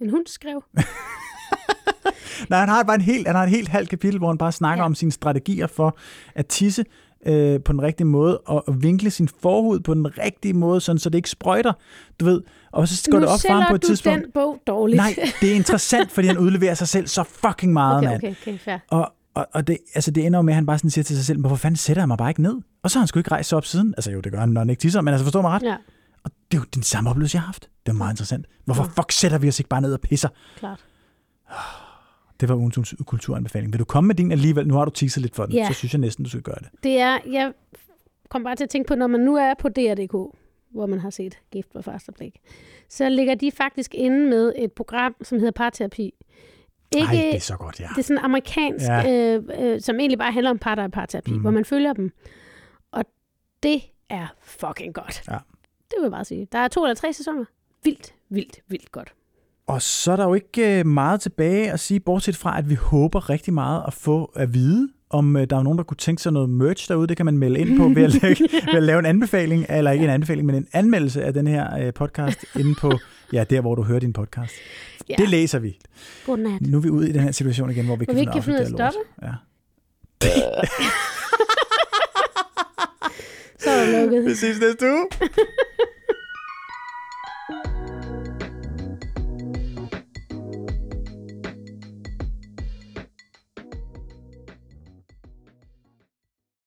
[0.00, 0.64] En hund skrev.
[2.50, 4.52] Nej, han har bare en helt, han har et helt halvt kapitel, hvor han bare
[4.52, 4.82] snakker.
[4.82, 4.86] Ja.
[4.86, 5.98] om sine strategier for
[6.34, 6.84] at tisse
[7.26, 10.98] øh, på den rigtige måde, og, og vinkle sin forhud på den rigtige måde, sådan,
[10.98, 11.72] så det ikke sprøjter,
[12.20, 12.42] du ved.
[12.72, 14.22] Og så går nu det op for ham på et tidspunkt.
[14.22, 14.96] den bog dårligt.
[14.96, 18.16] Nej, det er interessant, fordi han udleverer sig selv så fucking meget, okay, mand.
[18.22, 18.78] okay, okay, fair.
[18.90, 21.16] Og, og, og det, altså det ender jo med, at han bare sådan siger til
[21.16, 22.56] sig selv, hvorfor fanden sætter jeg mig bare ikke ned?
[22.82, 23.94] Og så har han sgu ikke rejst sig op siden.
[23.96, 25.62] Altså jo, det gør han, når han ikke tisser, men altså forstår mig ret.
[25.62, 25.76] Ja,
[26.24, 27.68] Og det er jo den samme oplevelse, jeg har haft.
[27.86, 28.46] Det er meget interessant.
[28.64, 30.28] Hvorfor fuck sætter vi os ikke bare ned og pisser?
[30.58, 30.84] klart.
[32.40, 33.72] Det var ugens kulturanbefaling.
[33.72, 34.68] Vil du komme med din alligevel?
[34.68, 35.66] Nu har du teaset lidt for den, Ja.
[35.68, 36.68] så synes jeg næsten, du skal gøre det.
[36.82, 37.52] Det er, jeg
[38.28, 40.36] kom bare til at tænke på, når man nu er på DR.dk,
[40.70, 42.36] hvor man har set Gift på første blik,
[42.88, 46.14] så ligger de faktisk inde med et program, som hedder Parterapi.
[46.96, 47.86] Ikke, Nej, det er så godt, ja.
[47.96, 49.34] det er sådan amerikansk, Ja.
[49.36, 51.40] øh, øh, som egentlig bare handler om par, der er parterapi, mm.
[51.40, 52.12] hvor man følger dem.
[52.92, 53.04] Og
[53.62, 55.22] det er fucking godt.
[55.28, 55.38] Ja.
[55.90, 56.48] Det vil jeg bare sige.
[56.52, 57.44] Der er to eller tre sæsoner.
[57.84, 59.14] Vildt, vildt, vildt godt.
[59.68, 62.74] Og så er der jo ikke øh, meget tilbage at sige, bortset fra, at vi
[62.74, 66.22] håber rigtig meget at få at vide, om øh, der er nogen, der kunne tænke
[66.22, 67.06] sig noget merch derude.
[67.06, 69.90] Det kan man melde ind på ved at, lægge, ved at lave en anbefaling, eller
[69.90, 72.92] ikke en anbefaling, men en anmeldelse af den her øh, podcast inde på,
[73.32, 74.54] ja, der hvor du hører din podcast.
[75.08, 75.14] Ja.
[75.18, 75.78] Det læser vi.
[76.26, 76.60] Godnat.
[76.60, 78.32] Nu er vi ude i den her situation igen, hvor vi Hvor kan vi ikke
[78.32, 78.94] kan finde ud af at det lort.
[79.22, 79.32] Ja.
[83.60, 84.24] Så er der lukket.
[84.24, 85.06] Vi ses næste uge.